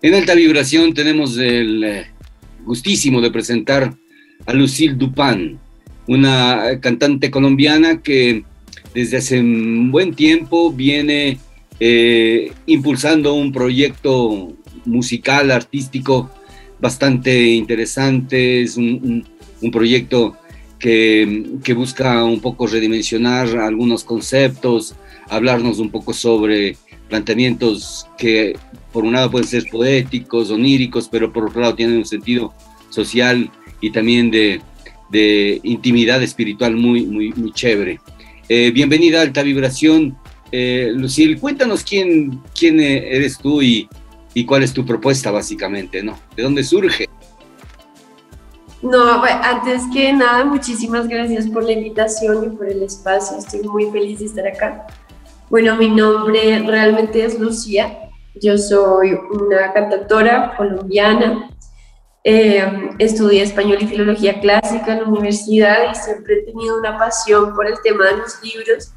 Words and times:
En 0.00 0.14
alta 0.14 0.34
vibración 0.34 0.94
tenemos 0.94 1.36
el 1.38 1.82
eh, 1.82 2.06
gustísimo 2.64 3.20
de 3.20 3.32
presentar 3.32 3.96
a 4.46 4.52
Lucille 4.52 4.94
Dupin, 4.94 5.58
una 6.06 6.78
cantante 6.80 7.32
colombiana 7.32 8.00
que 8.00 8.44
desde 8.94 9.16
hace 9.16 9.40
un 9.40 9.90
buen 9.90 10.14
tiempo 10.14 10.72
viene 10.72 11.38
eh, 11.80 12.52
impulsando 12.66 13.34
un 13.34 13.50
proyecto 13.50 14.52
musical, 14.84 15.50
artístico 15.50 16.30
bastante 16.80 17.46
interesante. 17.48 18.62
Es 18.62 18.76
un, 18.76 19.26
proyecto 19.72 20.36
que, 20.78 21.44
busca 21.76 22.24
un 22.24 22.40
poco 22.40 22.68
redimensionar 22.68 23.48
algunos 23.58 24.04
conceptos, 24.04 24.94
hablarnos 25.28 25.80
un 25.80 25.90
poco 25.90 26.12
sobre 26.12 26.76
planteamientos 27.08 28.06
que 28.16 28.54
por 28.92 29.04
un 29.04 29.12
lado 29.12 29.30
pueden 29.30 29.46
ser 29.46 29.64
poéticos, 29.70 30.50
oníricos, 30.50 31.08
pero 31.08 31.32
por 31.32 31.46
otro 31.46 31.60
lado 31.60 31.74
tienen 31.74 31.98
un 31.98 32.06
sentido 32.06 32.52
social 32.90 33.50
y 33.80 33.90
también 33.90 34.30
de, 34.30 34.60
de 35.10 35.60
intimidad 35.62 36.22
espiritual 36.22 36.76
muy, 36.76 37.06
muy, 37.06 37.32
muy 37.34 37.52
chévere. 37.52 38.00
Eh, 38.48 38.70
bienvenida 38.72 39.18
a 39.18 39.22
Alta 39.22 39.42
Vibración. 39.42 40.16
Eh, 40.50 40.94
cuéntanos 41.40 41.84
quién, 41.84 42.40
quién 42.58 42.80
eres 42.80 43.38
tú 43.38 43.60
y, 43.60 43.88
y, 44.32 44.44
cuál 44.46 44.62
es 44.62 44.72
tu 44.72 44.84
propuesta 44.84 45.30
básicamente, 45.30 46.02
¿no? 46.02 46.18
¿De 46.34 46.42
dónde 46.42 46.64
surge? 46.64 47.06
No, 48.80 49.22
antes 49.22 49.82
que 49.92 50.12
nada, 50.12 50.44
muchísimas 50.44 51.08
gracias 51.08 51.48
por 51.48 51.64
la 51.64 51.72
invitación 51.72 52.52
y 52.52 52.56
por 52.56 52.68
el 52.70 52.82
espacio. 52.82 53.36
Estoy 53.36 53.62
muy 53.68 53.90
feliz 53.90 54.20
de 54.20 54.26
estar 54.26 54.46
acá. 54.46 54.86
Bueno, 55.50 55.76
mi 55.76 55.88
nombre 55.88 56.58
realmente 56.60 57.24
es 57.24 57.38
Lucía. 57.38 58.07
Yo 58.40 58.58
soy 58.58 59.18
una 59.30 59.72
cantautora 59.72 60.54
colombiana. 60.56 61.50
Eh, 62.24 62.90
estudié 62.98 63.42
español 63.42 63.78
y 63.80 63.86
filología 63.86 64.40
clásica 64.40 64.92
en 64.92 65.02
la 65.02 65.08
universidad 65.08 65.90
y 65.90 65.94
siempre 65.94 66.34
he 66.34 66.42
tenido 66.44 66.78
una 66.78 66.98
pasión 66.98 67.54
por 67.54 67.66
el 67.66 67.80
tema 67.82 68.06
de 68.06 68.16
los 68.18 68.42
libros. 68.42 68.92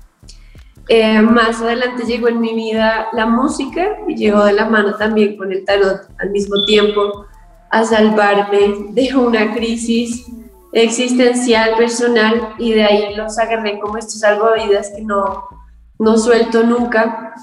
Eh, 0.87 1.21
más 1.21 1.61
adelante 1.61 2.03
llegó 2.03 2.27
en 2.27 2.41
mi 2.41 2.53
vida 2.53 3.07
la 3.13 3.25
música 3.25 3.99
y 4.07 4.15
llegó 4.15 4.43
de 4.43 4.53
la 4.53 4.65
mano 4.65 4.95
también 4.95 5.37
con 5.37 5.51
el 5.51 5.63
tarot 5.63 6.01
al 6.19 6.31
mismo 6.31 6.65
tiempo 6.65 7.25
a 7.69 7.85
salvarme 7.85 8.91
de 8.91 9.15
una 9.15 9.53
crisis 9.53 10.25
existencial 10.73 11.77
personal 11.77 12.55
y 12.57 12.73
de 12.73 12.83
ahí 12.83 13.15
los 13.15 13.37
agarré 13.37 13.79
como 13.79 13.97
estos 13.97 14.19
salvavidas 14.19 14.91
que 14.95 15.01
no, 15.03 15.47
no 15.99 16.17
suelto 16.17 16.63
nunca, 16.63 17.35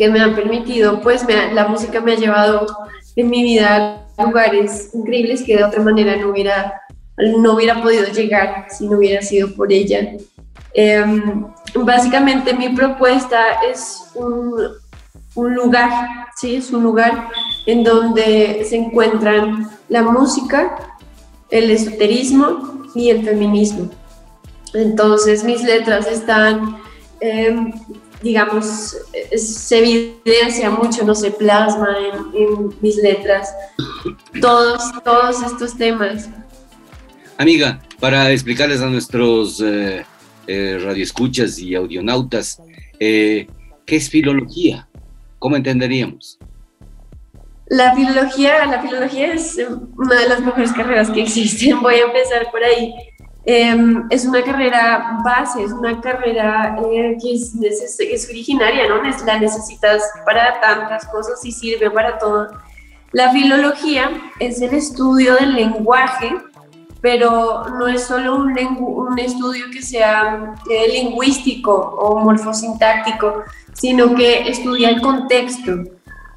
que 0.00 0.08
me 0.08 0.18
han 0.18 0.34
permitido, 0.34 0.98
pues 1.02 1.26
la 1.52 1.68
música 1.68 2.00
me 2.00 2.12
ha 2.12 2.16
llevado 2.16 2.66
en 3.16 3.28
mi 3.28 3.42
vida 3.42 4.06
a 4.16 4.24
lugares 4.24 4.94
increíbles 4.94 5.42
que 5.42 5.58
de 5.58 5.64
otra 5.64 5.82
manera 5.82 6.16
no 6.16 6.30
hubiera, 6.30 6.80
no 7.18 7.52
hubiera 7.52 7.82
podido 7.82 8.06
llegar 8.06 8.64
si 8.70 8.88
no 8.88 8.96
hubiera 8.96 9.20
sido 9.20 9.54
por 9.54 9.70
ella. 9.70 10.12
Em, 10.72 11.44
básicamente 11.74 12.54
mi 12.54 12.70
propuesta 12.70 13.60
es 13.70 14.10
un, 14.14 14.54
un 15.34 15.54
lugar, 15.54 15.90
¿sí? 16.34 16.56
es 16.56 16.70
un 16.70 16.82
lugar 16.82 17.28
en 17.66 17.84
donde 17.84 18.64
se 18.66 18.76
encuentran 18.76 19.68
la 19.90 20.02
música, 20.02 20.96
el 21.50 21.70
esoterismo 21.70 22.86
y 22.94 23.10
el 23.10 23.22
feminismo. 23.22 23.90
Entonces 24.72 25.44
mis 25.44 25.62
letras 25.62 26.06
están 26.06 26.80
Em, 27.20 27.70
digamos, 28.22 28.96
se 29.36 29.78
evidencia 29.78 30.70
mucho, 30.70 31.04
no 31.04 31.14
se 31.14 31.30
plasma 31.30 31.96
en, 32.34 32.74
mis 32.80 32.96
letras, 32.96 33.54
todos, 34.40 34.82
todos 35.02 35.42
estos 35.42 35.76
temas. 35.76 36.28
Amiga, 37.38 37.80
para 37.98 38.30
explicarles 38.30 38.82
a 38.82 38.86
nuestros 38.86 39.60
eh, 39.62 40.04
eh, 40.46 40.78
radioescuchas 40.82 41.58
y 41.58 41.74
audionautas, 41.74 42.60
eh, 42.98 43.46
¿qué 43.86 43.96
es 43.96 44.10
filología? 44.10 44.88
¿Cómo 45.38 45.56
entenderíamos? 45.56 46.38
La 47.70 47.94
filología, 47.94 48.66
la 48.66 48.82
filología 48.82 49.32
es 49.32 49.58
una 49.96 50.16
de 50.16 50.28
las 50.28 50.40
mejores 50.40 50.72
carreras 50.72 51.10
que 51.10 51.22
existen. 51.22 51.80
Voy 51.80 51.94
a 51.94 52.06
empezar 52.06 52.50
por 52.50 52.62
ahí. 52.64 52.92
Em, 53.44 54.06
es 54.10 54.26
una 54.26 54.42
carrera 54.42 55.18
base, 55.24 55.62
es 55.62 55.72
una 55.72 55.98
carrera 56.00 56.76
eh, 56.92 57.16
que 57.20 57.32
es, 57.32 58.28
originaria, 58.28 58.86
¿no? 58.88 59.02
La 59.24 59.38
necesitas 59.38 60.02
para 60.26 60.60
tantas 60.60 61.06
cosas 61.06 61.42
y 61.44 61.50
sirve 61.50 61.90
para 61.90 62.18
todo. 62.18 62.48
La 63.12 63.32
filología 63.32 64.10
es 64.38 64.60
el 64.60 64.74
estudio 64.74 65.36
del 65.36 65.54
lenguaje, 65.54 66.36
pero 67.00 67.64
no 67.78 67.88
es 67.88 68.04
solo 68.04 68.36
un, 68.36 68.58
un 68.58 69.18
estudio 69.18 69.70
que 69.72 69.80
sea 69.80 70.54
eh, 70.70 70.92
lingüístico 70.92 71.72
o 71.74 72.20
morfosintáctico, 72.20 73.42
sino 73.72 74.14
que 74.14 74.50
estudia 74.50 74.90
el 74.90 75.00
contexto. 75.00 75.84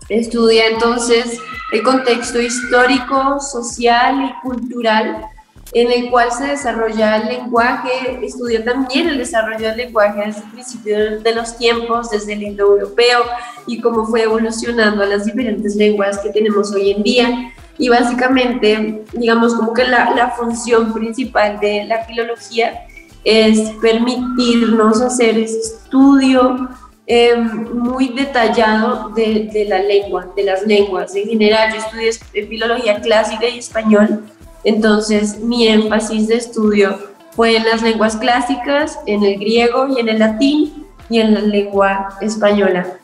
Estudia 0.07 0.67
entonces 0.67 1.37
el 1.73 1.83
contexto 1.83 2.41
histórico, 2.41 3.41
social 3.41 4.23
y 4.23 4.41
cultural 4.41 5.25
en 5.71 5.91
el 5.91 6.11
cual 6.11 6.31
se 6.31 6.47
desarrolla 6.47 7.17
el 7.17 7.27
lenguaje, 7.29 8.19
estudia 8.21 8.63
también 8.63 9.07
el 9.07 9.17
desarrollo 9.17 9.69
del 9.69 9.77
lenguaje 9.77 10.23
desde 10.27 10.41
el 10.41 10.51
principio 10.51 11.21
de 11.21 11.35
los 11.35 11.57
tiempos, 11.57 12.11
desde 12.11 12.33
el 12.33 12.43
indoeuropeo 12.43 13.21
y 13.65 13.79
cómo 13.81 14.05
fue 14.05 14.23
evolucionando 14.23 15.03
a 15.03 15.07
las 15.07 15.25
diferentes 15.25 15.75
lenguas 15.75 16.19
que 16.19 16.29
tenemos 16.29 16.71
hoy 16.73 16.91
en 16.91 17.03
día. 17.03 17.53
Y 17.79 17.89
básicamente, 17.89 19.03
digamos 19.13 19.55
como 19.55 19.73
que 19.73 19.85
la, 19.85 20.13
la 20.13 20.29
función 20.31 20.93
principal 20.93 21.59
de 21.59 21.85
la 21.85 22.05
filología 22.05 22.85
es 23.23 23.71
permitirnos 23.81 25.01
hacer 25.01 25.39
ese 25.39 25.57
estudio 25.59 26.69
eh, 27.07 27.35
muy 27.35 28.09
detallado 28.09 29.09
de, 29.09 29.49
de, 29.51 29.65
la 29.65 29.79
lengua, 29.79 30.27
de 30.35 30.43
las 30.43 30.65
lenguas. 30.67 31.15
En 31.15 31.27
general, 31.27 31.73
yo 31.73 31.79
estudié 31.79 32.45
filología 32.45 33.01
clásica 33.01 33.47
y 33.47 33.59
español 33.59 34.23
entonces, 34.63 35.39
mi 35.39 35.67
énfasis 35.67 36.27
de 36.27 36.35
estudio 36.35 36.97
fue 37.31 37.57
en 37.57 37.65
las 37.65 37.81
lenguas 37.81 38.15
clásicas, 38.15 38.99
en 39.05 39.23
el 39.23 39.39
griego 39.39 39.87
y 39.89 39.99
en 39.99 40.09
el 40.09 40.19
latín 40.19 40.87
y 41.09 41.19
en 41.19 41.33
la 41.33 41.41
lengua 41.41 42.17
española, 42.21 42.97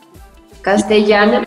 castellana. 0.62 1.46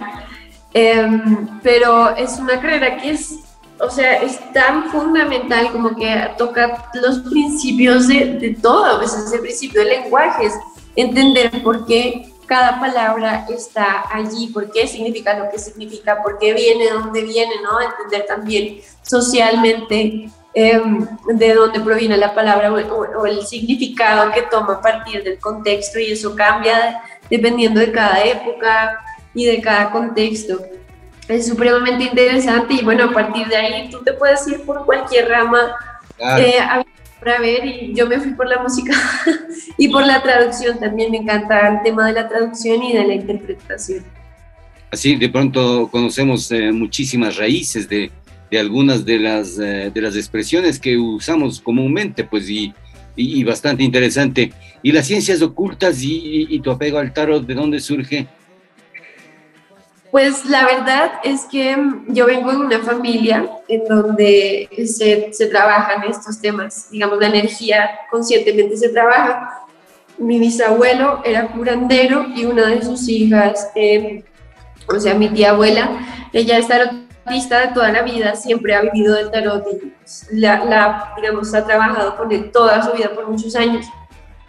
Em, 0.75 1.61
pero 1.63 2.15
es 2.17 2.39
una 2.39 2.61
carrera 2.61 2.97
que 2.97 3.11
es, 3.11 3.41
o 3.79 3.91
sea, 3.91 4.23
es 4.23 4.41
tan 4.53 4.91
fundamental 4.91 5.71
como 5.71 5.95
que 5.95 6.31
toca 6.39 6.91
los 6.95 7.21
principios 7.21 8.09
de, 8.09 8.39
de 8.39 8.51
todo, 8.55 8.85
a 8.85 8.99
veces 8.99 9.33
el 9.33 9.41
principio 9.41 9.83
de 9.83 9.97
lenguajes, 9.97 10.55
entender 10.97 11.63
por 11.63 11.87
qué 11.87 12.32
cada 12.47 12.81
palabra 12.81 13.47
está 13.49 14.05
allí, 14.13 14.49
por 14.49 14.71
qué 14.71 14.87
significa 14.87 15.39
lo 15.39 15.51
que 15.51 15.59
significa, 15.59 16.23
por 16.23 16.39
qué 16.39 16.53
viene, 16.53 16.91
dónde 16.91 17.23
viene, 17.23 17.53
¿no? 17.63 17.81
Entender 17.81 18.27
también 18.27 18.81
socialmente 19.03 20.31
em, 20.55 21.07
de 21.27 21.55
dónde 21.55 21.81
proviene 21.81 22.17
la 22.17 22.35
palabra 22.35 22.73
o, 22.73 23.27
el 23.27 23.47
significado 23.47 24.33
que 24.33 24.43
toma 24.43 24.75
a 24.75 24.81
partir 24.81 25.23
del 25.25 25.39
contexto 25.39 25.99
y 25.99 26.13
eso 26.13 26.35
cambia 26.37 27.03
dependiendo 27.31 27.81
de 27.81 27.91
cada 27.91 28.23
época 28.23 29.01
y 29.35 29.47
de 29.47 29.61
cada 29.61 29.91
contexto. 29.91 30.61
Es 31.29 31.47
supremamente 31.47 32.05
interesante 32.05 32.75
y 32.75 32.85
bueno, 32.85 33.05
a 33.05 33.13
partir 33.13 33.47
de 33.47 33.57
ahí 33.57 33.91
tú 33.91 34.03
te 34.03 34.13
puedes 34.13 34.47
ir 34.49 34.65
por 34.67 34.85
cualquier 34.85 35.29
rama. 35.29 35.75
Eh, 36.39 36.59
para 37.23 37.41
ver 37.41 37.65
y 37.65 37.95
yo 37.95 38.07
me 38.07 38.19
fui 38.19 38.33
por 38.33 38.49
la 38.49 38.63
música 38.63 38.93
y 39.79 39.89
por 39.89 40.05
la 40.05 40.23
traducción 40.23 40.79
también 40.79 41.11
me 41.11 41.19
encanta 41.19 41.69
el 41.69 41.83
tema 41.83 42.07
de 42.07 42.13
la 42.15 42.29
traducción 42.29 42.83
y 42.83 42.93
de 42.93 43.07
la 43.07 43.15
interpretación. 43.15 44.05
Así 44.91 45.17
de 45.17 45.29
pronto 45.29 45.89
conocemos 45.91 46.51
eh, 46.53 46.73
muchísimas 46.73 47.37
raíces 47.37 47.89
de, 47.89 48.11
de 48.51 48.59
algunas 48.59 49.05
de 49.05 49.19
las, 49.19 49.59
eh, 49.59 49.91
de 49.93 50.01
las 50.01 50.17
expresiones 50.17 50.79
que 50.79 50.99
usamos 50.99 51.61
comúnmente, 51.61 52.25
pues 52.25 52.51
y, 52.51 52.75
y, 53.17 53.43
bastante 53.45 53.83
interesante. 53.83 54.53
¿Y 54.83 54.93
las 54.93 55.07
ciencias 55.07 55.41
ocultas 55.41 56.03
y, 56.03 56.47
y, 56.51 56.61
tu 56.61 56.71
apego 56.71 56.99
al 56.99 57.13
tarot, 57.15 57.47
de 57.47 57.55
dónde 57.55 57.81
surge? 57.81 58.27
Pues 60.13 60.45
la 60.45 60.67
verdad 60.67 61.13
es 61.25 61.47
que 61.47 61.75
yo 62.09 62.27
vengo 62.27 62.51
de 62.51 62.59
una 62.59 62.81
familia 62.81 63.49
en 63.67 63.85
donde 63.87 64.69
se, 64.87 65.33
se 65.33 65.47
trabajan 65.47 66.05
estos 66.05 66.39
temas, 66.39 66.91
digamos, 66.91 67.19
la 67.19 67.29
energía 67.29 67.89
conscientemente 68.11 68.77
se 68.77 68.91
trabaja. 68.91 69.65
Mi 70.19 70.39
bisabuelo 70.39 71.23
era 71.25 71.49
curandero 71.49 72.27
y 72.37 72.45
una 72.45 72.67
de 72.67 72.83
sus 72.83 73.09
hijas, 73.09 73.71
eh, 73.75 74.23
o 74.87 75.01
sea, 75.01 75.15
mi 75.15 75.31
tía 75.31 75.53
abuela, 75.53 75.89
ella 76.35 76.59
es 76.59 76.69
tarotista 76.69 77.61
de 77.61 77.69
toda 77.69 77.91
la 77.91 78.03
vida, 78.03 78.35
siempre 78.35 78.75
ha 78.75 78.83
vivido 78.83 79.15
del 79.15 79.31
tarot 79.31 79.67
y 80.31 80.39
la, 80.39 80.63
la 80.67 81.15
digamos, 81.17 81.55
ha 81.55 81.65
trabajado 81.65 82.19
con 82.19 82.31
él 82.33 82.51
toda 82.53 82.83
su 82.83 82.93
vida 82.93 83.15
por 83.15 83.31
muchos 83.31 83.57
años. 83.57 83.87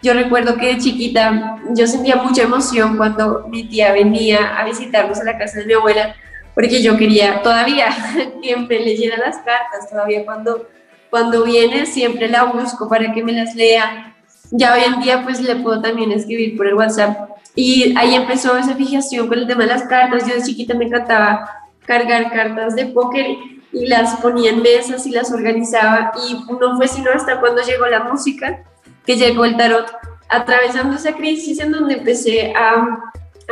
Yo 0.04 0.12
recuerdo 0.12 0.58
que 0.58 0.66
de 0.66 0.78
chiquita 0.78 1.56
yo 1.70 1.86
sentía 1.86 2.16
mucha 2.16 2.42
emoción 2.42 2.98
cuando 2.98 3.48
mi 3.48 3.64
tía 3.64 3.90
venía 3.90 4.54
a 4.58 4.66
visitarnos 4.66 5.18
a 5.18 5.24
la 5.24 5.38
casa 5.38 5.60
de 5.60 5.64
mi 5.64 5.72
abuela 5.72 6.14
porque 6.54 6.82
yo 6.82 6.98
quería 6.98 7.40
todavía 7.40 7.88
que 8.42 8.54
me 8.54 8.80
leyera 8.80 9.16
las 9.16 9.38
cartas, 9.38 9.88
todavía 9.88 10.26
cuando, 10.26 10.68
cuando 11.08 11.42
viene 11.44 11.86
siempre 11.86 12.28
la 12.28 12.44
busco 12.44 12.86
para 12.86 13.14
que 13.14 13.24
me 13.24 13.32
las 13.32 13.54
lea. 13.54 14.14
Ya 14.50 14.74
hoy 14.74 14.82
en 14.84 15.00
día 15.00 15.22
pues 15.24 15.40
le 15.40 15.56
puedo 15.56 15.80
también 15.80 16.12
escribir 16.12 16.54
por 16.54 16.66
el 16.66 16.74
WhatsApp. 16.74 17.30
Y 17.54 17.96
ahí 17.96 18.14
empezó 18.14 18.58
esa 18.58 18.74
fijación 18.74 19.26
con 19.26 19.38
el 19.38 19.46
tema 19.46 19.62
de 19.62 19.70
las 19.70 19.84
cartas. 19.84 20.28
Yo 20.28 20.34
de 20.34 20.42
chiquita 20.42 20.74
me 20.74 20.84
encantaba 20.84 21.48
cargar 21.86 22.30
cartas 22.30 22.76
de 22.76 22.86
póker 22.88 23.38
y 23.72 23.86
las 23.86 24.16
ponía 24.16 24.50
en 24.50 24.60
mesas 24.60 25.06
y 25.06 25.12
las 25.12 25.32
organizaba. 25.32 26.12
Y 26.28 26.34
no 26.60 26.76
fue 26.76 26.88
sino 26.88 27.10
hasta 27.10 27.40
cuando 27.40 27.62
llegó 27.62 27.86
la 27.86 28.04
música 28.04 28.64
que 29.04 29.16
llegó 29.16 29.44
el 29.44 29.56
tarot, 29.56 29.86
atravesando 30.28 30.96
esa 30.96 31.14
crisis 31.14 31.60
en 31.60 31.72
donde 31.72 31.94
empecé 31.94 32.52
a, 32.54 32.98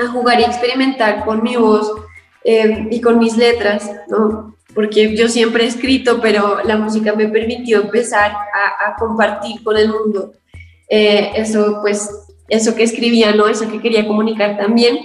a 0.03 0.09
jugar 0.11 0.41
y 0.41 0.45
experimentar 0.45 1.25
con 1.25 1.43
mi 1.43 1.57
voz 1.57 1.93
eh, 2.45 2.89
y 2.91 3.01
con 3.01 3.19
mis 3.19 3.37
letras, 3.37 3.91
¿no? 4.09 4.57
Porque 4.75 5.15
yo 5.15 5.29
siempre 5.29 5.65
he 5.65 5.69
escrito, 5.69 6.21
pero 6.21 6.63
la 6.65 6.77
música 6.77 7.13
me 7.13 7.29
permitió 7.29 7.83
empezar 7.83 8.31
a, 8.33 8.89
a 8.89 8.97
compartir 8.97 9.63
con 9.63 9.77
el 9.77 9.89
mundo 9.89 10.33
eh, 10.95 11.33
eso, 11.37 11.79
pues, 11.81 12.11
eso 12.51 12.75
que 12.75 12.83
escribía, 12.83 13.33
¿no? 13.33 13.47
Eso 13.49 13.67
que 13.67 13.81
quería 13.81 14.07
comunicar 14.07 14.59
también. 14.59 14.99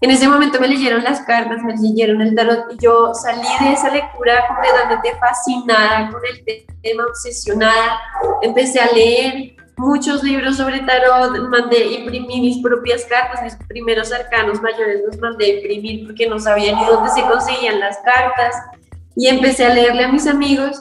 En 0.00 0.10
ese 0.10 0.26
momento 0.26 0.60
me 0.60 0.66
leyeron 0.66 1.04
las 1.04 1.20
cartas, 1.20 1.62
me 1.62 1.76
leyeron 1.76 2.20
el 2.22 2.34
tarot 2.34 2.72
y 2.72 2.82
yo 2.82 3.14
salí 3.14 3.46
de 3.60 3.72
esa 3.72 3.88
lectura 3.90 4.48
completamente 4.48 5.12
fascinada 5.20 6.10
con 6.10 6.20
el 6.26 6.44
tema, 6.82 7.04
obsesionada. 7.06 8.00
Empecé 8.42 8.80
a 8.80 8.90
leer 8.90 9.54
muchos 9.78 10.22
libros 10.22 10.56
sobre 10.56 10.80
tarot, 10.80 11.48
mandé 11.48 11.84
imprimir 12.00 12.40
mis 12.42 12.62
propias 12.62 13.04
cartas, 13.04 13.42
mis 13.42 13.56
primeros 13.68 14.12
arcanos 14.12 14.60
mayores 14.60 15.02
los 15.06 15.18
mandé 15.18 15.58
imprimir 15.58 16.06
porque 16.06 16.28
no 16.28 16.38
sabía 16.38 16.74
ni 16.74 16.84
dónde 16.84 17.10
se 17.10 17.22
conseguían 17.22 17.80
las 17.80 17.98
cartas 17.98 18.54
y 19.16 19.28
empecé 19.28 19.66
a 19.66 19.74
leerle 19.74 20.04
a 20.04 20.12
mis 20.12 20.26
amigos. 20.26 20.80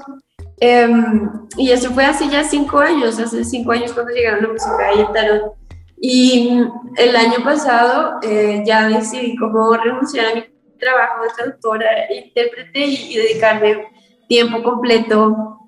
Em, 0.60 1.30
y 1.58 1.72
eso 1.72 1.92
fue 1.92 2.06
hace 2.06 2.28
ya 2.30 2.44
cinco 2.44 2.80
años, 2.80 3.20
hace 3.20 3.44
cinco 3.44 3.72
años 3.72 3.94
cuando 3.94 4.12
llegaron 4.12 4.44
la 4.44 4.50
música 4.50 4.94
y 4.96 5.00
el 5.00 5.12
tarot. 5.14 5.54
Y 6.00 6.62
el 6.98 7.16
año 7.16 7.44
pasado 7.44 8.20
eh, 8.24 8.64
ya 8.66 8.88
decidí 8.88 9.36
cómo 9.36 9.74
renunciar 9.74 10.28
a 10.28 10.36
mi 10.36 10.44
trabajo 10.80 11.24
de 11.24 11.30
traductora, 11.36 11.88
intérprete 12.14 12.80
y, 12.80 13.14
y 13.14 13.18
dedicarme 13.18 13.88
tiempo 14.28 14.62
completo 14.62 15.60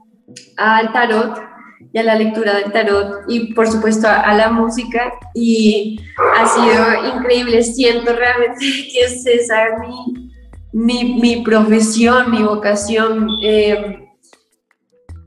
al 0.57 0.91
tarot 0.91 1.48
y 1.91 1.97
a 1.97 2.03
la 2.03 2.15
lectura 2.15 2.55
del 2.55 2.71
tarot 2.71 3.23
y 3.27 3.53
por 3.53 3.67
supuesto 3.67 4.07
a, 4.07 4.33
la 4.35 4.51
música 4.51 5.13
y 5.33 5.99
ha 6.37 6.47
sido 6.47 7.17
increíble, 7.17 7.63
siento 7.63 8.13
realmente 8.15 8.59
que 8.91 8.99
es 9.01 9.25
esa 9.25 9.77
mi, 9.79 10.29
mi, 10.71 11.19
mi 11.19 11.43
profesión, 11.43 12.31
mi 12.31 12.43
vocación. 12.43 13.27
Eh, 13.43 14.05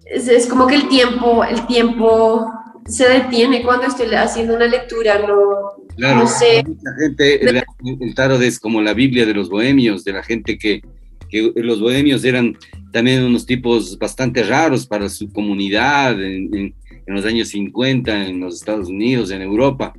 es, 0.05 0.29
es, 0.29 0.47
como 0.47 0.67
que 0.67 0.77
el 0.77 0.89
tiempo, 0.89 1.43
el 1.43 1.67
tiempo 1.67 2.47
se 2.87 3.09
detiene 3.09 3.63
cuando 3.63 3.87
estoy 3.87 4.13
haciendo 4.15 4.55
una 4.55 4.67
lectura, 4.67 5.19
no, 5.19 6.15
no 6.15 6.27
sé. 6.27 6.65
gente, 7.01 7.49
el, 7.49 7.65
el, 8.01 8.15
tarot 8.15 8.41
es 8.43 8.59
como 8.59 8.81
la 8.83 8.95
Biblia 8.95 9.27
de 9.27 9.35
los 9.35 9.49
bohemios, 9.49 10.05
de 10.05 10.13
la 10.13 10.23
gente 10.23 10.59
que, 10.59 10.83
que, 11.31 11.53
los 11.57 11.81
bohemios 11.81 12.25
eran 12.25 12.57
también 12.93 13.25
unos 13.25 13.47
tipos 13.47 13.99
bastante 13.99 14.43
raros 14.43 14.87
para 14.87 15.09
su 15.09 15.33
comunidad 15.33 16.13
en, 16.23 16.55
en, 16.55 16.75
en 17.07 17.15
los 17.15 17.25
años 17.25 17.49
50 17.49 18.27
en 18.27 18.41
los 18.41 18.57
Estados 18.57 18.89
Unidos, 18.89 19.31
en 19.31 19.43
Europa. 19.43 19.93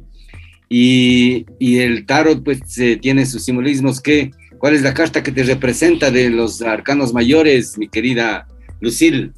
Y, 0.69 1.45
y 1.59 1.79
el 1.79 2.05
tarot 2.05 2.43
pues 2.43 2.77
eh, 2.77 2.97
tiene 2.97 3.25
sus 3.25 3.43
simbolismos. 3.43 4.01
¿Qué, 4.01 4.31
¿Cuál 4.57 4.75
es 4.75 4.81
la 4.81 4.93
carta 4.93 5.21
que 5.21 5.31
te 5.31 5.43
representa 5.43 6.09
de 6.09 6.29
los 6.29 6.61
arcanos 6.61 7.13
mayores, 7.13 7.77
mi 7.77 7.89
querida 7.89 8.47
Lucille? 8.79 9.31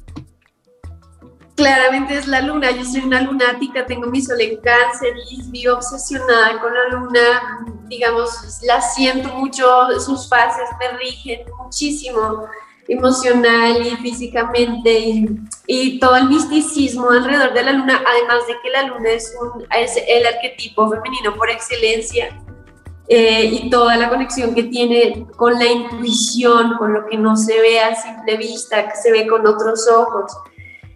claramente 1.56 2.18
es 2.18 2.28
la 2.28 2.42
luna. 2.42 2.70
Yo 2.70 2.84
soy 2.84 3.00
una 3.00 3.22
lunática, 3.22 3.84
tengo 3.86 4.06
mi 4.08 4.20
sol 4.20 4.40
en 4.40 4.60
cáncer 4.60 5.14
y 5.30 5.42
vivo 5.50 5.74
obsesionada 5.74 6.60
con 6.60 6.72
la 6.72 6.88
luna. 6.90 7.64
Digamos, 7.88 8.60
la 8.62 8.80
siento 8.80 9.30
mucho, 9.34 9.66
sus 9.98 10.28
fases 10.28 10.68
me 10.78 10.96
rigen 10.98 11.40
muchísimo 11.58 12.46
emocional 12.88 13.84
y 13.84 13.96
físicamente 13.96 15.24
y, 15.66 15.98
todo 15.98 16.16
el 16.16 16.28
misticismo 16.28 17.10
alrededor 17.10 17.52
de 17.52 17.62
la 17.64 17.72
luna, 17.72 18.02
además 18.06 18.46
de 18.46 18.54
que 18.62 18.70
la 18.70 18.82
luna 18.84 19.10
es, 19.10 19.34
un, 19.40 19.64
es 19.76 19.96
el 20.08 20.26
arquetipo 20.26 20.88
femenino 20.88 21.34
por 21.34 21.50
excelencia 21.50 22.40
eh, 23.08 23.44
y 23.44 23.70
toda 23.70 23.96
la 23.96 24.08
conexión 24.08 24.54
que 24.54 24.64
tiene 24.64 25.26
con 25.36 25.54
la 25.54 25.66
intuición, 25.66 26.76
con 26.76 26.92
lo 26.92 27.06
que 27.06 27.16
no 27.16 27.36
se 27.36 27.60
ve 27.60 27.80
a 27.80 27.94
simple 27.94 28.36
vista, 28.36 28.88
que 28.88 28.96
se 28.96 29.12
ve 29.12 29.26
con 29.26 29.46
otros 29.46 29.88
ojos. 29.88 30.36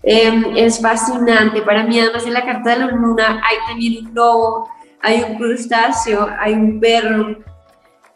Eh, 0.03 0.43
es 0.57 0.81
fascinante. 0.81 1.63
Para 1.63 1.85
mí, 1.85 2.01
además 2.01 2.25
de 2.25 2.31
la 2.31 2.45
carta 2.45 2.71
de 2.71 2.79
la 2.79 2.87
luna, 2.87 3.43
hay 3.49 3.57
también 3.67 4.07
un 4.07 4.15
lobo, 4.15 4.69
hay 5.03 5.23
un 5.23 5.37
crustáceo, 5.37 6.29
hay 6.39 6.55
un 6.55 6.81
perro. 6.81 7.37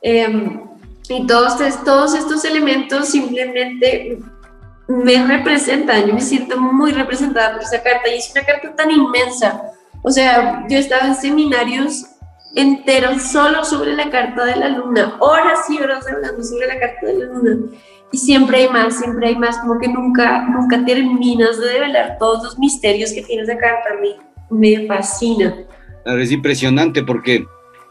Eh, 0.03 0.61
y 1.09 1.27
todos, 1.27 1.57
todos 1.85 2.15
estos 2.15 2.45
elementos 2.45 3.09
simplemente 3.09 4.19
me 4.89 5.27
representan. 5.27 6.07
Yo 6.07 6.15
me 6.15 6.21
siento 6.21 6.61
muy 6.61 6.93
representada 6.93 7.55
por 7.55 7.63
esa 7.63 7.83
carta 7.83 8.09
y 8.09 8.19
es 8.19 8.33
una 8.35 8.45
carta 8.45 8.75
tan 8.75 8.91
inmensa. 8.91 9.73
O 10.03 10.11
sea, 10.11 10.65
yo 10.69 10.79
estaba 10.79 11.09
en 11.09 11.15
seminarios 11.15 12.07
enteros 12.55 13.23
solo 13.23 13.65
sobre 13.65 13.95
la 13.95 14.11
carta 14.11 14.45
de 14.45 14.57
la 14.57 14.69
luna, 14.69 15.17
horas 15.19 15.69
y 15.69 15.79
horas 15.79 16.07
hablando 16.07 16.43
sobre 16.43 16.69
la 16.69 16.79
carta 16.79 17.07
de 17.07 17.15
la 17.15 17.25
luna 17.27 17.57
y 18.15 18.17
siempre 18.17 18.59
hay 18.59 18.69
más, 18.69 18.97
siempre 18.97 19.27
hay 19.27 19.37
más, 19.37 19.59
como 19.59 19.81
que 19.81 19.89
nunca, 19.89 20.47
nunca 20.49 20.85
terminas 20.85 21.61
de 21.61 21.67
develar 21.67 22.17
todos 22.21 22.45
los 22.45 22.59
misterios 22.61 23.13
que 23.13 23.23
tiene 23.23 23.43
esa 23.43 23.59
carta, 23.59 23.89
me, 24.01 24.57
me 24.57 24.87
fascina. 24.87 25.53
Es 26.05 26.31
impresionante 26.31 27.03
porque 27.03 27.45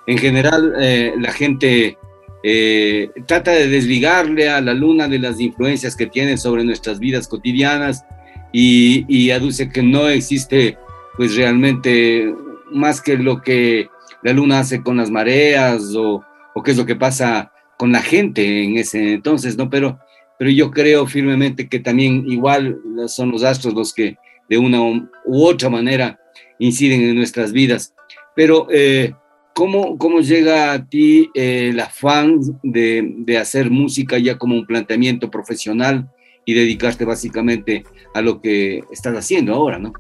en 0.08 0.18
general 0.18 0.76
eh, 0.80 1.14
la 1.20 1.34
gente 1.34 1.98
eh, 2.44 3.10
trata 3.26 3.52
de 3.52 3.68
desligarle 3.68 4.50
a 4.50 4.62
la 4.62 4.74
luna 4.74 5.08
de 5.08 5.20
las 5.20 5.40
influencias 5.40 5.96
que 5.96 6.08
tiene 6.08 6.38
sobre 6.38 6.64
nuestras 6.64 7.00
vidas 7.00 7.28
cotidianas 7.28 8.06
y, 8.52 9.06
y 9.08 9.32
aduce 9.32 9.70
que 9.70 9.82
no 9.82 10.10
existe 10.10 10.78
pues 11.16 11.36
realmente 11.36 12.34
más 12.72 13.02
que 13.02 13.18
lo 13.18 13.42
que 13.42 13.88
la 14.24 14.34
luna 14.34 14.60
hace 14.60 14.82
con 14.82 14.98
las 14.98 15.10
mareas 15.10 15.96
o, 15.96 16.24
o 16.54 16.64
qué 16.64 16.72
es 16.72 16.78
lo 16.78 16.86
que 16.86 16.96
pasa 16.96 17.52
con 17.78 17.92
la 17.92 18.02
gente 18.02 18.64
en 18.64 18.78
ese 18.78 19.14
entonces, 19.14 19.58
¿no? 19.58 19.70
Pero 19.70 20.00
pero 20.38 20.50
yo 20.50 20.72
creo 20.72 21.08
firmemente 21.08 21.70
que 21.70 21.80
también 21.80 22.26
igual 22.30 22.78
son 23.08 23.32
los 23.32 23.44
astros 23.44 23.74
los 23.74 23.94
que 23.94 24.18
de 24.50 24.58
una 24.58 24.82
u 24.82 25.46
otra 25.46 25.70
manera 25.70 26.20
inciden 26.60 27.02
en 27.02 27.16
nuestras 27.16 27.54
vidas. 27.54 27.94
Pero, 28.36 28.68
eh, 28.72 29.14
¿cómo, 29.54 29.98
¿cómo 29.98 30.20
llega 30.20 30.74
a 30.74 30.86
ti 30.86 31.30
eh, 31.34 31.70
el 31.70 31.80
afán 31.80 32.40
de, 32.64 33.14
de 33.18 33.38
hacer 33.38 33.70
música 33.70 34.18
ya 34.18 34.38
como 34.38 34.56
un 34.56 34.66
planteamiento 34.66 35.30
profesional 35.30 36.10
y 36.46 36.54
dedicarte 36.54 37.06
básicamente 37.06 37.84
a 38.14 38.22
lo 38.22 38.42
que 38.42 38.84
estás 38.92 39.16
haciendo 39.16 39.54
ahora, 39.54 39.80
no? 39.80 39.94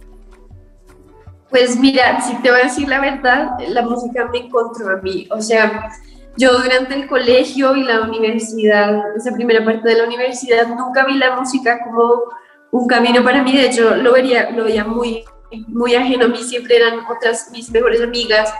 Pues 1.50 1.80
mira, 1.80 2.20
si 2.22 2.36
te 2.42 2.50
voy 2.50 2.62
a 2.62 2.64
decir 2.64 2.88
la 2.88 3.00
verdad, 3.00 3.52
la 3.68 3.84
música 3.84 4.28
me 4.32 4.40
encontró 4.40 4.98
a 4.98 5.02
mí. 5.02 5.28
O 5.30 5.40
sea, 5.40 5.92
yo 6.36 6.58
durante 6.58 6.96
el 6.96 7.08
colegio 7.08 7.76
y 7.76 7.84
la 7.84 8.02
universidad, 8.02 9.16
esa 9.16 9.34
primera 9.36 9.64
parte 9.64 9.88
de 9.88 9.98
la 9.98 10.06
universidad, 10.06 10.68
nunca 10.68 11.06
vi 11.06 11.14
la 11.14 11.36
música 11.36 11.80
como 11.84 12.24
un 12.72 12.88
camino 12.88 13.24
para 13.24 13.44
mí, 13.44 13.56
de 13.56 13.68
hecho 13.68 13.96
lo 13.96 14.14
veía, 14.14 14.50
lo 14.50 14.64
veía 14.64 14.84
muy, 14.84 15.24
muy 15.68 15.94
ajeno 15.94 16.26
a 16.26 16.28
mí, 16.30 16.38
siempre 16.38 16.78
eran 16.78 17.02
otras, 17.08 17.52
mis 17.52 17.70
mejores 17.70 18.02
amigas, 18.02 18.52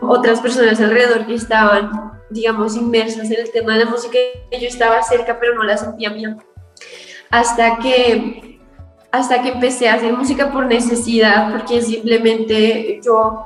otras 0.00 0.40
personas 0.40 0.80
alrededor 0.80 1.26
que 1.26 1.34
estaban, 1.34 2.12
digamos, 2.30 2.76
inmersas 2.76 3.30
en 3.30 3.40
el 3.40 3.50
tema 3.50 3.74
de 3.74 3.84
la 3.84 3.90
música, 3.90 4.18
yo 4.52 4.66
estaba 4.66 5.02
cerca 5.02 5.38
pero 5.38 5.54
no 5.54 5.64
la 5.64 5.76
sentía 5.76 6.10
mía. 6.10 6.36
Hasta 7.30 7.78
que, 7.78 8.60
hasta 9.10 9.42
que 9.42 9.50
empecé 9.50 9.88
a 9.88 9.94
hacer 9.94 10.12
música 10.12 10.50
por 10.50 10.66
necesidad, 10.66 11.52
porque 11.52 11.82
simplemente 11.82 13.00
yo 13.04 13.44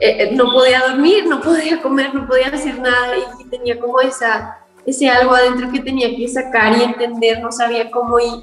eh, 0.00 0.16
eh, 0.18 0.30
no 0.32 0.52
podía 0.52 0.80
dormir, 0.80 1.26
no 1.26 1.40
podía 1.40 1.80
comer, 1.80 2.14
no 2.14 2.26
podía 2.26 2.48
hacer 2.48 2.78
nada 2.78 3.14
y, 3.38 3.44
tenía 3.48 3.78
como 3.78 4.00
esa, 4.00 4.58
ese 4.84 5.08
algo 5.08 5.34
adentro 5.34 5.70
que 5.70 5.80
tenía 5.80 6.14
que 6.14 6.28
sacar 6.28 6.76
y 6.76 6.82
entender, 6.82 7.40
no 7.40 7.50
sabía 7.50 7.90
cómo 7.90 8.18
y 8.18 8.42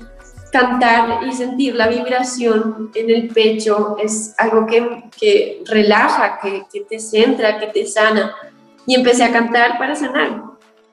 cantar 0.53 1.27
y 1.27 1.33
sentir 1.33 1.75
la 1.75 1.87
vibración 1.87 2.89
en 2.95 3.09
el 3.09 3.27
pecho 3.27 3.97
es 4.01 4.33
algo 4.37 4.65
que, 4.65 5.03
que 5.19 5.63
relaja, 5.65 6.39
que, 6.41 6.63
que 6.71 6.81
te 6.81 6.97
centra, 6.99 7.59
que 7.59 7.67
te 7.67 7.85
sana. 7.85 8.33
Y 8.85 8.95
empecé 8.95 9.25
a 9.25 9.33
cantar 9.33 9.77
para 9.77 9.95
sanar, 9.95 10.43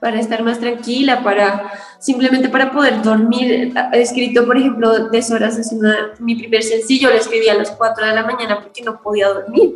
para 0.01 0.19
estar 0.19 0.43
más 0.43 0.59
tranquila, 0.59 1.23
para 1.23 1.71
simplemente 2.01 2.49
para 2.49 2.73
poder 2.73 3.03
dormir. 3.03 3.73
He 3.93 4.01
escrito, 4.01 4.45
por 4.47 4.57
ejemplo, 4.57 5.11
Deshoras 5.11 5.59
es 5.59 5.71
una, 5.71 6.15
mi 6.19 6.35
primer 6.35 6.65
sencillo, 6.65 7.11
lo 7.11 7.17
escribí 7.17 7.49
a 7.49 7.55
las 7.55 7.71
4 7.71 8.07
de 8.07 8.15
la 8.15 8.25
mañana 8.25 8.61
porque 8.61 8.83
no 8.83 9.01
podía 9.01 9.29
dormir 9.29 9.75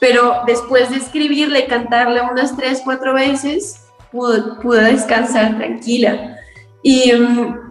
pero 0.00 0.42
después 0.46 0.90
de 0.90 0.96
escribirle 0.96 1.60
y 1.60 1.66
cantarle 1.66 2.20
unas 2.20 2.56
tres, 2.56 2.80
cuatro 2.84 3.14
veces, 3.14 3.86
pude, 4.12 4.92
descansar 4.92 5.56
tranquila. 5.56 6.36
Y 6.82 7.12
mm, 7.12 7.67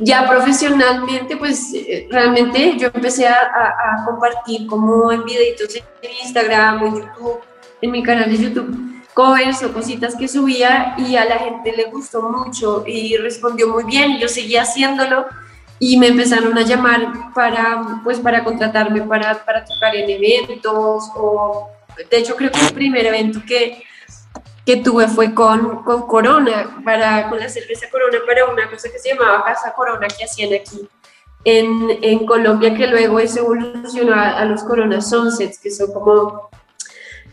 ya 0.00 0.28
profesionalmente, 0.28 1.36
pues 1.36 1.72
eh, 1.74 2.06
realmente 2.10 2.76
yo 2.78 2.88
empecé 2.92 3.26
a, 3.26 3.34
a, 3.34 4.04
compartir 4.04 4.66
como 4.66 5.12
en 5.12 5.24
videitos 5.24 5.74
en 5.76 6.10
Instagram 6.22 6.82
o 6.82 6.86
en 6.86 6.94
YouTube, 6.96 7.40
en 7.80 7.90
mi 7.90 8.02
canal 8.02 8.30
de 8.30 8.38
YouTube, 8.38 9.02
covers 9.14 9.62
o 9.62 9.72
cositas 9.72 10.16
que 10.16 10.28
subía 10.28 10.94
y 10.98 11.16
a 11.16 11.24
la 11.24 11.38
gente 11.38 11.72
le 11.72 11.84
gustó 11.84 12.22
mucho 12.22 12.84
y 12.86 13.16
respondió 13.16 13.68
muy 13.68 13.84
bien. 13.84 14.18
Yo 14.18 14.28
seguía 14.28 14.62
haciéndolo 14.62 15.26
y 15.78 15.96
me 15.98 16.08
empezaron 16.08 16.56
a 16.56 16.62
llamar 16.62 17.32
para, 17.34 18.00
pues, 18.02 18.18
para 18.18 18.44
contratarme 18.44 19.02
para, 19.02 19.44
para 19.44 19.64
tocar 19.64 19.94
en 19.94 20.08
eventos 20.08 21.10
o 21.14 21.68
de 22.10 22.16
hecho 22.16 22.36
creo 22.36 22.50
que 22.50 22.60
el 22.60 22.72
primer 22.72 23.06
evento 23.06 23.40
que, 23.46 23.82
que 24.64 24.76
tuve 24.78 25.08
fue 25.08 25.34
con, 25.34 25.82
con 25.84 26.06
Corona, 26.06 26.80
para, 26.84 27.28
con 27.28 27.38
la 27.38 27.48
cerveza 27.48 27.88
Corona 27.90 28.18
para 28.26 28.46
una 28.46 28.70
cosa 28.70 28.90
que 28.90 28.98
se 28.98 29.10
llamaba 29.10 29.44
Casa 29.44 29.72
Corona 29.74 30.06
que 30.08 30.24
hacían 30.24 30.54
aquí 30.54 30.88
en, 31.44 31.98
en 32.02 32.26
Colombia, 32.26 32.74
que 32.74 32.86
luego 32.86 33.18
eso 33.18 33.40
evolucionó 33.40 34.14
a, 34.14 34.44
los 34.46 34.62
Corona 34.64 35.02
Sunsets, 35.02 35.58
que 35.58 35.70
son 35.70 35.92
como, 35.92 36.48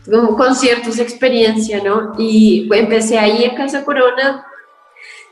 como 0.04 0.36
conciertos 0.36 0.96
de 0.96 1.02
experiencia, 1.02 1.82
¿no? 1.82 2.12
Y 2.18 2.68
empecé 2.74 3.18
ahí 3.18 3.44
en 3.44 3.56
Casa 3.56 3.84
Corona 3.84 4.46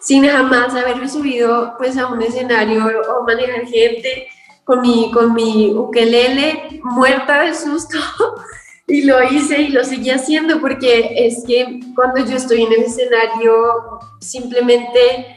sin 0.01 0.27
jamás 0.27 0.75
haberme 0.75 1.09
subido 1.09 1.75
pues 1.77 1.99
a 1.99 2.07
un 2.07 2.23
escenario 2.23 2.87
o 2.87 3.23
manejar 3.25 3.67
gente 3.67 4.29
con 4.65 4.81
mi, 4.81 5.11
con 5.13 5.35
mi 5.35 5.75
ukelele 5.75 6.81
muerta 6.83 7.43
de 7.43 7.55
susto 7.55 7.99
y 8.91 9.03
lo 9.03 9.23
hice 9.23 9.63
y 9.63 9.69
lo 9.69 9.85
seguí 9.85 10.11
haciendo 10.11 10.61
porque 10.61 11.13
es 11.17 11.45
que 11.47 11.81
cuando 11.95 12.27
yo 12.27 12.37
estoy 12.37 12.63
en 12.63 12.73
el 12.73 12.83
escenario 12.83 14.01
simplemente 14.21 15.37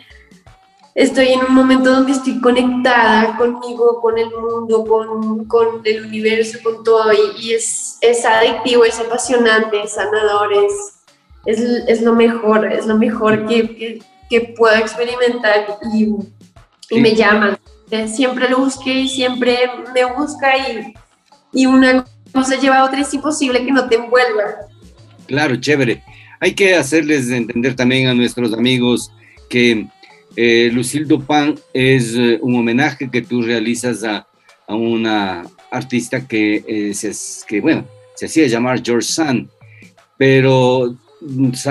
estoy 0.96 1.34
en 1.34 1.46
un 1.46 1.54
momento 1.54 1.92
donde 1.92 2.14
estoy 2.14 2.42
conectada 2.42 3.38
conmigo, 3.38 4.02
con 4.02 4.18
el 4.18 4.30
mundo, 4.32 4.84
con, 4.86 5.46
con 5.46 5.82
el 5.84 6.06
universo, 6.06 6.60
con 6.64 6.84
todo 6.84 7.14
y, 7.14 7.42
y, 7.42 7.54
es, 7.54 7.98
es 8.02 8.26
adictivo, 8.26 8.86
es 8.86 9.00
apasionante, 9.00 9.82
es 9.84 9.94
sanador, 9.94 10.52
es, 10.54 11.88
es, 11.88 12.02
lo 12.02 12.14
mejor, 12.14 12.72
es 12.72 12.88
lo 12.88 12.98
mejor 12.98 13.46
que, 13.46 14.02
que, 14.30 14.42
puedo 14.58 14.76
experimentar 14.76 15.78
y, 15.94 16.10
y 16.90 17.02
me 17.02 17.16
llaman. 17.16 17.58
Siempre 18.08 18.50
lo 18.50 18.58
busqué 18.58 19.02
y 19.02 19.08
siempre 19.08 19.70
me 19.94 20.06
busca 20.06 20.58
y, 20.58 20.94
y 21.52 21.66
una 21.68 22.04
no 22.34 22.44
se 22.44 22.58
lleva 22.58 22.84
otra, 22.84 23.02
es 23.02 23.14
imposible 23.14 23.64
que 23.64 23.72
no 23.72 23.88
te 23.88 23.96
envuelva. 23.96 24.44
Claro, 25.28 25.56
chévere. 25.56 26.04
Hay 26.40 26.54
que 26.54 26.76
hacerles 26.76 27.30
entender 27.30 27.76
también 27.76 28.08
a 28.08 28.14
nuestros 28.14 28.54
amigos 28.54 29.12
que 29.50 29.88
eh, 30.36 30.70
Lucille 30.74 31.06
Dupin 31.06 31.56
es 31.74 32.16
eh, 32.16 32.40
un 32.42 32.56
homenaje 32.56 33.10
que 33.10 33.22
tú 33.22 33.42
realizas 33.44 34.04
a, 34.04 34.28
a 34.68 34.76
una 34.76 35.46
artista 35.72 36.28
que, 36.28 36.64
eh, 36.68 36.94
que, 37.48 37.62
bueno, 37.62 37.86
se 38.16 38.26
hacía 38.26 38.48
llamar 38.48 38.82
George 38.84 39.08
Sand, 39.08 39.48
pero 40.18 40.96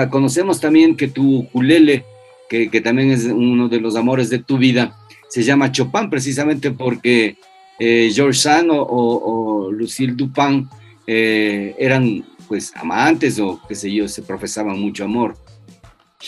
conocemos 0.09 0.59
también 0.59 0.95
que 0.95 1.07
tu 1.07 1.39
ukulele, 1.39 2.05
que, 2.49 2.69
que, 2.69 2.81
también 2.81 3.11
es 3.11 3.25
uno 3.25 3.69
de 3.69 3.79
los 3.79 3.95
amores 3.95 4.29
de 4.29 4.39
tu 4.39 4.57
vida, 4.57 4.97
se 5.29 5.43
llama 5.43 5.71
Chopin 5.71 6.09
precisamente 6.09 6.71
porque 6.71 7.37
eh, 7.79 8.11
George 8.13 8.39
Sand 8.39 8.69
o, 8.71 9.69
Lucille 9.71 10.13
Dupin 10.13 10.67
eh, 11.07 11.75
eran 11.77 12.23
pues 12.47 12.71
amantes 12.75 13.39
o 13.39 13.59
qué 13.67 13.75
sé 13.75 13.91
yo, 13.91 14.07
se 14.07 14.21
profesaban 14.21 14.79
mucho 14.79 15.03
amor. 15.03 15.35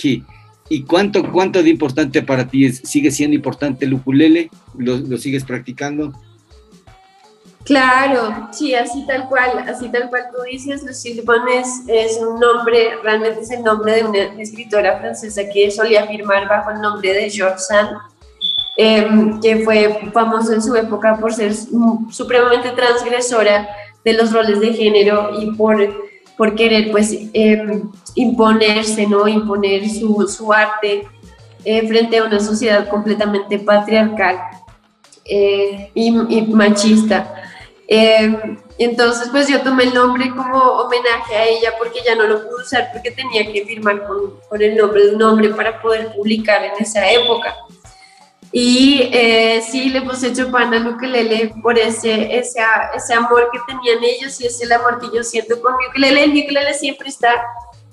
Y, 0.04 0.24
¿Y 0.68 0.84
cuánto, 0.84 1.32
cuánto 1.32 1.62
de 1.62 1.70
importante 1.70 2.24
para 2.24 2.48
ti 2.48 2.66
es? 2.66 2.80
¿Sigue 2.80 3.12
siendo 3.12 3.36
importante 3.36 3.86
el? 3.86 4.50
¿Lo, 4.78 5.18
sigues 5.18 5.44
practicando? 5.44 6.12
Claro, 7.64 8.50
sí, 8.52 8.76
así 8.76 9.06
tal 9.08 9.28
cual, 9.28 9.60
así 9.68 9.90
tal 9.90 10.10
cual 10.10 10.26
tú 10.36 10.44
dices, 10.44 10.84
Lucille 10.84 11.22
Dupin 11.22 11.42
es, 11.88 12.20
un 12.20 12.40
nombre, 12.40 12.96
realmente 13.04 13.42
es 13.42 13.52
el 13.52 13.64
nombre 13.64 13.96
de 13.96 14.04
una 14.04 14.42
escritora 14.42 15.00
francesa 15.00 15.42
que 15.52 15.72
solía 15.72 16.06
firmar 16.06 16.48
bajo 16.48 16.72
el 16.72 16.82
nombre 16.82 17.14
de 17.14 17.30
George 17.30 17.60
Sand 17.60 17.98
Em, 18.78 19.40
que 19.40 19.64
fue 19.64 20.12
famoso 20.12 20.52
en 20.52 20.62
su 20.62 20.76
época 20.76 21.18
por 21.18 21.32
ser 21.34 21.54
supremamente 22.12 22.72
transgresora 22.72 23.70
de 24.04 24.14
los 24.14 24.34
roles 24.34 24.60
de 24.60 24.74
género 24.74 25.30
y 25.40 25.52
por, 25.52 25.78
por 26.38 26.56
querer 26.56 26.92
pues 26.92 27.16
em, 27.32 27.90
imponerse, 28.16 29.08
¿no? 29.08 29.30
Imponer 29.30 29.90
su, 29.90 30.28
su 30.28 30.52
arte 30.52 31.08
eh, 31.64 31.88
frente 31.88 32.18
a 32.18 32.26
una 32.26 32.42
sociedad 32.42 32.90
completamente 32.90 33.60
patriarcal 33.60 34.42
eh, 35.24 35.90
y, 35.94 36.12
machista. 36.42 37.34
Em, 37.88 38.58
entonces, 38.78 39.30
pues 39.32 39.48
yo 39.48 39.62
tomé 39.62 39.86
el 39.86 39.94
nombre 39.94 40.30
como 40.32 40.60
homenaje 40.60 41.34
a 41.34 41.46
ella 41.46 41.72
porque 41.78 42.00
ya 42.06 42.14
no 42.16 42.24
lo 42.28 42.44
pude 42.44 42.64
usar 42.64 42.90
porque 42.92 43.12
tenía 43.12 43.50
que 43.50 43.66
firmar 43.66 44.06
con, 44.06 44.34
con 44.50 44.62
el 44.62 44.76
nombre 44.76 45.06
de 45.06 45.16
un 45.16 45.22
hombre 45.24 45.50
para 45.52 45.82
poder 45.82 46.14
publicar 46.14 46.62
en 46.66 46.74
esa 46.78 47.10
época. 47.10 47.56
Y 48.58 49.10
eh, 49.12 49.62
sí, 49.70 49.90
le 49.90 50.02
puse 50.02 50.32
Chopin 50.32 50.74
al 50.74 50.88
ukelele 50.88 51.54
por 51.62 51.78
ese, 51.78 52.38
ese, 52.38 52.62
ese 52.96 53.14
amor 53.14 53.50
que 53.52 53.60
tenían 53.68 54.02
ellos 54.02 54.40
y 54.40 54.48
es 54.48 54.62
el 54.62 54.72
amor 54.72 54.98
que 54.98 55.14
yo 55.14 55.26
siento 55.26 55.62
con 55.62 55.76
mi 55.76 55.86
ukelele. 55.88 56.24
El 56.24 56.30
ukelele 56.30 56.74
siempre 56.74 57.10
está, 57.10 57.44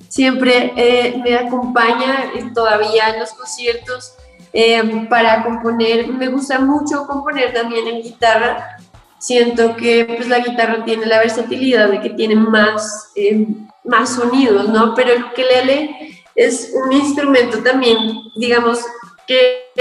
siempre 0.07 0.73
eh, 0.77 1.21
me 1.21 1.35
acompaña 1.35 2.31
todavía 2.55 3.09
en 3.09 3.19
los 3.19 3.33
conciertos 3.33 4.15
eh, 4.53 5.05
para 5.11 5.43
componer. 5.43 6.07
Me 6.07 6.29
gusta 6.29 6.61
mucho 6.61 7.09
componer 7.09 7.53
también 7.53 7.89
en 7.89 8.01
guitarra. 8.01 8.77
Siento 9.19 9.75
que 9.75 10.05
pues, 10.05 10.29
la 10.29 10.39
guitarra 10.39 10.85
tiene 10.85 11.07
la 11.07 11.19
versatilidad 11.19 11.89
de 11.89 12.01
que 12.01 12.11
tiene 12.11 12.37
más, 12.37 13.11
eh, 13.17 13.49
más 13.83 14.15
sonidos, 14.15 14.69
¿no? 14.69 14.95
Pero 14.95 15.11
el 15.11 15.25
ukelele 15.25 16.23
es 16.37 16.71
un 16.73 16.93
instrumento 16.93 17.61
también, 17.65 17.99
digamos, 18.37 18.79
que 19.27 19.73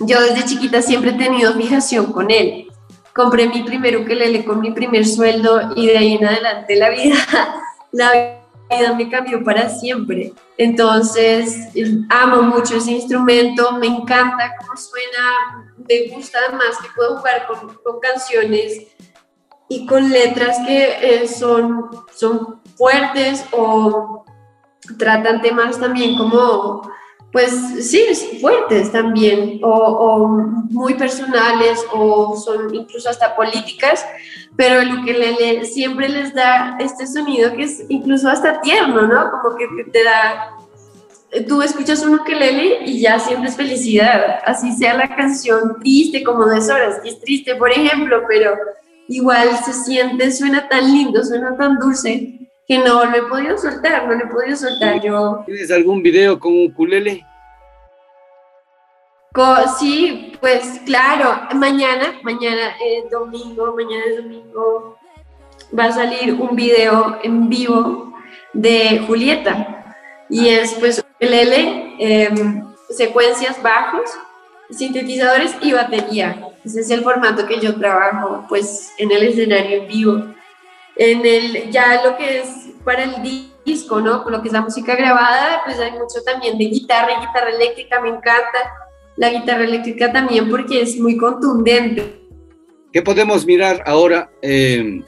yo 0.00 0.20
desde 0.20 0.44
chiquita 0.44 0.82
siempre 0.82 1.10
he 1.10 1.14
tenido 1.14 1.54
fijación 1.54 2.12
con 2.12 2.30
él. 2.30 2.68
Compré 3.14 3.48
mi 3.48 3.62
primer 3.62 3.96
ukelele 3.96 4.44
con 4.44 4.60
mi 4.60 4.70
primer 4.70 5.06
sueldo 5.06 5.72
y 5.76 5.86
de 5.86 5.98
ahí 5.98 6.14
en 6.14 6.24
adelante 6.24 6.76
la 6.76 6.90
vida, 6.90 7.16
la 7.92 8.12
vida 8.70 8.94
me 8.94 9.10
cambió 9.10 9.42
para 9.44 9.68
siempre. 9.68 10.32
Entonces, 10.56 11.68
amo 12.08 12.42
mucho 12.42 12.76
ese 12.76 12.92
instrumento, 12.92 13.72
me 13.72 13.86
encanta 13.86 14.52
cómo 14.58 14.76
suena, 14.76 15.74
me 15.88 16.14
gusta 16.14 16.38
además 16.46 16.78
que 16.80 16.88
puedo 16.94 17.18
jugar 17.18 17.46
con, 17.46 17.74
con 17.82 18.00
canciones 18.00 18.86
y 19.68 19.86
con 19.86 20.10
letras 20.10 20.58
que 20.66 21.22
eh, 21.22 21.28
son, 21.28 21.90
son 22.14 22.60
fuertes 22.76 23.44
o 23.52 24.24
tratan 24.98 25.40
temas 25.40 25.78
también 25.78 26.16
como 26.16 26.82
pues 27.32 27.52
sí, 27.80 28.02
fuertes 28.40 28.90
también, 28.90 29.60
o, 29.62 30.26
muy 30.70 30.94
personales, 30.94 31.84
o 31.92 32.36
son 32.36 32.74
incluso 32.74 33.08
hasta 33.08 33.36
políticas, 33.36 34.04
pero 34.56 34.82
lo 34.82 35.04
que 35.04 35.12
le, 35.12 35.64
siempre 35.64 36.08
les 36.08 36.34
da 36.34 36.76
este 36.80 37.06
sonido 37.06 37.52
que 37.54 37.64
es 37.64 37.84
incluso 37.88 38.28
hasta 38.28 38.60
tierno, 38.60 39.02
¿no? 39.02 39.30
Como 39.30 39.56
que 39.56 39.66
te 39.84 40.02
da, 40.02 40.56
tú 41.46 41.62
escuchas 41.62 42.02
un 42.02 42.16
ukelele 42.16 42.84
y 42.84 43.00
ya 43.00 43.18
sientes 43.20 43.56
felicidad, 43.56 44.40
así 44.44 44.72
sea 44.72 44.94
la 44.94 45.14
canción 45.14 45.78
triste 45.80 46.24
como 46.24 46.46
de 46.46 46.58
horas, 46.58 46.98
que 47.00 47.10
es 47.10 47.20
triste, 47.20 47.54
por 47.54 47.70
ejemplo, 47.70 48.22
pero 48.28 48.56
igual 49.06 49.48
se 49.64 49.72
siente, 49.72 50.32
suena 50.32 50.68
tan 50.68 50.92
lindo, 50.92 51.24
suena 51.24 51.56
tan 51.56 51.78
dulce, 51.78 52.39
que 52.70 52.78
no 52.78 53.04
lo 53.04 53.16
he 53.16 53.22
podido 53.22 53.58
soltar, 53.58 54.06
no 54.06 54.14
lo 54.14 54.24
he 54.24 54.28
podido 54.28 54.56
soltar 54.56 55.02
yo. 55.02 55.42
¿Tienes 55.44 55.72
algún 55.72 56.04
video 56.04 56.38
con 56.38 56.52
un 56.52 56.66
ukulele? 56.66 57.26
sí, 59.80 60.34
pues 60.40 60.80
claro, 60.86 61.48
mañana, 61.56 62.20
mañana 62.22 62.76
es 62.80 63.10
domingo, 63.10 63.74
mañana 63.74 64.04
es 64.06 64.18
domingo, 64.18 64.96
va 65.76 65.86
a 65.86 65.92
salir 65.92 66.34
un 66.34 66.54
video 66.54 67.18
en 67.24 67.48
vivo 67.48 68.14
de 68.52 69.02
Julieta 69.04 69.96
y 70.28 70.50
es 70.50 70.72
pues 70.74 71.04
ukelele, 71.16 71.96
em, 71.98 72.62
secuencias 72.88 73.60
bajos, 73.60 74.08
sintetizadores 74.70 75.56
y 75.60 75.72
batería. 75.72 76.46
Ese 76.64 76.82
es 76.82 76.90
el 76.90 77.02
formato 77.02 77.48
que 77.48 77.58
yo 77.58 77.74
trabajo 77.74 78.44
pues 78.48 78.92
en 78.96 79.10
el 79.10 79.24
escenario 79.24 79.82
en 79.82 79.88
vivo 79.88 80.39
en 80.96 81.24
el, 81.24 81.70
ya 81.70 82.02
lo 82.04 82.16
que 82.16 82.40
es 82.40 82.70
para 82.84 83.04
el 83.04 83.14
disco, 83.64 84.00
¿no? 84.00 84.22
Con 84.22 84.32
lo 84.32 84.42
que 84.42 84.48
es 84.48 84.52
la 84.52 84.62
música 84.62 84.94
grabada, 84.94 85.62
pues 85.64 85.78
hay 85.78 85.92
mucho 85.92 86.22
también 86.24 86.58
de 86.58 86.64
guitarra 86.66 87.12
y 87.12 87.26
guitarra 87.26 87.50
eléctrica, 87.50 88.00
me 88.00 88.08
encanta. 88.08 88.58
La 89.16 89.30
guitarra 89.30 89.64
eléctrica 89.64 90.12
también 90.12 90.48
porque 90.48 90.80
es 90.80 90.98
muy 90.98 91.16
contundente. 91.16 92.20
¿Qué 92.92 93.02
podemos 93.02 93.44
mirar 93.44 93.82
ahora 93.86 94.30
eh, 94.40 95.02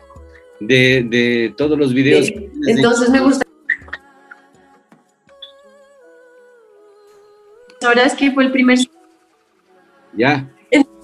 de, 0.61 1.07
de, 1.09 1.55
todos 1.57 1.79
los 1.79 1.95
videos? 1.95 2.31
Entonces 2.67 3.09
me 3.09 3.21
gusta. 3.21 3.45
horas, 7.85 8.15
que 8.15 8.31
fue 8.31 8.45
el 8.45 8.53
primer... 8.53 8.79
Ya. 10.15 10.49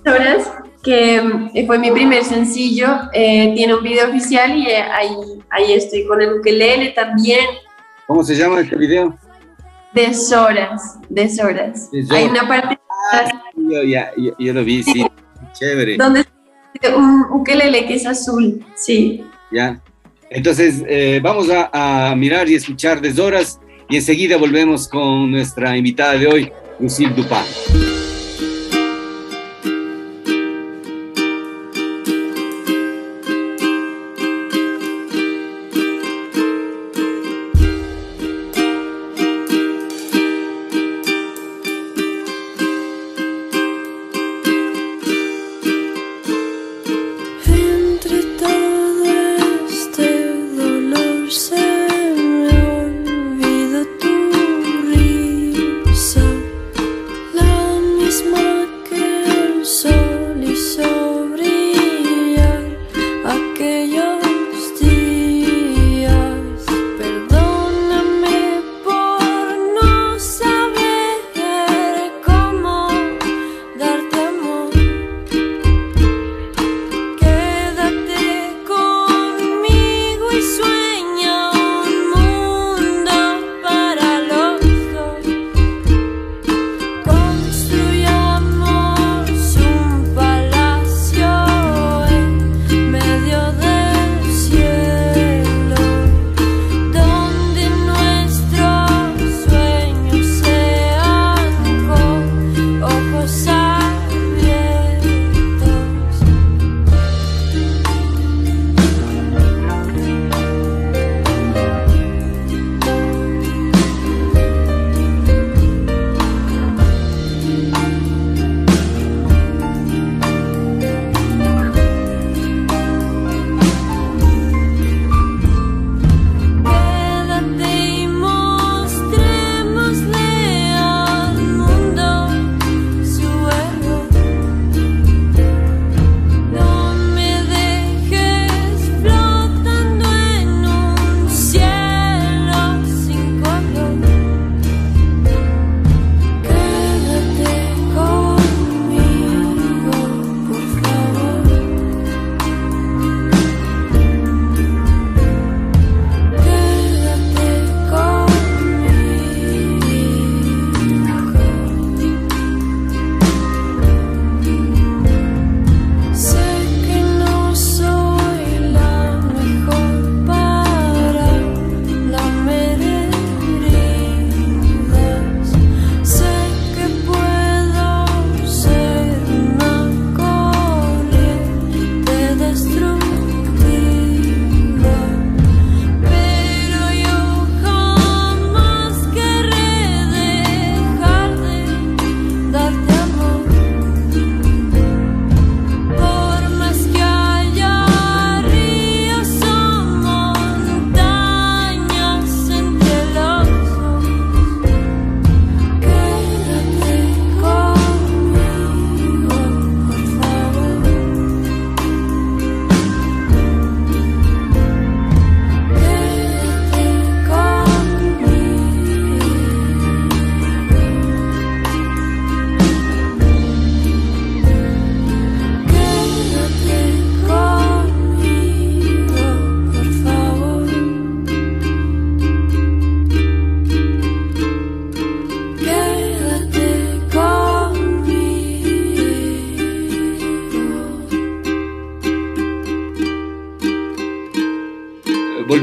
Horas, 0.06 0.50
que 0.88 1.16
eh, 1.52 1.66
fue 1.66 1.78
mi 1.78 1.90
primer 1.90 2.24
sencillo, 2.24 2.88
eh, 3.12 3.52
tiene 3.54 3.74
un 3.74 3.82
video 3.82 4.08
oficial 4.08 4.56
y 4.56 4.68
eh, 4.68 4.80
ahí, 4.80 5.10
ahí 5.50 5.74
estoy 5.74 6.06
con 6.06 6.22
el 6.22 6.32
ukelele 6.32 6.92
también. 6.92 7.44
¿Cómo 8.06 8.24
se 8.24 8.34
llama 8.34 8.60
este 8.60 8.74
video? 8.74 9.14
Deshoras, 9.92 10.98
deshoras. 11.10 11.90
Hay 12.10 12.24
una 12.24 12.48
parte... 12.48 12.78
Ah, 13.12 13.30
yo, 13.54 13.82
ya, 13.82 14.12
yo, 14.16 14.54
lo 14.54 14.64
vi, 14.64 14.82
sí, 14.82 15.04
chévere. 15.52 15.98
Donde 15.98 16.24
un 16.96 17.26
ukelele 17.32 17.84
que 17.84 17.94
es 17.94 18.06
azul, 18.06 18.64
sí. 18.74 19.22
Ya. 19.52 19.82
Entonces, 20.30 20.82
vamos 21.22 21.50
a, 21.50 22.10
a, 22.10 22.16
mirar 22.16 22.48
y 22.48 22.54
escuchar 22.54 23.02
Deshoras 23.02 23.60
y 23.90 23.96
enseguida 23.96 24.38
volvemos 24.38 24.88
con 24.88 25.30
nuestra 25.30 25.76
invitada 25.76 26.14
de 26.14 26.26
hoy, 26.26 26.52
Lucille 26.80 27.12
Dupin. 27.14 27.87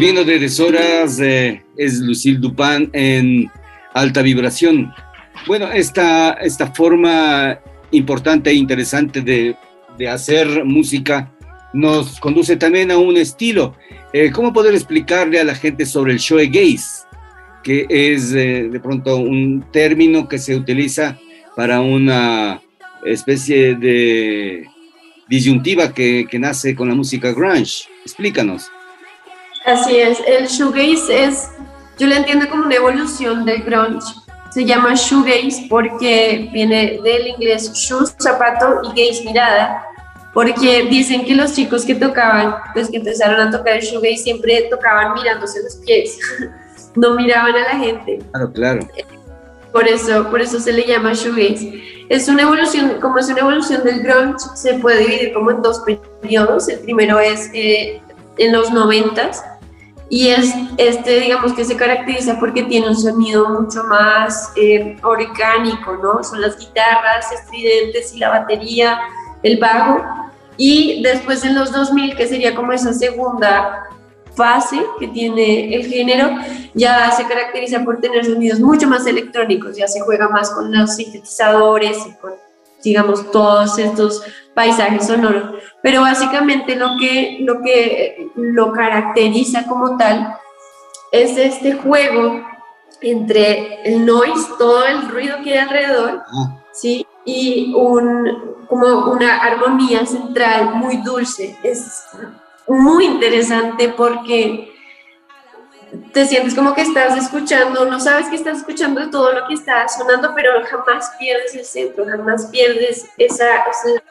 Volviendo 0.06 0.32
de 0.32 0.38
deshoras, 0.38 1.20
eh, 1.20 1.64
es 1.76 2.00
Lucille 2.00 2.38
Dupin 2.38 2.92
en 2.94 3.50
alta 3.92 4.22
vibración. 4.22 4.94
Bueno, 5.48 5.72
esta, 5.72 6.34
esta 6.34 6.72
forma 6.72 7.60
importante 7.90 8.52
e 8.52 8.54
interesante 8.54 9.22
de, 9.22 9.56
de 9.98 10.08
hacer 10.08 10.64
música 10.64 11.34
nos 11.74 12.20
conduce 12.20 12.56
también 12.56 12.92
a 12.92 13.00
un 13.00 13.18
estilo. 13.18 13.76
Eh, 14.14 14.30
¿Cómo 14.32 14.54
poder 14.54 14.76
explicarle 14.76 15.40
a 15.40 15.44
la 15.44 15.56
gente 15.56 15.88
sobre 15.88 16.14
el 16.14 16.20
shoegaze? 16.20 17.08
Que 17.64 17.88
es 17.90 18.32
eh, 18.32 18.70
de 18.72 18.80
pronto 18.80 19.18
un 19.18 19.66
término 19.72 20.28
que 20.28 20.38
se 20.38 20.56
utiliza 20.56 21.18
para 21.56 21.82
una 21.82 22.62
especie 23.04 23.74
de 23.74 24.68
disyuntiva 25.28 25.96
que, 25.96 26.28
que 26.30 26.38
nace 26.38 26.76
con 26.76 26.90
la 26.90 26.94
música 26.94 27.32
grunge. 27.32 27.86
Explícanos. 28.04 28.70
Así 29.66 29.98
es, 29.98 30.20
el 30.28 30.46
shoegaze 30.46 31.24
es, 31.24 31.50
yo 31.98 32.06
lo 32.06 32.14
entiendo 32.14 32.48
como 32.50 32.66
una 32.66 32.76
evolución 32.76 33.46
del 33.46 33.64
grunge. 33.64 34.14
Se 34.52 34.64
llama 34.64 34.94
shoegaze 34.94 35.66
porque 35.68 36.50
viene 36.54 37.00
del 37.04 37.28
inglés 37.30 37.74
shoes, 37.74 38.16
zapato 38.22 38.82
y 38.84 38.90
gaze, 38.90 39.24
mirada. 39.26 39.84
Porque 40.36 40.86
dicen 40.88 41.26
que 41.26 41.34
los 41.34 41.54
chicos 41.54 41.84
que 41.84 41.96
tocaban, 41.96 42.56
pues 42.74 42.90
que 42.90 42.98
empezaron 42.98 43.40
a 43.40 43.50
tocar 43.50 43.78
el 43.78 43.82
shoegaze 43.82 44.18
siempre 44.18 44.68
tocaban 44.70 45.14
mirándose 45.16 45.64
los 45.64 45.78
pies, 45.78 46.20
no 46.96 47.16
miraban 47.16 47.56
a 47.56 47.62
la 47.62 47.80
gente. 47.80 48.20
Claro, 48.32 48.52
claro. 48.52 48.88
por 49.72 49.88
eso, 49.88 50.30
por 50.30 50.42
eso 50.42 50.60
se 50.60 50.74
le 50.74 50.86
llama 50.86 51.14
shoegaze. 51.14 52.06
Es 52.08 52.30
una 52.30 52.44
evolución, 52.44 53.00
como 53.02 53.18
es 53.18 53.30
una 53.30 53.40
evolución 53.40 53.84
del 53.84 54.04
grunge, 54.04 54.46
se 54.54 54.76
puede 54.76 55.00
dividir 55.00 55.34
como 55.34 55.50
en 55.50 55.64
dos 55.64 55.82
periodos. 56.22 56.70
El 56.70 56.80
primero 56.82 57.20
es 57.20 57.50
eh, 57.52 58.00
en 58.38 58.54
los 58.54 58.70
noventas 58.72 59.44
y 60.10 60.30
es 60.30 60.54
este, 60.78 61.20
digamos 61.20 61.54
que 61.54 61.66
se 61.66 61.76
caracteriza 61.76 62.40
porque 62.40 62.64
tiene 62.64 62.90
un 62.90 62.96
sonido 62.96 63.50
mucho 63.50 63.84
más 63.86 64.52
eh, 64.56 64.98
orgánico, 65.04 65.98
¿no? 65.98 66.24
Son 66.24 66.42
las 66.42 66.58
guitarras 66.60 67.32
estridentes 67.32 68.14
y 68.14 68.20
la 68.20 68.30
batería, 68.30 69.00
el 69.42 69.60
bajo. 69.60 70.04
Y 70.58 71.02
después 71.02 71.44
en 71.44 71.56
los 71.56 71.72
2000, 71.72 72.16
que 72.16 72.28
sería 72.28 72.56
como 72.56 72.72
esa 72.72 72.94
segunda 72.94 73.90
fase 74.36 74.86
que 75.00 75.08
tiene 75.08 75.74
el 75.74 75.86
género, 75.88 76.30
ya 76.74 77.12
se 77.12 77.26
caracteriza 77.26 77.84
por 77.84 78.00
tener 78.00 78.26
sonidos 78.26 78.60
mucho 78.60 78.88
más 78.88 79.08
electrónicos, 79.08 79.76
ya 79.76 79.88
se 79.88 80.02
juega 80.02 80.30
más 80.30 80.52
con 80.52 80.72
los 80.72 80.96
sintetizadores 80.96 81.98
y 82.06 82.14
con, 82.22 82.34
digamos, 82.90 83.32
todos 83.32 83.78
estos 83.78 84.24
paisajes 84.54 85.08
sonoros. 85.08 85.62
Pero 85.82 86.02
básicamente 86.02 86.76
lo 86.76 86.98
que 87.00 87.40
lo, 87.42 87.62
que 87.62 88.28
lo 88.36 88.72
caracteriza 88.72 89.66
como 89.66 89.98
tal 89.98 90.38
es 91.12 91.38
este 91.38 91.74
juego 91.74 92.42
entre 93.02 93.82
el 93.84 94.06
noise, 94.06 94.48
todo 94.58 94.86
el 94.86 95.10
ruido 95.10 95.38
que 95.44 95.54
hay 95.54 95.60
alrededor, 95.60 96.24
ah. 96.26 96.64
¿sí? 96.72 97.06
y 97.26 97.74
un, 97.76 98.56
como 98.68 99.12
una 99.12 99.38
armonía 99.38 100.06
central 100.06 100.76
muy 100.76 100.98
dulce. 100.98 101.58
Es 101.64 102.06
muy 102.68 103.06
interesante 103.06 103.90
porque 103.90 104.75
te 106.14 106.26
sientes 106.26 106.56
como 106.56 106.74
que 106.74 106.82
estás 106.82 107.18
escuchando, 107.18 107.86
no 107.86 108.00
sabes 108.00 108.28
que 108.28 108.36
estás 108.36 108.60
escuchando 108.60 109.10
todo 109.10 109.34
lo 109.34 109.48
que 109.48 109.54
está 109.54 109.88
sonando, 109.88 110.32
pero 110.36 110.52
jamás 110.66 111.12
pierdes 111.20 111.56
el 111.56 111.66
centro, 111.66 112.06
jamás 112.06 112.48
pierdes 112.52 113.08
esa, 113.18 113.66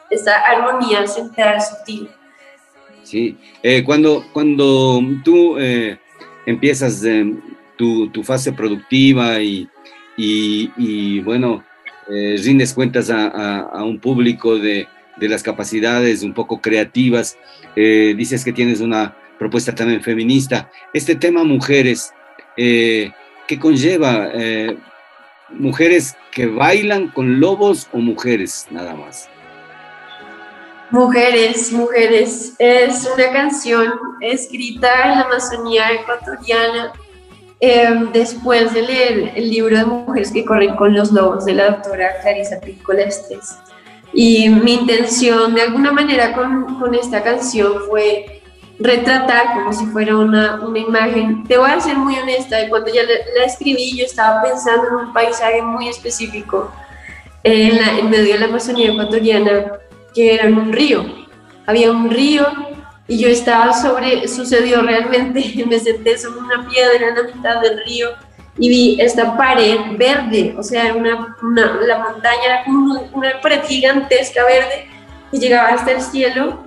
esa, 0.09 0.37
armonía 0.41 1.05
central 1.07 1.59
sutil. 1.61 2.09
Sí, 3.03 3.37
eh, 3.61 3.83
cuando, 3.83 4.25
cuando 4.33 5.01
tú 5.23 5.57
eh, 5.59 5.97
empiezas 6.45 7.03
eh, 7.03 7.33
tu, 7.77 8.09
tu, 8.09 8.23
fase 8.23 8.51
productiva 8.51 9.39
y, 9.41 9.69
y, 10.17 10.71
y 10.77 11.19
bueno, 11.21 11.63
rindes 12.07 12.73
cuentas 12.73 13.09
a, 13.09 13.59
a, 13.61 13.83
un 13.83 13.99
público 13.99 14.57
de, 14.57 14.87
de, 15.17 15.29
las 15.29 15.43
capacidades 15.43 16.23
un 16.23 16.33
poco 16.33 16.61
creativas, 16.61 17.37
dices 17.75 18.45
que 18.45 18.53
tienes 18.53 18.79
una 18.79 19.15
propuesta 19.37 19.73
también 19.73 20.01
feminista. 20.01 20.69
Este 20.93 21.15
tema 21.15 21.43
mujeres, 21.43 22.13
eh, 22.57 23.11
¿qué 23.47 23.59
conlleva? 23.59 24.29
Eh, 24.33 24.77
¿Mujeres 25.49 26.15
que 26.31 26.47
bailan 26.47 27.09
con 27.09 27.39
lobos 27.39 27.87
o 27.93 27.97
mujeres 27.99 28.67
nada 28.71 28.95
más? 28.95 29.29
Mujeres, 30.91 31.71
mujeres. 31.71 32.53
Es 32.59 33.09
una 33.13 33.31
canción 33.31 33.93
escrita 34.21 34.89
en 35.03 35.11
la 35.11 35.21
Amazonía 35.21 35.91
ecuatoriana 35.91 36.93
em, 37.59 38.11
después 38.11 38.73
de 38.73 38.81
leer 38.81 39.31
el 39.35 39.49
libro 39.49 39.77
de 39.77 39.85
Mujeres 39.85 40.31
que 40.31 40.45
corren 40.45 40.75
con 40.75 40.93
los 40.93 41.11
lobos 41.11 41.45
de 41.45 41.53
la 41.55 41.71
doctora 41.71 42.19
Clarisa 42.21 42.59
Picolestes. 42.59 43.57
Y 44.13 44.49
mi 44.49 44.75
intención 44.75 45.53
de 45.55 45.63
alguna 45.63 45.91
manera 45.91 46.33
con, 46.33 46.79
con 46.79 46.95
esta 46.95 47.23
canción 47.23 47.73
fue 47.89 48.34
retratar 48.79 49.53
como 49.53 49.73
si 49.73 49.85
fuera 49.87 50.17
una, 50.17 50.55
una, 50.65 50.79
imagen. 50.79 51.43
Te 51.47 51.57
voy 51.57 51.69
a 51.69 51.79
ser 51.79 51.97
muy 51.97 52.17
honesta, 52.17 52.57
cuando 52.69 52.91
ya 52.93 53.03
la, 53.03 53.45
escribí 53.45 53.97
yo 53.97 54.05
estaba 54.05 54.41
pensando 54.43 54.87
en 54.87 55.07
un 55.07 55.13
paisaje 55.13 55.61
muy 55.61 55.87
específico 55.87 56.71
en, 57.43 57.77
la, 57.77 57.99
en 57.99 58.09
medio 58.09 58.33
de 58.33 58.39
la 58.39 58.45
Amazonía 58.47 58.91
ecuatoriana, 58.91 59.73
que 60.13 60.33
era 60.33 60.47
un 60.47 60.73
río. 60.73 61.05
Había 61.65 61.91
un 61.91 62.09
río 62.09 62.45
y 63.07 63.17
yo 63.17 63.29
estaba 63.29 63.73
sobre, 63.73 64.27
sucedió 64.27 64.81
realmente, 64.81 65.65
me 65.67 65.79
senté 65.79 66.17
sobre 66.17 66.39
una 66.39 66.67
piedra 66.67 67.07
en 67.07 67.15
la 67.15 67.23
mitad 67.23 67.61
del 67.61 67.83
río 67.85 68.09
y 68.57 68.69
vi 68.69 69.01
esta 69.01 69.35
pared 69.35 69.77
verde, 69.97 70.55
o 70.57 70.63
sea, 70.63 70.93
una, 70.93 71.35
una 71.41 71.73
la 71.81 71.97
montaña 71.99 72.45
era 72.45 72.63
como 72.63 72.91
una, 72.91 73.01
una 73.11 73.41
pared 73.41 73.61
gigantesca 73.65 74.45
verde 74.45 74.87
y 75.31 75.39
llegaba 75.39 75.69
hasta 75.69 75.91
el 75.91 76.01
cielo 76.01 76.63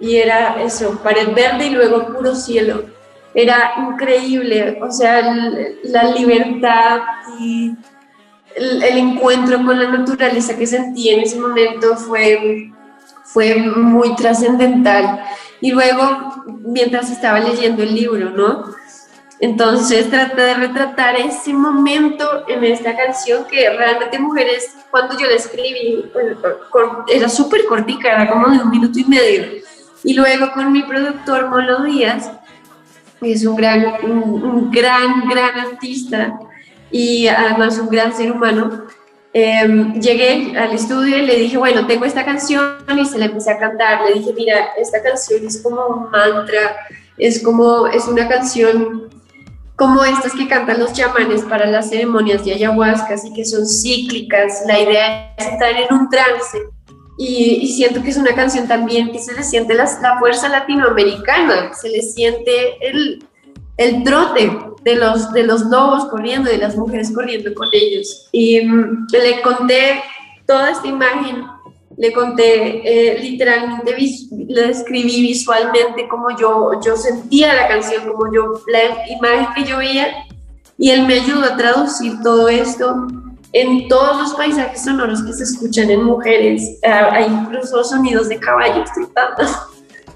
y 0.00 0.16
era 0.16 0.62
eso, 0.62 0.98
pared 1.02 1.28
verde 1.34 1.66
y 1.66 1.70
luego 1.70 2.06
puro 2.06 2.34
cielo. 2.34 2.84
Era 3.34 3.74
increíble, 3.76 4.78
o 4.82 4.90
sea, 4.90 5.22
la 5.84 6.04
libertad 6.10 7.00
y 7.38 7.72
el, 8.56 8.82
encuentro 8.82 9.64
con 9.64 9.78
la 9.78 9.88
naturaleza 9.88 10.56
que 10.56 10.66
sentí 10.66 11.10
en 11.10 11.20
ese 11.20 11.38
momento 11.38 11.96
fue, 11.96 12.72
fue 13.24 13.54
muy 13.56 14.16
trascendental. 14.16 15.22
Y 15.60 15.70
luego, 15.70 16.44
mientras 16.64 17.10
estaba 17.10 17.38
leyendo 17.38 17.82
el 17.82 17.94
libro, 17.94 18.30
¿no? 18.30 18.74
Entonces 19.38 20.10
traté 20.10 20.42
de 20.42 20.54
retratar 20.54 21.16
ese 21.16 21.52
momento 21.52 22.44
en 22.48 22.64
esta 22.64 22.96
canción 22.96 23.44
que 23.44 23.70
realmente 23.70 24.18
Mujeres, 24.18 24.74
cuando 24.90 25.18
yo 25.18 25.26
la 25.26 25.36
escribí, 25.36 26.04
pues, 26.12 26.36
era 27.08 27.28
súper 27.28 27.64
cortica, 27.64 28.10
era 28.10 28.28
como 28.28 28.48
de 28.48 28.58
un 28.58 28.70
minuto 28.70 28.98
y 28.98 29.04
medio 29.04 29.60
y 30.02 30.14
luego 30.14 30.52
con 30.52 30.72
mi 30.72 30.82
productor 30.82 31.48
Molo 31.48 31.82
Díaz, 31.84 32.30
que 33.20 33.32
es 33.32 33.44
un 33.44 33.56
gran, 33.56 33.84
un, 34.02 34.70
gran, 34.70 35.28
gran 35.28 35.58
artista 35.58 36.38
y 36.90 37.28
además 37.28 37.78
un 37.78 37.88
gran 37.88 38.14
ser 38.14 38.32
humano, 38.32 38.84
em, 39.32 40.00
llegué 40.00 40.56
al 40.58 40.72
estudio 40.72 41.18
y 41.18 41.26
le 41.26 41.36
dije, 41.36 41.58
bueno, 41.58 41.86
tengo 41.86 42.04
esta 42.04 42.24
canción 42.24 42.78
y 42.96 43.04
se 43.04 43.18
la 43.18 43.26
empecé 43.26 43.52
a 43.52 43.58
cantar. 43.58 44.02
Le 44.06 44.14
dije, 44.14 44.32
mira, 44.34 44.70
esta 44.78 45.02
canción 45.02 45.46
es 45.46 45.62
como 45.62 45.86
un 45.86 46.10
mantra, 46.10 46.76
es 47.18 47.42
como, 47.42 47.86
es 47.86 48.08
una 48.08 48.26
canción 48.26 49.08
como 49.76 50.04
estas 50.04 50.32
que 50.32 50.46
cantan 50.46 50.78
los 50.78 50.92
chamanes 50.92 51.42
para 51.42 51.66
las 51.66 51.88
ceremonias 51.88 52.44
de 52.44 52.52
ayahuasca, 52.52 53.14
así 53.14 53.32
que 53.32 53.44
son 53.44 53.66
cíclicas. 53.66 54.62
La 54.66 54.78
idea 54.78 55.34
es 55.38 55.46
estar 55.46 55.70
en 55.70 55.94
un 55.94 56.10
trance 56.10 56.58
y, 57.22 57.66
siento 57.66 58.02
que 58.02 58.08
es 58.08 58.16
una 58.16 58.34
canción 58.34 58.66
también 58.66 59.12
que 59.12 59.18
se 59.18 59.34
le 59.34 59.42
siente 59.42 59.74
la, 59.74 59.86
fuerza 60.18 60.48
latinoamericana, 60.48 61.74
se 61.74 61.90
le 61.90 62.00
siente 62.00 62.78
el, 62.80 63.22
el 63.76 64.02
trote 64.04 64.50
de 64.82 64.94
los, 64.94 65.30
de 65.34 65.42
los 65.42 65.60
lobos 65.66 66.06
corriendo, 66.06 66.50
de 66.50 66.56
las 66.56 66.76
mujeres 66.76 67.12
corriendo 67.14 67.52
con 67.52 67.68
ellos. 67.72 68.26
Y 68.32 68.62
mm, 68.62 69.08
le 69.12 69.42
conté 69.42 70.02
toda 70.46 70.70
esta 70.70 70.88
imagen, 70.88 71.44
le 71.98 72.10
conté 72.10 72.80
eh, 72.88 73.18
literalmente, 73.20 73.94
le 74.48 74.68
describí 74.68 75.20
visualmente 75.20 76.08
como 76.08 76.34
yo, 76.38 76.80
yo 76.82 76.96
sentía 76.96 77.52
la 77.52 77.68
canción, 77.68 78.08
como 78.08 78.32
yo, 78.32 78.62
la 78.66 79.06
imagen 79.10 79.48
que 79.54 79.64
yo 79.64 79.76
veía, 79.76 80.24
y 80.78 80.88
él 80.88 81.06
me 81.06 81.20
ayudó 81.20 81.44
a 81.44 81.56
traducir 81.58 82.22
todo 82.22 82.48
esto 82.48 83.08
en 83.52 83.88
todos 83.88 84.18
los 84.18 84.34
paisajes 84.34 84.84
sonoros 84.84 85.22
que 85.22 85.32
se 85.32 85.44
escuchan 85.44 85.90
en 85.90 86.04
mujeres, 86.04 86.78
ah, 86.84 87.10
hay 87.12 87.26
incluso 87.26 87.82
sonidos 87.84 88.28
de 88.28 88.38
caballos 88.38 88.88
trotando. 88.94 89.44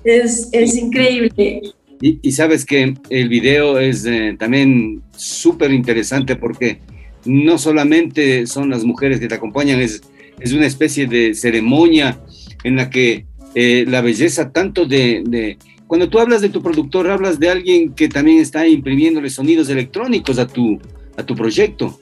Es, 0.04 0.48
es 0.52 0.76
increíble. 0.76 1.72
Y, 2.00 2.32
sabes 2.32 2.66
que 2.66 2.94
el 3.08 3.28
video 3.30 3.78
es 3.78 4.04
eh, 4.04 4.36
también 4.38 5.02
súper 5.16 5.72
interesante 5.72 6.36
porque 6.36 6.78
no 7.24 7.56
solamente 7.56 8.46
son 8.46 8.68
las 8.68 8.84
mujeres 8.84 9.20
que 9.20 9.28
te 9.28 9.34
acompañan, 9.34 9.80
es, 9.80 10.02
es 10.38 10.52
una 10.52 10.66
especie 10.66 11.06
de 11.06 11.32
ceremonia 11.34 12.18
en 12.62 12.76
la 12.76 12.90
que 12.90 13.24
eh, 13.54 13.84
la 13.88 14.00
belleza 14.00 14.50
tanto 14.50 14.84
de, 14.84 15.56
Cuando 15.86 16.08
tú 16.08 16.18
hablas 16.18 16.42
de 16.42 16.48
tu 16.48 16.62
productor, 16.62 17.10
hablas 17.10 17.38
de 17.38 17.48
alguien 17.48 17.94
que 17.94 18.08
también 18.08 18.38
está 18.40 18.66
imprimiéndole 18.66 19.30
sonidos 19.30 19.68
electrónicos 19.70 20.38
a 20.38 20.46
tu, 20.46 20.80
a 21.16 21.22
tu 21.22 21.34
proyecto. 21.34 22.00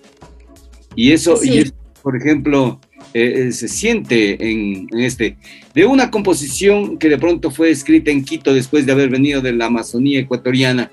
Y 0.95 1.13
eso, 1.13 1.43
y 1.43 1.73
por 2.03 2.17
ejemplo, 2.17 2.81
eh, 3.15 3.49
eh, 3.49 3.53
se 3.53 3.69
siente 3.69 4.51
en, 4.51 4.89
este, 4.99 5.37
de 5.75 5.87
una 5.87 6.11
composición 6.11 6.99
que 6.99 7.09
de 7.09 7.19
pronto 7.19 7.51
fue 7.51 7.71
escrita 7.71 8.11
en 8.11 8.25
Quito 8.25 8.53
después 8.53 8.87
de 8.87 8.93
haber 8.93 9.09
venido 9.09 9.41
de 9.41 9.53
la 9.53 9.67
Amazonía 9.67 10.21
ecuatoriana, 10.21 10.91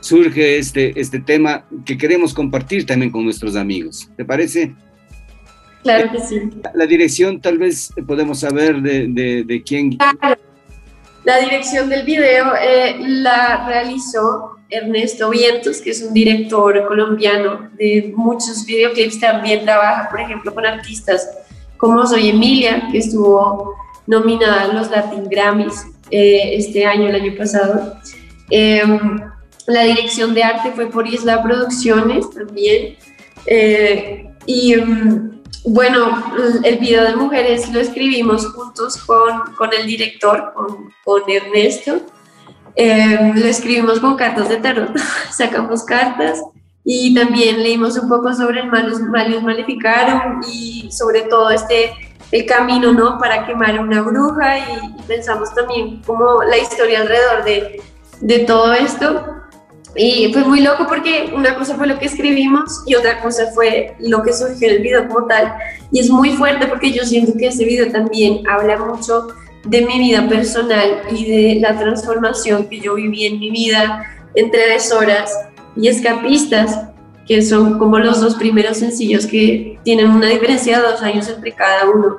surge 0.00 0.58
este, 0.58 0.98
este 1.00 1.20
tema 1.20 1.64
que 1.86 1.96
queremos 1.96 2.34
compartir 2.34 2.84
también 2.84 3.10
con 3.10 3.24
nuestros 3.24 3.56
amigos. 3.56 4.10
¿Te 4.16 4.24
parece? 4.24 4.74
Claro 5.82 6.12
que 6.12 6.20
sí. 6.20 6.40
La, 6.74 6.86
dirección 6.86 7.40
tal 7.40 7.58
vez 7.58 7.92
podemos 8.06 8.40
saber 8.40 8.82
de, 8.82 9.44
de, 9.44 9.62
quién. 9.62 9.98
La 11.24 11.38
dirección 11.38 11.88
del 11.88 12.04
video 12.04 12.52
eh, 12.60 12.96
la 13.00 13.66
realizó 13.66 14.58
Ernesto 14.72 15.30
Vientos, 15.30 15.80
que 15.80 15.90
es 15.90 16.02
un 16.02 16.12
director 16.14 16.86
colombiano 16.88 17.70
de 17.74 18.12
muchos 18.16 18.64
videoclips, 18.64 19.20
también 19.20 19.64
trabaja, 19.64 20.08
por 20.10 20.20
ejemplo, 20.20 20.52
con 20.54 20.64
artistas 20.66 21.28
como 21.76 22.06
Soy 22.06 22.30
Emilia, 22.30 22.88
que 22.90 22.98
estuvo 22.98 23.74
nominada 24.06 24.62
a 24.62 24.68
los 24.72 24.90
Latin 24.90 25.28
Grammys 25.28 25.86
eh, 26.10 26.56
este 26.56 26.86
año, 26.86 27.08
el 27.08 27.16
año 27.16 27.34
pasado. 27.36 27.96
Em, 28.50 29.20
la 29.66 29.82
dirección 29.82 30.34
de 30.34 30.42
arte 30.42 30.72
fue 30.72 30.86
por 30.90 31.06
Isla 31.06 31.42
Producciones 31.42 32.28
también. 32.30 32.96
Eh, 33.46 34.28
Y 34.46 34.74
mm, 34.76 35.42
bueno, 35.64 36.22
el 36.64 36.78
video 36.78 37.04
de 37.04 37.16
mujeres 37.16 37.68
lo 37.72 37.80
escribimos 37.80 38.46
juntos 38.52 38.96
con, 38.96 39.54
con 39.56 39.70
el 39.72 39.86
director, 39.86 40.52
con, 40.54 40.92
con 41.04 41.22
Ernesto. 41.28 42.00
Eh, 42.74 43.32
lo 43.34 43.46
escribimos 43.46 44.00
con 44.00 44.16
cartas 44.16 44.48
de 44.48 44.56
tarot, 44.56 44.96
sacamos 45.30 45.84
cartas 45.84 46.42
y 46.84 47.14
también 47.14 47.62
leímos 47.62 47.98
un 47.98 48.08
poco 48.08 48.32
sobre 48.32 48.60
el 48.60 48.70
Malus, 48.70 49.00
Malus 49.00 49.42
Maleficarum 49.42 50.40
y 50.50 50.90
sobre 50.90 51.22
todo 51.22 51.50
este 51.50 51.92
el 52.32 52.46
camino 52.46 52.92
¿no? 52.92 53.18
para 53.18 53.46
quemar 53.46 53.76
a 53.76 53.82
una 53.82 54.00
bruja 54.00 54.58
y, 54.58 55.02
pensamos 55.06 55.54
también 55.54 56.00
como 56.02 56.42
la 56.44 56.56
historia 56.56 57.00
alrededor 57.00 57.44
de, 57.44 57.82
de 58.20 58.38
todo 58.40 58.72
esto. 58.72 59.26
Y 59.94 60.32
fue 60.32 60.42
muy 60.44 60.60
loco 60.60 60.86
porque 60.88 61.30
una 61.36 61.54
cosa 61.54 61.74
fue 61.74 61.86
lo 61.86 61.98
que 61.98 62.06
escribimos 62.06 62.82
y 62.86 62.94
otra 62.94 63.20
cosa 63.20 63.48
fue 63.54 63.94
lo 63.98 64.22
que 64.22 64.32
surgió 64.32 64.68
en 64.68 64.76
el 64.76 64.82
video 64.82 65.06
como 65.06 65.26
tal. 65.26 65.54
Y 65.90 66.00
es 66.00 66.08
muy 66.08 66.30
fuerte 66.30 66.66
porque 66.66 66.92
yo 66.92 67.04
siento 67.04 67.34
que 67.36 67.48
ese 67.48 67.66
video 67.66 67.92
también 67.92 68.42
habla 68.48 68.78
mucho 68.78 69.26
de 69.64 69.82
mi 69.82 69.98
vida 69.98 70.28
personal 70.28 71.02
y 71.10 71.24
de 71.24 71.60
la 71.60 71.78
transformación 71.78 72.68
que 72.68 72.80
yo 72.80 72.94
viví 72.94 73.26
en 73.26 73.38
mi 73.38 73.50
vida 73.50 74.04
entre 74.34 74.60
horas 74.96 75.32
y 75.76 75.88
escapistas, 75.88 76.88
que 77.26 77.42
son 77.42 77.78
como 77.78 77.98
los 77.98 78.20
dos 78.20 78.34
primeros 78.34 78.78
sencillos 78.78 79.26
que 79.26 79.78
tienen 79.84 80.10
una 80.10 80.28
diferencia 80.28 80.80
de 80.80 80.88
dos 80.88 81.02
años 81.02 81.28
entre 81.28 81.52
cada 81.52 81.88
uno. 81.88 82.18